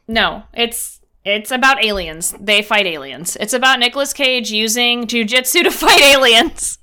[0.07, 2.35] no, it's it's about aliens.
[2.39, 3.37] They fight aliens.
[3.39, 6.77] It's about Nicolas Cage using jujitsu to fight aliens.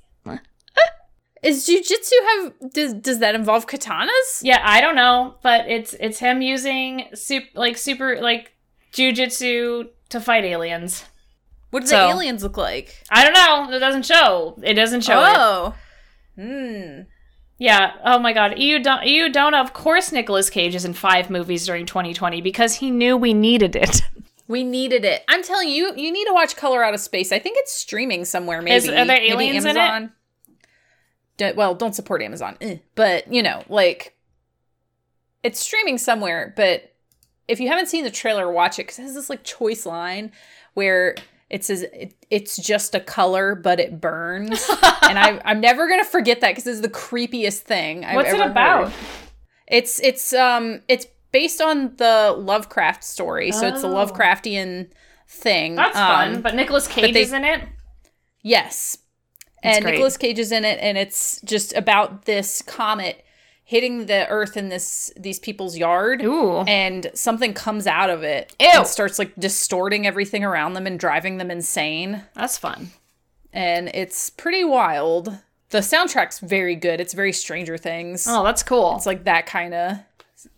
[1.43, 4.41] Is jujitsu have does does that involve katanas?
[4.43, 8.53] Yeah, I don't know, but it's it's him using super like super like
[8.93, 11.03] jujitsu to fight aliens.
[11.71, 13.01] What do So- the aliens look like?
[13.09, 13.75] I don't know.
[13.75, 14.55] It doesn't show.
[14.61, 15.35] It doesn't show it.
[15.37, 15.73] Oh,
[16.35, 17.01] hmm.
[17.57, 17.93] Yeah.
[18.03, 18.59] Oh my God.
[18.59, 19.05] You don't.
[19.05, 19.53] You don't.
[19.53, 23.75] Of course, Nicolas Cage is in five movies during 2020 because he knew we needed
[23.75, 24.01] it.
[24.47, 25.23] We needed it.
[25.29, 27.31] I'm telling you, you need to watch Color Out of Space.
[27.31, 28.61] I think it's streaming somewhere.
[28.61, 30.09] Maybe Is- are there aliens in it?
[31.37, 32.77] D- well, don't support Amazon, eh.
[32.95, 34.15] but you know, like
[35.43, 36.53] it's streaming somewhere.
[36.55, 36.93] But
[37.47, 40.31] if you haven't seen the trailer, watch it because it has this like choice line
[40.73, 41.15] where
[41.49, 44.69] it says it, it's just a color, but it burns,
[45.03, 48.05] and I, I'm never gonna forget that because it's the creepiest thing.
[48.05, 48.91] I've What's it about?
[48.91, 48.93] heard.
[49.67, 53.93] It's it's um it's based on the Lovecraft story, so it's a Oh.
[54.05, 54.89] Lovecraftian
[55.27, 55.75] thing.
[55.75, 56.41] That's Um, fun.
[56.41, 57.61] But Nicolas Cage they- is in it.
[58.43, 58.97] Yes.
[59.63, 59.93] That's and great.
[59.93, 63.23] Nicolas Cage is in it, and it's just about this comet
[63.63, 66.21] hitting the earth in this these people's yard.
[66.23, 66.59] Ooh.
[66.61, 68.67] And something comes out of it Ew.
[68.73, 72.23] and starts like distorting everything around them and driving them insane.
[72.35, 72.89] That's fun.
[73.53, 75.37] And it's pretty wild.
[75.69, 76.99] The soundtrack's very good.
[76.99, 78.25] It's very Stranger Things.
[78.27, 78.95] Oh, that's cool.
[78.97, 79.99] It's like that kind of.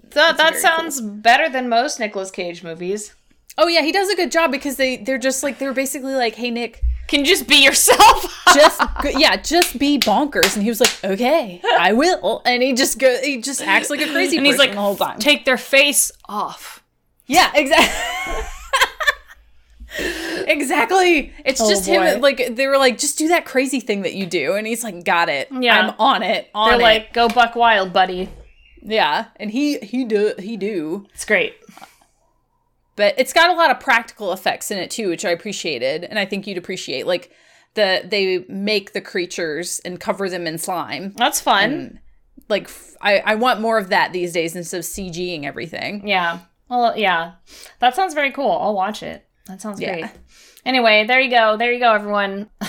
[0.09, 3.13] that that sounds better than most Nicolas Cage movies.
[3.59, 6.33] Oh yeah, he does a good job because they they're just like they're basically like,
[6.33, 8.43] "Hey Nick, Can you just be yourself?
[8.53, 12.73] just go- yeah, just be bonkers." And he was like, "Okay, I will." And he
[12.73, 15.19] just go he just acts like a crazy and he's like, the whole time.
[15.19, 16.83] take their face off.
[17.27, 18.45] yeah, exactly.
[20.47, 21.31] exactly.
[21.45, 21.93] It's Oh, just boy.
[21.99, 24.83] him like they were like, "Just do that crazy thing that you do." And he's
[24.83, 25.49] like, "Got it.
[25.51, 25.79] Yeah.
[25.79, 26.83] I'm on it." On They're it.
[26.83, 28.29] like, go buck wild, buddy.
[28.81, 29.25] yeah.
[29.37, 31.05] And he he do he do.
[31.13, 31.55] It's great.
[32.95, 36.19] But it's got a lot of practical effects in it too which i appreciated and
[36.19, 37.31] i think you'd appreciate like
[37.75, 41.99] the they make the creatures and cover them in slime That's fun.
[42.49, 46.39] like f- I, I want more of that these days instead of cging everything Yeah.
[46.69, 47.33] Well, yeah.
[47.79, 48.49] That sounds very cool.
[48.51, 49.27] I'll watch it.
[49.47, 49.99] That sounds Yeah.
[49.99, 50.11] great.
[50.65, 51.55] Anyway, there you go.
[51.57, 52.49] There you go, everyone.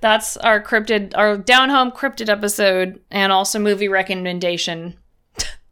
[0.00, 4.96] That's our cryptid, our down home cryptid episode, and also movie recommendation.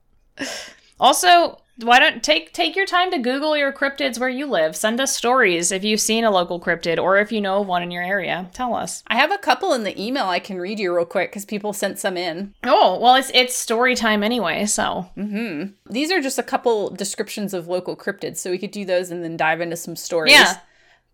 [1.01, 4.74] also, why don't take take your time to Google your cryptids where you live.
[4.74, 7.82] Send us stories if you've seen a local cryptid or if you know of one
[7.82, 8.48] in your area.
[8.55, 9.03] Tell us.
[9.09, 11.73] i have a couple in the email i can read you real quick because people
[11.74, 14.65] sent some in Oh well, it's it's story time anyway.
[14.66, 15.73] So mm-hmm.
[15.93, 19.23] these are just a couple descriptions of local cryptids so we could do those and
[19.23, 20.59] then dive into some stories Yeah.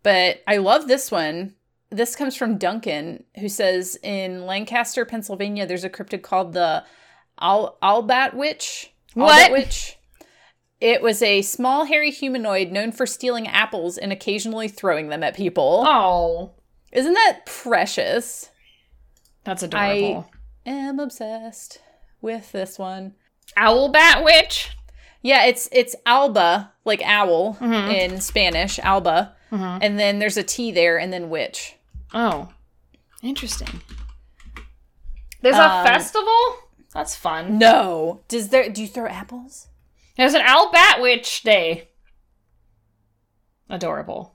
[0.05, 1.55] but i love this one
[1.91, 6.85] this comes from duncan who says in lancaster pennsylvania there's a cryptid called the
[7.41, 9.51] Al- Albatwitch What?
[9.51, 9.97] Albatwitch
[10.83, 15.37] it was a small hairy humanoid known for stealing apples and occasionally throwing them at
[15.37, 16.51] people oh,
[16.93, 18.51] isn't that precious
[19.45, 20.29] that's adorable.
[20.67, 21.81] I am obsessed
[22.21, 23.15] with this one
[23.57, 24.71] Owl bat witch.
[25.21, 29.35] Yeah, it's it's alba, like owl in Spanish, alba.
[29.51, 31.75] And then there's a T there and then witch.
[32.15, 32.49] Oh,
[33.23, 33.83] interesting.
[35.43, 36.55] There's Um, a festival.
[36.95, 37.59] That's fun.
[37.59, 38.23] No.
[38.29, 39.69] Does there do you throw apples?
[40.17, 41.89] There's an Owl Bat Witch Day.
[43.69, 44.35] Adorable.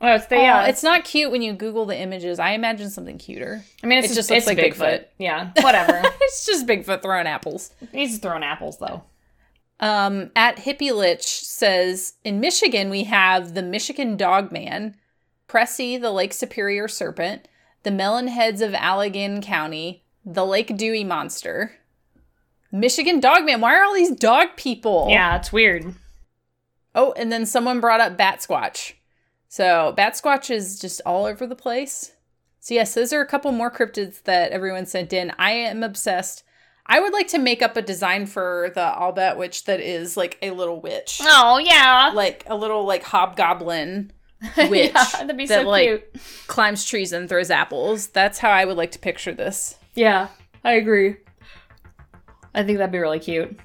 [0.00, 0.62] Oh, it's the yeah.
[0.64, 2.38] Oh, it's not cute when you Google the images.
[2.38, 3.64] I imagine something cuter.
[3.82, 5.00] I mean, it's it just just looks it's like Bigfoot.
[5.00, 5.04] Bigfoot.
[5.18, 6.02] Yeah, whatever.
[6.20, 7.72] It's just Bigfoot throwing apples.
[7.92, 9.04] He's throwing apples though.
[9.80, 14.96] Um, at Hippie Lich says in Michigan we have the Michigan Dog Man,
[15.48, 17.46] Pressie the Lake Superior Serpent,
[17.82, 21.72] the Melon Heads of Allegan County, the Lake Dewey Monster.
[22.74, 23.60] Michigan Dogman.
[23.60, 25.06] Why are all these dog people?
[25.08, 25.94] Yeah, it's weird.
[26.94, 28.94] Oh, and then someone brought up Bat Squatch.
[29.48, 32.12] So Bat Squatch is just all over the place.
[32.60, 35.32] So yes, those are a couple more cryptids that everyone sent in.
[35.38, 36.42] I am obsessed.
[36.86, 40.50] I would like to make up a design for the Albatwitch that is like a
[40.50, 42.10] little witch, Oh yeah.
[42.14, 44.12] like a little like hobgoblin
[44.56, 46.22] witch yeah, that'd be that so like cute.
[46.46, 48.08] climbs trees and throws apples.
[48.08, 49.76] That's how I would like to picture this.
[49.94, 50.28] Yeah,
[50.64, 51.16] I agree.
[52.54, 53.58] I think that'd be really cute.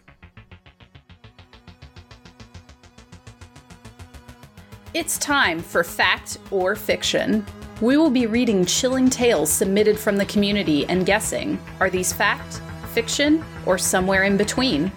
[4.94, 7.46] It's time for fact or fiction.
[7.80, 12.62] We will be reading chilling tales submitted from the community and guessing are these fact,
[12.94, 14.92] fiction, or somewhere in between?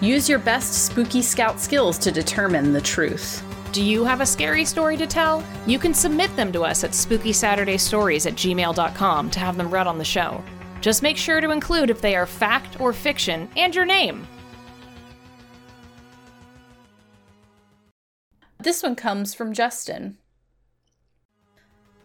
[0.00, 3.42] Use your best spooky scout skills to determine the truth.
[3.72, 5.42] Do you have a scary story to tell?
[5.66, 9.98] You can submit them to us at spookysaturdaystories at gmail.com to have them read on
[9.98, 10.44] the show.
[10.80, 14.26] Just make sure to include if they are fact or fiction and your name.
[18.60, 20.18] This one comes from Justin.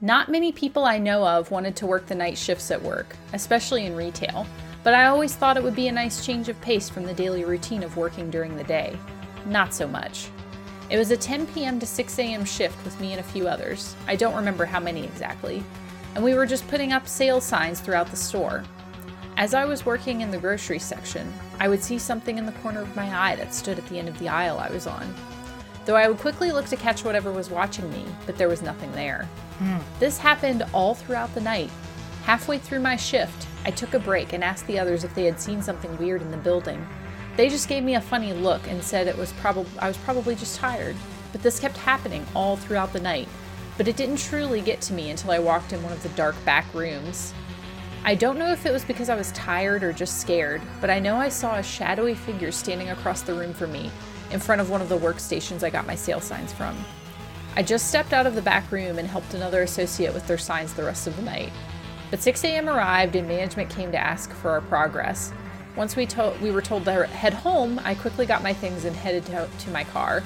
[0.01, 3.85] Not many people I know of wanted to work the night shifts at work, especially
[3.85, 4.45] in retail,
[4.83, 7.45] but I always thought it would be a nice change of pace from the daily
[7.45, 8.97] routine of working during the day.
[9.45, 10.27] Not so much.
[10.89, 11.79] It was a 10 p.m.
[11.79, 12.43] to 6 a.m.
[12.43, 13.95] shift with me and a few others.
[14.07, 15.63] I don't remember how many exactly.
[16.15, 18.63] And we were just putting up sale signs throughout the store.
[19.37, 22.81] As I was working in the grocery section, I would see something in the corner
[22.81, 25.13] of my eye that stood at the end of the aisle I was on
[25.85, 28.91] though I would quickly look to catch whatever was watching me, but there was nothing
[28.93, 29.27] there.
[29.59, 29.77] Hmm.
[29.99, 31.69] This happened all throughout the night.
[32.23, 35.39] Halfway through my shift, I took a break and asked the others if they had
[35.39, 36.85] seen something weird in the building.
[37.35, 40.35] They just gave me a funny look and said it was probably I was probably
[40.35, 40.95] just tired.
[41.31, 43.27] But this kept happening all throughout the night.
[43.77, 46.35] But it didn't truly get to me until I walked in one of the dark
[46.45, 47.33] back rooms.
[48.05, 50.99] I don't know if it was because I was tired or just scared, but I
[50.99, 53.89] know I saw a shadowy figure standing across the room from me,
[54.31, 56.75] in front of one of the workstations I got my sale signs from.
[57.55, 60.73] I just stepped out of the back room and helped another associate with their signs
[60.73, 61.51] the rest of the night.
[62.11, 62.67] But 6 a.m.
[62.67, 65.31] arrived and management came to ask for our progress.
[65.75, 68.95] Once we, to- we were told to head home, I quickly got my things and
[68.95, 70.23] headed to, to my car.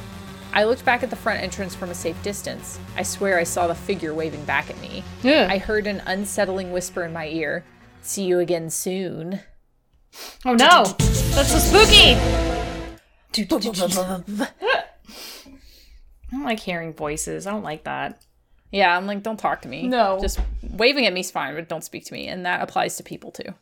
[0.53, 2.79] I looked back at the front entrance from a safe distance.
[2.95, 5.03] I swear I saw the figure waving back at me.
[5.23, 5.47] Yeah.
[5.49, 7.63] I heard an unsettling whisper in my ear
[8.07, 9.41] See you again soon.
[10.45, 10.85] Oh no!
[10.85, 12.15] That's so spooky!
[12.15, 12.97] I
[16.31, 17.45] don't like hearing voices.
[17.45, 18.23] I don't like that.
[18.71, 19.89] Yeah, I'm like, don't talk to me.
[19.89, 20.19] No.
[20.21, 22.29] Just waving at me is fine, but don't speak to me.
[22.29, 23.53] And that applies to people too.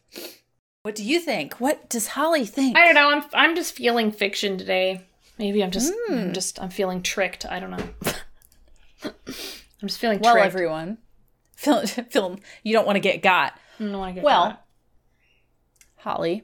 [0.84, 1.56] What do you think?
[1.56, 2.78] What does Holly think?
[2.78, 3.10] I don't know.
[3.10, 5.02] I'm I'm just feeling fiction today.
[5.38, 6.34] Maybe I'm just I'm hmm.
[6.34, 7.45] just I'm feeling tricked.
[7.45, 7.90] I don't know.
[9.03, 10.45] I'm just feeling well, tricked.
[10.45, 10.98] everyone.
[11.56, 13.53] Feel, feel, you don't want to get got.
[13.80, 14.66] I don't know why get Well, that.
[15.98, 16.44] Holly,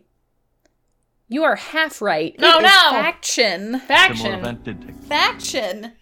[1.28, 2.38] you are half right.
[2.40, 2.90] No, It is no.
[2.92, 3.80] faction.
[3.82, 4.34] Faction.
[4.34, 5.94] event did take Faction.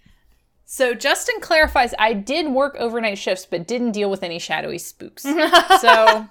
[0.66, 5.24] So Justin clarifies, I did work overnight shifts, but didn't deal with any shadowy spooks.
[5.82, 6.28] so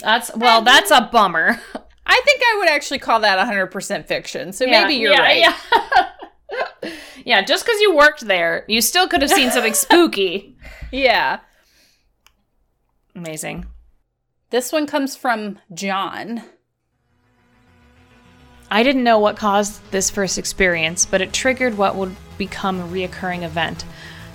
[0.00, 1.60] That's well, that's a bummer.
[2.06, 4.52] I think I would actually call that 100% fiction.
[4.52, 5.38] So maybe you're yeah, right.
[5.38, 6.90] Yeah.
[7.24, 10.56] yeah, just because you worked there, you still could have seen something spooky.
[10.92, 11.40] yeah.
[13.14, 13.66] Amazing.
[14.50, 16.42] This one comes from John.
[18.70, 22.86] I didn't know what caused this first experience, but it triggered what would become a
[22.88, 23.84] reoccurring event.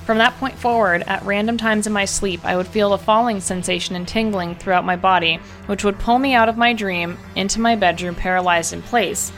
[0.10, 3.40] From that point forward, at random times in my sleep, I would feel a falling
[3.40, 7.62] sensation and tingling throughout my body, which would pull me out of my dream into
[7.62, 9.32] my bedroom, paralyzed in place.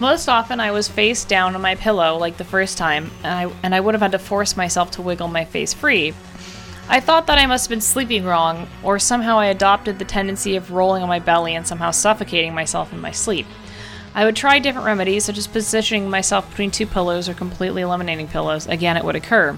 [0.00, 3.54] Most often, I was face down on my pillow, like the first time, and I,
[3.62, 6.12] and I would have had to force myself to wiggle my face free.
[6.88, 10.56] I thought that I must have been sleeping wrong, or somehow I adopted the tendency
[10.56, 13.46] of rolling on my belly and somehow suffocating myself in my sleep.
[14.12, 18.26] I would try different remedies, such as positioning myself between two pillows or completely eliminating
[18.26, 18.66] pillows.
[18.66, 19.56] Again, it would occur.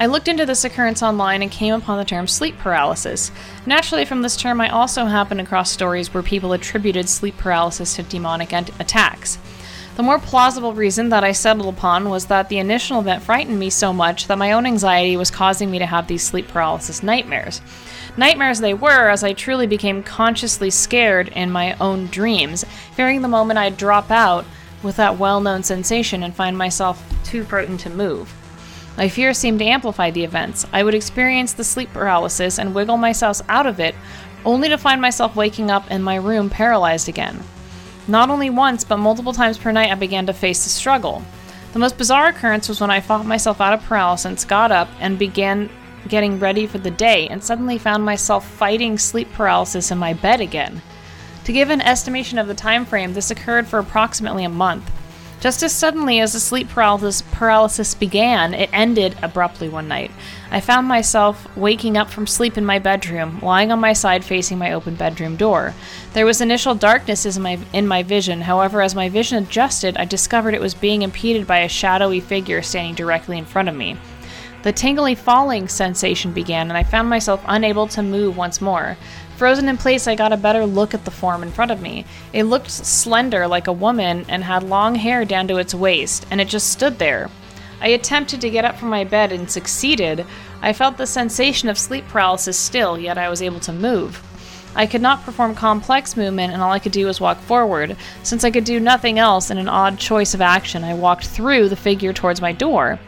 [0.00, 3.30] I looked into this occurrence online and came upon the term sleep paralysis.
[3.66, 8.02] Naturally, from this term, I also happened across stories where people attributed sleep paralysis to
[8.02, 9.36] demonic ent- attacks.
[9.96, 13.68] The more plausible reason that I settled upon was that the initial event frightened me
[13.68, 17.60] so much that my own anxiety was causing me to have these sleep paralysis nightmares.
[18.16, 22.64] Nightmares they were, as I truly became consciously scared in my own dreams,
[22.94, 24.46] fearing the moment I'd drop out
[24.82, 28.34] with that well known sensation and find myself too frightened to move.
[29.00, 30.66] My fear seemed to amplify the events.
[30.74, 33.94] I would experience the sleep paralysis and wiggle myself out of it,
[34.44, 37.42] only to find myself waking up in my room paralyzed again.
[38.08, 41.22] Not only once, but multiple times per night, I began to face the struggle.
[41.72, 45.18] The most bizarre occurrence was when I fought myself out of paralysis, got up, and
[45.18, 45.70] began
[46.08, 50.42] getting ready for the day, and suddenly found myself fighting sleep paralysis in my bed
[50.42, 50.82] again.
[51.44, 54.92] To give an estimation of the time frame, this occurred for approximately a month.
[55.40, 60.10] Just as suddenly as the sleep paralysis, paralysis began, it ended abruptly one night.
[60.50, 64.58] I found myself waking up from sleep in my bedroom, lying on my side facing
[64.58, 65.74] my open bedroom door.
[66.12, 70.04] There was initial darkness in my, in my vision, however, as my vision adjusted, I
[70.04, 73.96] discovered it was being impeded by a shadowy figure standing directly in front of me.
[74.62, 78.98] The tingly falling sensation began, and I found myself unable to move once more.
[79.40, 82.04] Frozen in place, I got a better look at the form in front of me.
[82.30, 86.42] It looked slender like a woman and had long hair down to its waist, and
[86.42, 87.30] it just stood there.
[87.80, 90.26] I attempted to get up from my bed and succeeded.
[90.60, 94.22] I felt the sensation of sleep paralysis still, yet I was able to move.
[94.74, 97.96] I could not perform complex movement, and all I could do was walk forward.
[98.22, 101.70] Since I could do nothing else in an odd choice of action, I walked through
[101.70, 102.98] the figure towards my door.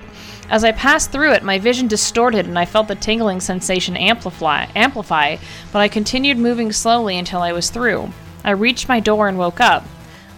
[0.53, 4.67] As I passed through it, my vision distorted and I felt the tingling sensation amplify,
[4.77, 5.39] amplify,
[5.73, 8.11] but I continued moving slowly until I was through.
[8.45, 9.87] I reached my door and woke up.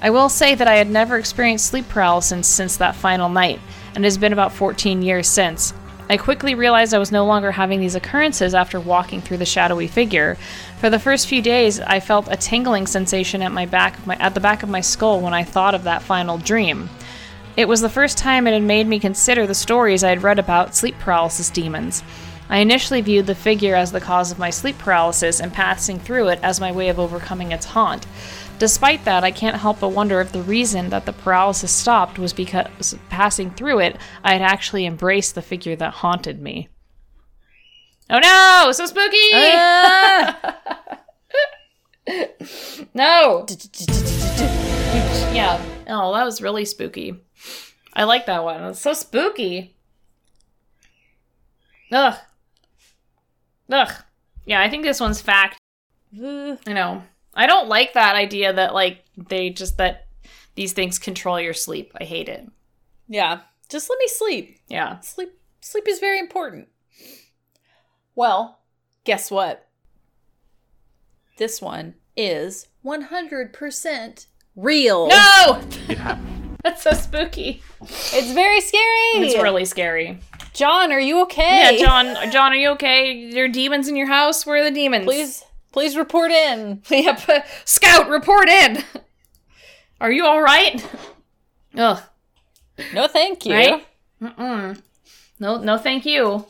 [0.00, 3.58] I will say that I had never experienced sleep paralysis since that final night,
[3.96, 5.74] and it has been about 14 years since.
[6.08, 9.88] I quickly realized I was no longer having these occurrences after walking through the shadowy
[9.88, 10.36] figure.
[10.78, 14.34] For the first few days, I felt a tingling sensation at my back my, at
[14.34, 16.88] the back of my skull when I thought of that final dream.
[17.56, 20.40] It was the first time it had made me consider the stories I had read
[20.40, 22.02] about sleep paralysis demons.
[22.48, 26.28] I initially viewed the figure as the cause of my sleep paralysis and passing through
[26.28, 28.06] it as my way of overcoming its haunt.
[28.58, 32.32] Despite that, I can't help but wonder if the reason that the paralysis stopped was
[32.32, 36.68] because passing through it, I had actually embraced the figure that haunted me.
[38.10, 38.72] Oh no!
[38.72, 39.30] So spooky!
[39.32, 40.58] Ah!
[42.94, 43.46] no!
[45.32, 45.73] yeah.
[45.88, 47.20] Oh, that was really spooky.
[47.92, 48.62] I like that one.
[48.64, 49.76] It's so spooky.
[51.92, 52.16] Ugh.
[53.70, 53.92] Ugh.
[54.46, 55.58] Yeah, I think this one's fact.
[56.16, 57.02] I know.
[57.34, 60.06] I don't like that idea that like they just that
[60.54, 61.92] these things control your sleep.
[62.00, 62.46] I hate it.
[63.08, 63.40] Yeah.
[63.68, 64.58] Just let me sleep.
[64.68, 65.00] Yeah.
[65.00, 65.30] Sleep
[65.60, 66.68] sleep is very important.
[68.14, 68.60] Well,
[69.04, 69.68] guess what?
[71.36, 75.08] This one is 100% real.
[75.08, 75.62] No!
[75.88, 76.58] It happened.
[76.64, 77.62] That's so spooky.
[77.82, 79.26] It's very scary.
[79.26, 80.18] It's really scary.
[80.54, 81.76] John, are you okay?
[81.76, 82.30] Yeah, John.
[82.32, 83.30] John, are you okay?
[83.32, 84.46] There are demons in your house.
[84.46, 85.04] Where are the demons?
[85.04, 86.82] Please please report in.
[86.90, 87.46] Yep.
[87.64, 88.82] Scout, report in.
[90.00, 90.84] Are you all right?
[91.76, 92.00] Ugh.
[92.94, 93.54] No, thank you.
[93.54, 93.86] Right?
[94.22, 94.80] Mm-mm.
[95.40, 96.46] No, no, thank you.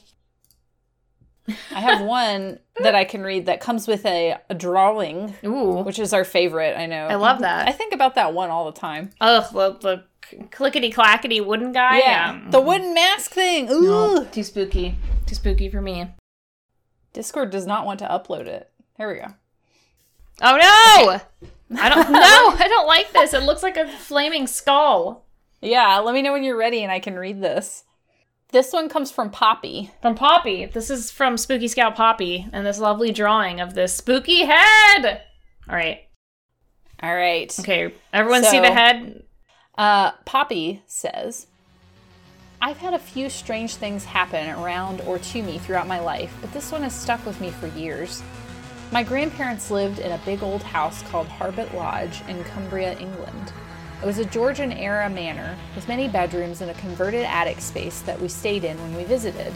[1.48, 5.82] I have one that I can read that comes with a, a drawing, Ooh.
[5.82, 6.76] which is our favorite.
[6.76, 7.06] I know.
[7.06, 7.68] I love that.
[7.68, 9.10] I think about that one all the time.
[9.20, 11.98] Ugh, the, the clickety clackety wooden guy.
[11.98, 13.70] Yeah, the wooden mask thing.
[13.70, 13.82] Ooh.
[13.82, 14.96] No, too spooky.
[15.26, 16.06] Too spooky for me.
[17.12, 18.70] Discord does not want to upload it.
[18.96, 19.34] Here we go.
[20.42, 21.20] Oh no!
[21.80, 22.10] I don't.
[22.10, 23.34] No, I don't like this.
[23.34, 25.24] It looks like a flaming skull.
[25.60, 27.84] Yeah, let me know when you're ready and I can read this.
[28.54, 29.90] This one comes from Poppy.
[30.00, 30.66] From Poppy.
[30.66, 35.22] This is from Spooky Scout Poppy, and this lovely drawing of this spooky head.
[35.68, 36.02] All right.
[37.02, 37.52] All right.
[37.58, 37.92] Okay.
[38.12, 39.24] Everyone see the head?
[39.76, 41.48] Uh, Poppy says,
[42.62, 46.52] I've had a few strange things happen around or to me throughout my life, but
[46.52, 48.22] this one has stuck with me for years.
[48.92, 53.52] My grandparents lived in a big old house called Harbut Lodge in Cumbria, England.
[54.04, 58.20] It was a Georgian era manor with many bedrooms and a converted attic space that
[58.20, 59.50] we stayed in when we visited.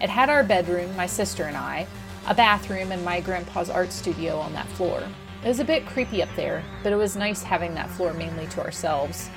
[0.00, 1.86] It had our bedroom, my sister and I,
[2.26, 5.04] a bathroom, and my grandpa's art studio on that floor.
[5.44, 8.48] It was a bit creepy up there, but it was nice having that floor mainly
[8.48, 9.28] to ourselves.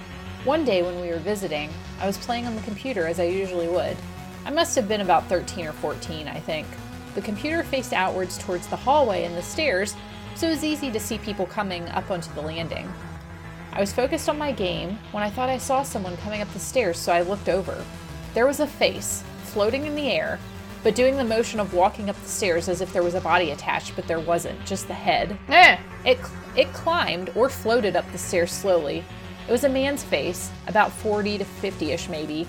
[0.45, 1.69] One day when we were visiting,
[1.99, 3.95] I was playing on the computer as I usually would.
[4.45, 6.65] I must have been about 13 or 14, I think.
[7.13, 9.95] The computer faced outwards towards the hallway and the stairs,
[10.33, 12.91] so it was easy to see people coming up onto the landing.
[13.75, 16.59] I was focused on my game when I thought I saw someone coming up the
[16.59, 17.83] stairs, so I looked over.
[18.33, 20.39] There was a face, floating in the air,
[20.81, 23.51] but doing the motion of walking up the stairs as if there was a body
[23.51, 25.37] attached, but there wasn't, just the head.
[25.49, 25.77] Eh.
[26.05, 26.19] It,
[26.55, 29.03] it climbed or floated up the stairs slowly.
[29.45, 32.47] It was a man's face, about 40 to 50 ish maybe,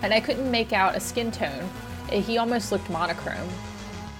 [0.00, 1.68] and I couldn't make out a skin tone.
[2.10, 3.50] He almost looked monochrome.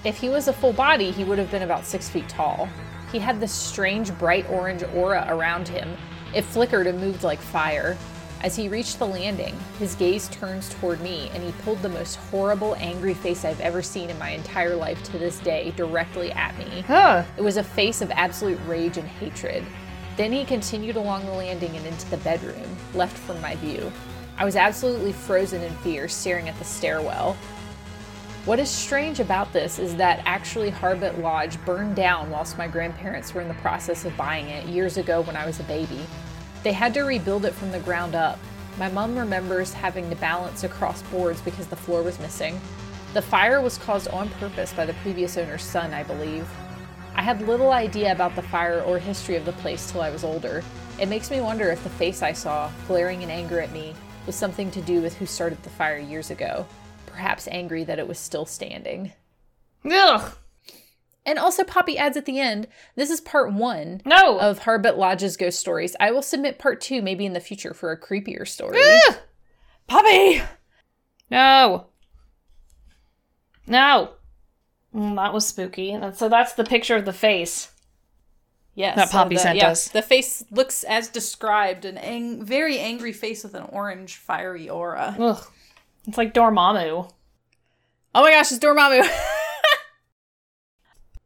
[0.03, 2.69] If he was a full body, he would have been about six feet tall.
[3.13, 5.95] He had this strange bright orange aura around him.
[6.33, 7.95] It flickered and moved like fire.
[8.41, 12.15] As he reached the landing, his gaze turns toward me and he pulled the most
[12.15, 16.57] horrible, angry face I've ever seen in my entire life to this day directly at
[16.57, 16.81] me.
[16.87, 17.23] Huh.
[17.37, 19.63] It was a face of absolute rage and hatred.
[20.17, 23.91] Then he continued along the landing and into the bedroom, left from my view.
[24.37, 27.37] I was absolutely frozen in fear, staring at the stairwell.
[28.45, 33.33] What is strange about this is that actually Harbut Lodge burned down whilst my grandparents
[33.33, 36.05] were in the process of buying it years ago when I was a baby.
[36.61, 38.37] They had to rebuild it from the ground up.
[38.77, 42.59] My mom remembers having to balance across boards because the floor was missing.
[43.13, 46.45] The fire was caused on purpose by the previous owner's son, I believe.
[47.15, 50.25] I had little idea about the fire or history of the place till I was
[50.25, 50.61] older.
[50.99, 53.95] It makes me wonder if the face I saw, glaring in anger at me,
[54.25, 56.65] was something to do with who started the fire years ago.
[57.13, 59.13] Perhaps angry that it was still standing.
[59.89, 60.35] Ugh.
[61.27, 64.39] And also, Poppy adds at the end, this is part one No.
[64.39, 65.95] of Harbut Lodge's ghost stories.
[65.99, 68.79] I will submit part two maybe in the future for a creepier story.
[69.07, 69.17] Ugh.
[69.87, 70.41] Poppy!
[71.29, 71.85] No.
[73.67, 74.11] No.
[74.93, 75.95] Mm, that was spooky.
[75.95, 77.71] That- So that's the picture of the face.
[78.75, 78.95] Yes.
[78.95, 79.87] That Poppy the, sent yeah, us.
[79.89, 85.15] The face looks as described an ang- very angry face with an orange, fiery aura.
[85.19, 85.45] Ugh.
[86.07, 87.09] It's like Dormammu.
[88.15, 89.03] Oh my gosh, it's Dormammu.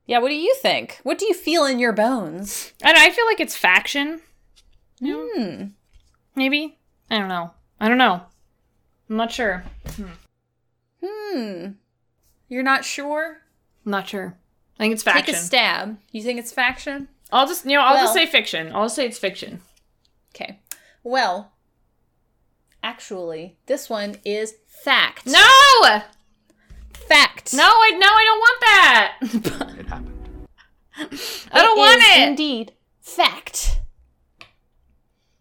[0.06, 1.00] yeah, what do you think?
[1.04, 2.74] What do you feel in your bones?
[2.84, 4.22] And I feel like it's faction.
[5.04, 5.66] Hmm.
[6.36, 6.78] Maybe.
[7.10, 7.52] I don't know.
[7.80, 8.22] I don't know.
[9.10, 9.64] I'm not sure.
[11.04, 11.68] Hmm.
[12.50, 13.38] You're not sure?
[13.86, 14.38] I'm not sure.
[14.80, 15.26] I think it's faction.
[15.26, 15.98] Take a stab.
[16.12, 17.08] You think it's faction?
[17.32, 18.72] I'll just, you know, I'll just say fiction.
[18.74, 19.62] I'll just say it's fiction.
[20.34, 20.60] Okay.
[21.04, 21.52] Well,
[22.84, 25.26] actually, this one is fact.
[25.26, 26.02] No!
[26.94, 27.54] Fact.
[27.54, 29.18] No, I no, I don't want that.
[29.80, 30.14] It happened.
[31.52, 32.28] I don't want is it.
[32.30, 32.74] Indeed.
[33.02, 33.80] Fact.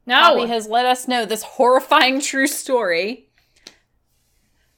[0.06, 3.30] no, Poppy has let us know this horrifying true story.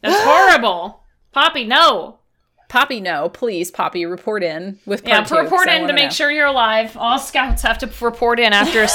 [0.02, 1.02] that's horrible.
[1.32, 2.20] Poppy, no.
[2.68, 5.92] Poppy, no, please, Poppy, report in with Yeah, part two, 'cause report I in to
[5.94, 6.10] make know.
[6.10, 6.96] sure you're alive.
[6.98, 8.86] All scouts have to report in after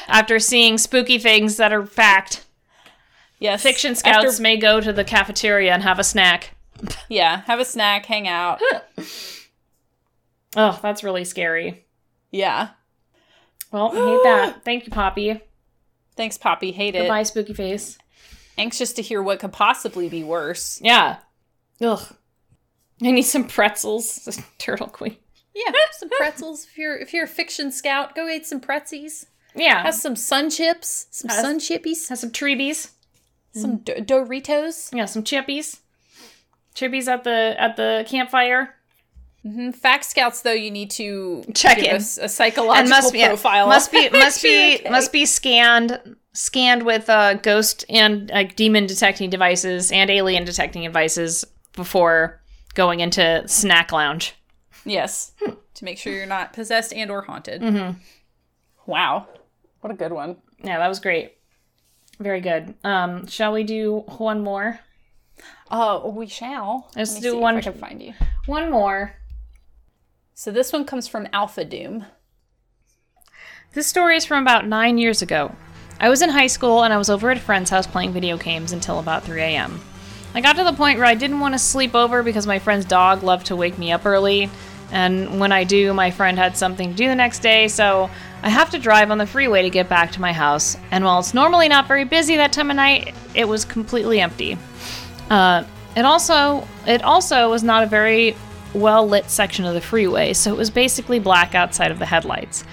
[0.08, 2.44] after seeing spooky things that are fact.
[3.42, 6.54] Yes, Fiction scouts After- may go to the cafeteria and have a snack.
[7.08, 8.60] yeah, have a snack, hang out.
[10.56, 11.84] Oh, that's really scary.
[12.30, 12.70] yeah.
[13.70, 14.64] Well, I hate that.
[14.66, 15.40] Thank you, Poppy.
[16.14, 16.72] Thanks, Poppy.
[16.72, 16.98] Hate it.
[17.00, 17.96] Goodbye, spooky face.
[18.58, 20.78] Anxious to hear what could possibly be worse.
[20.84, 21.16] Yeah.
[21.80, 22.02] Ugh.
[23.02, 24.38] I need some pretzels.
[24.58, 25.16] Turtle Queen.
[25.54, 26.64] Yeah, some pretzels.
[26.70, 29.24] If you're if you're a fiction scout, go eat some pretzies.
[29.56, 29.82] Yeah.
[29.84, 32.92] Have some sun chips, some Has- sun chippies, Have some treebies.
[33.52, 34.94] Some do- Doritos.
[34.94, 35.80] Yeah, some chippies.
[36.74, 38.74] Chippies at the at the campfire.
[39.74, 41.96] Fact scouts, though, you need to Check give in.
[41.96, 43.66] us a psychological and must be profile.
[43.66, 44.88] must be must be okay.
[44.88, 50.82] must be scanned scanned with uh, ghost and like demon detecting devices and alien detecting
[50.82, 52.40] devices before
[52.74, 54.34] going into snack lounge.
[54.84, 55.32] Yes,
[55.74, 57.62] to make sure you're not possessed and or haunted.
[57.62, 57.98] Mm-hmm.
[58.86, 59.26] Wow,
[59.80, 60.36] what a good one.
[60.62, 61.36] Yeah, that was great.
[62.22, 62.74] Very good.
[62.84, 64.78] Um, shall we do one more?
[65.72, 66.88] Oh, we shall.
[66.94, 68.14] Let's Let do one- If I can find you.
[68.46, 69.16] One more.
[70.34, 72.06] So this one comes from Alpha Doom.
[73.74, 75.52] This story is from about nine years ago.
[75.98, 78.36] I was in high school and I was over at a friend's house playing video
[78.36, 79.80] games until about 3 a.m.
[80.34, 82.84] I got to the point where I didn't want to sleep over because my friend's
[82.84, 84.48] dog loved to wake me up early,
[84.92, 88.10] and when I do, my friend had something to do the next day, so
[88.42, 90.76] I have to drive on the freeway to get back to my house.
[90.90, 94.58] And while it's normally not very busy that time of night, it was completely empty.
[95.30, 95.64] Uh,
[95.96, 98.36] it also it also was not a very
[98.74, 102.64] well lit section of the freeway, so it was basically black outside of the headlights.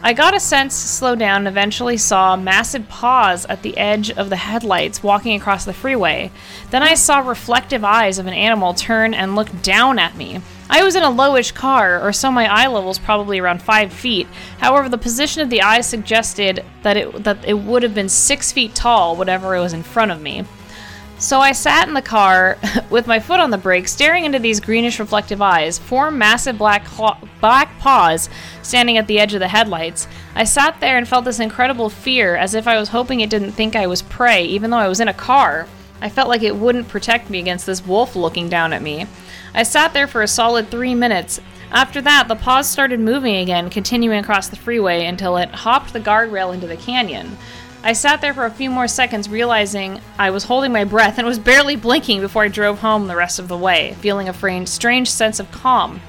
[0.00, 4.12] I got a sense to slow down and eventually saw massive paws at the edge
[4.12, 6.30] of the headlights walking across the freeway.
[6.70, 10.40] Then I saw reflective eyes of an animal turn and look down at me.
[10.70, 13.92] I was in a lowish car, or so my eye level was probably around five
[13.92, 14.28] feet.
[14.58, 18.52] However, the position of the eye suggested that it that it would have been six
[18.52, 20.44] feet tall, whatever it was in front of me.
[21.20, 22.56] So I sat in the car
[22.90, 26.86] with my foot on the brake, staring into these greenish reflective eyes, four massive black
[27.40, 28.28] black paws
[28.62, 30.06] standing at the edge of the headlights.
[30.36, 33.52] I sat there and felt this incredible fear, as if I was hoping it didn't
[33.52, 35.66] think I was prey, even though I was in a car.
[36.00, 39.06] I felt like it wouldn't protect me against this wolf looking down at me.
[39.54, 41.40] I sat there for a solid three minutes.
[41.72, 46.00] After that, the paws started moving again, continuing across the freeway until it hopped the
[46.00, 47.36] guardrail into the canyon.
[47.82, 51.26] I sat there for a few more seconds, realizing I was holding my breath and
[51.26, 55.08] was barely blinking before I drove home the rest of the way, feeling a strange
[55.08, 56.00] sense of calm.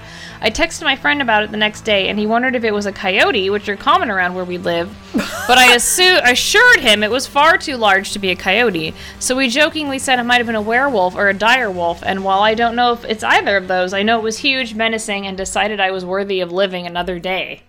[0.41, 2.85] I texted my friend about it the next day, and he wondered if it was
[2.85, 4.89] a coyote, which are common around where we live.
[5.13, 9.35] But I assu- assured him it was far too large to be a coyote, so
[9.35, 12.01] we jokingly said it might have been a werewolf or a dire wolf.
[12.03, 14.73] And while I don't know if it's either of those, I know it was huge,
[14.73, 17.63] menacing, and decided I was worthy of living another day.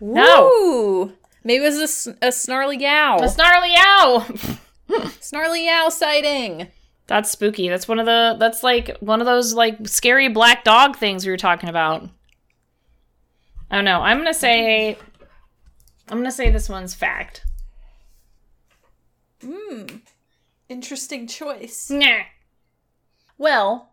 [0.00, 0.48] No.
[0.48, 1.12] Ooh,
[1.48, 3.16] maybe it was a snarly yow.
[3.20, 4.26] A snarly owl!
[5.20, 6.68] snarly yow sighting.
[7.06, 7.70] That's spooky.
[7.70, 11.30] That's one of the that's like one of those like scary black dog things we
[11.30, 12.06] were talking about.
[13.70, 14.02] I don't know.
[14.02, 14.98] I'm gonna say
[16.10, 17.44] I'm gonna say this one's fact.
[19.42, 19.84] Hmm.
[20.68, 21.88] Interesting choice.
[21.90, 22.24] Nah.
[23.38, 23.88] Well,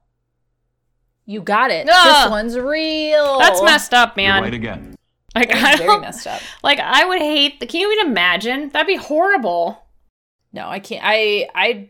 [1.26, 1.88] you got it.
[1.90, 2.24] Ah.
[2.24, 3.40] This one's real.
[3.40, 4.44] That's messed up, man.
[4.44, 4.95] Right again.
[5.36, 6.42] Like I very messed up.
[6.64, 8.70] like I would hate the, can you even imagine?
[8.70, 9.84] That'd be horrible.
[10.54, 11.02] No, I can't.
[11.04, 11.90] I I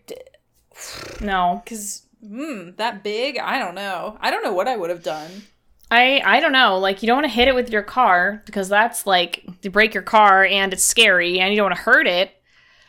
[1.22, 1.62] No.
[1.64, 3.38] because hmm, that big.
[3.38, 4.18] I don't know.
[4.20, 5.44] I don't know what I would have done.
[5.92, 6.80] I I don't know.
[6.80, 9.94] Like you don't want to hit it with your car because that's like you break
[9.94, 12.32] your car and it's scary and you don't want to hurt it.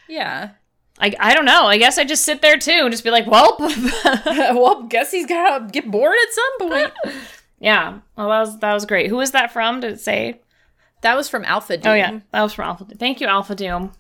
[0.09, 0.51] Yeah.
[0.99, 1.67] I, I don't know.
[1.67, 3.57] I guess I just sit there too and just be like, well,
[4.27, 6.93] well, guess he's gotta get bored at some point.
[7.59, 8.01] Yeah.
[8.17, 9.09] Well, that was that was great.
[9.09, 9.81] Who was that from?
[9.81, 10.41] Did it say?
[11.07, 11.93] That was from Alpha Doom.
[11.93, 12.85] Oh yeah, that was from Alpha.
[12.85, 12.99] Doom.
[12.99, 13.93] Thank you, Alpha Doom.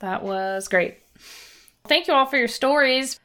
[0.00, 0.98] That was great.
[1.84, 3.18] Thank you all for your stories.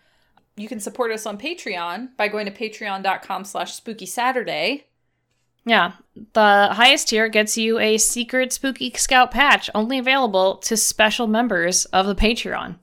[0.56, 4.86] You can support us on Patreon by going to patreon.com slash spooky Saturday.
[5.66, 5.91] Yeah,
[6.34, 11.84] the highest tier gets you a secret Spooky Scout patch, only available to special members
[11.86, 12.76] of the Patreon.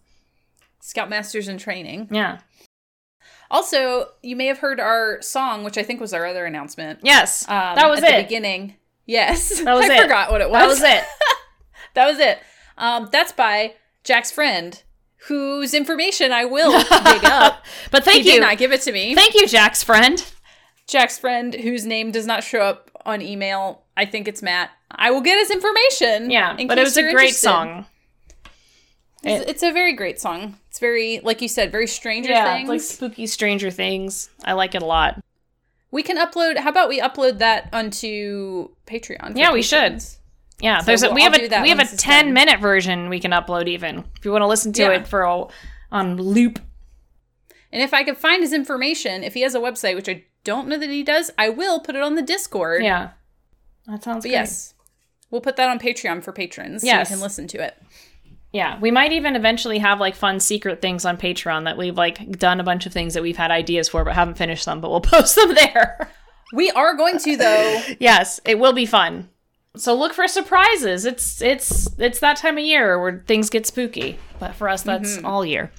[0.83, 2.09] Scoutmasters in training.
[2.11, 2.41] Yeah.
[3.51, 7.01] Also, you may have heard our song, which I think was our other announcement.
[7.03, 8.17] Yes, Um, that was at it.
[8.19, 8.75] the beginning.
[9.07, 10.03] Yes, That was I it.
[10.03, 10.61] forgot what it was.
[10.61, 11.05] That was it.
[11.95, 12.39] that was it.
[12.79, 14.83] Um, that's by Jack's friend,
[15.29, 17.65] whose information I will dig up.
[17.91, 19.15] But he thank did you, not give it to me.
[19.15, 20.25] thank you, Jack's friend.
[20.87, 23.83] Jack's friend, whose name does not show up on email.
[23.97, 24.71] I think it's Matt.
[24.91, 26.31] I will get his information.
[26.31, 27.41] Yeah, in but it was a great interested.
[27.49, 27.87] song.
[29.23, 30.59] It's, it's a very great song.
[30.69, 32.69] It's very, like you said, very Stranger Yeah, Things.
[32.69, 34.29] like spooky Stranger Things.
[34.45, 35.24] I like it a lot.
[35.95, 36.59] We can upload.
[36.59, 39.37] How about we upload that onto Patreon?
[39.37, 40.03] Yeah, we should.
[40.61, 42.35] Yeah, So there's a, we'll- we have a we have a ten done.
[42.35, 44.91] minute version we can upload even if you want to listen to Yeah.
[44.93, 45.47] it for a,
[45.91, 46.59] on loop.
[47.73, 50.69] And if I could find his information, if he has a website, which I don't
[50.69, 52.83] know that he does, I will put it on the Discord.
[52.85, 53.11] Yeah,
[53.87, 54.33] that sounds But great.
[54.33, 54.75] yes,
[55.31, 57.09] we'll put that on Patreon for patrons Yes.
[57.09, 57.75] so you can listen to it.
[58.55, 62.39] Yeah, we might even eventually have like fun secret things on Patreon that we've like
[62.39, 64.93] done a bunch of things that we've had ideas for but haven't finished them, but
[64.93, 66.09] we'll post them there.
[66.53, 67.83] We are going to though.
[67.99, 69.29] yes, it will be fun.
[69.77, 71.05] So look for surprises.
[71.05, 75.17] It's it's it's that time of year where things get spooky, but for us that's
[75.17, 75.27] mm-hmm.
[75.27, 75.73] all year.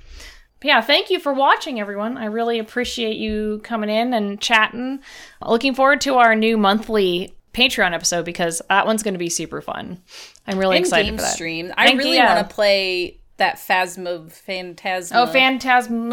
[0.59, 2.17] but yeah, thank you for watching, everyone.
[2.17, 4.99] I really appreciate you coming in and chatting.
[5.41, 9.61] Looking forward to our new monthly Patreon episode because that one's going to be super
[9.61, 10.01] fun.
[10.45, 11.33] I'm really And excited game for that.
[11.33, 11.73] stream.
[11.77, 12.35] I And- really yeah.
[12.35, 15.21] want to play that Phasmo Phantasma.
[15.21, 16.09] Oh, Phantasm!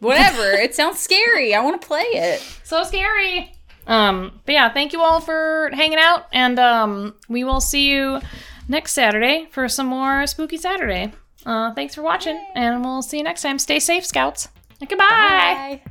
[0.00, 0.52] Whatever.
[0.52, 1.54] it sounds scary.
[1.54, 2.40] I want to play it.
[2.64, 3.52] So scary.
[3.86, 8.20] Um, but yeah, thank you all for hanging out, and um, we will see you
[8.68, 11.12] next Saturday for some more Spooky Saturday.
[11.46, 13.58] Uh, thanks for watching, and we'll see you next time.
[13.58, 14.48] Stay safe, Scouts.
[14.80, 14.98] Goodbye.
[15.08, 15.82] Bye.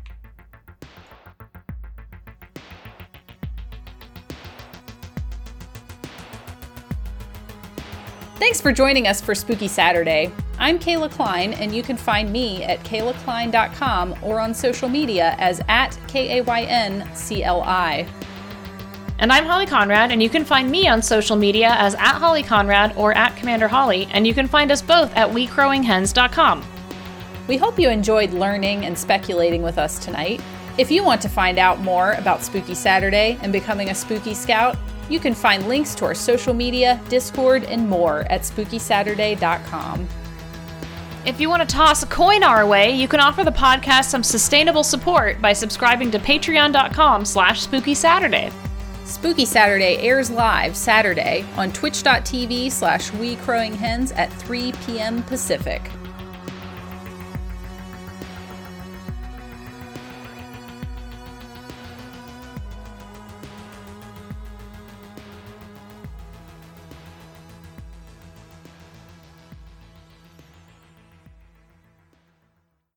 [8.39, 10.31] Thanks for joining us for Spooky Saturday.
[10.59, 15.59] I'm Kayla Klein, and you can find me at kaylaklein.com or on social media as
[15.67, 18.07] at K A Y N C L I.
[19.17, 22.41] And I'm Holly Conrad, and you can find me on social media as at Holly
[22.41, 26.65] Conrad or at Commander Holly, and you can find us both at WeCrowingHens.com.
[27.49, 30.41] We hope you enjoyed learning and speculating with us tonight.
[30.77, 34.77] If you want to find out more about Spooky Saturday and becoming a Spooky Scout,
[35.10, 40.07] you can find links to our social media, Discord, and more at spookysaturday.com.
[41.26, 44.23] If you want to toss a coin our way, you can offer the podcast some
[44.23, 48.52] sustainable support by subscribing to patreon.com slash spooky Saturday.
[49.03, 55.23] Spooky Saturday airs live Saturday on twitch.tv slash we crowing hens at 3 p.m.
[55.23, 55.81] Pacific.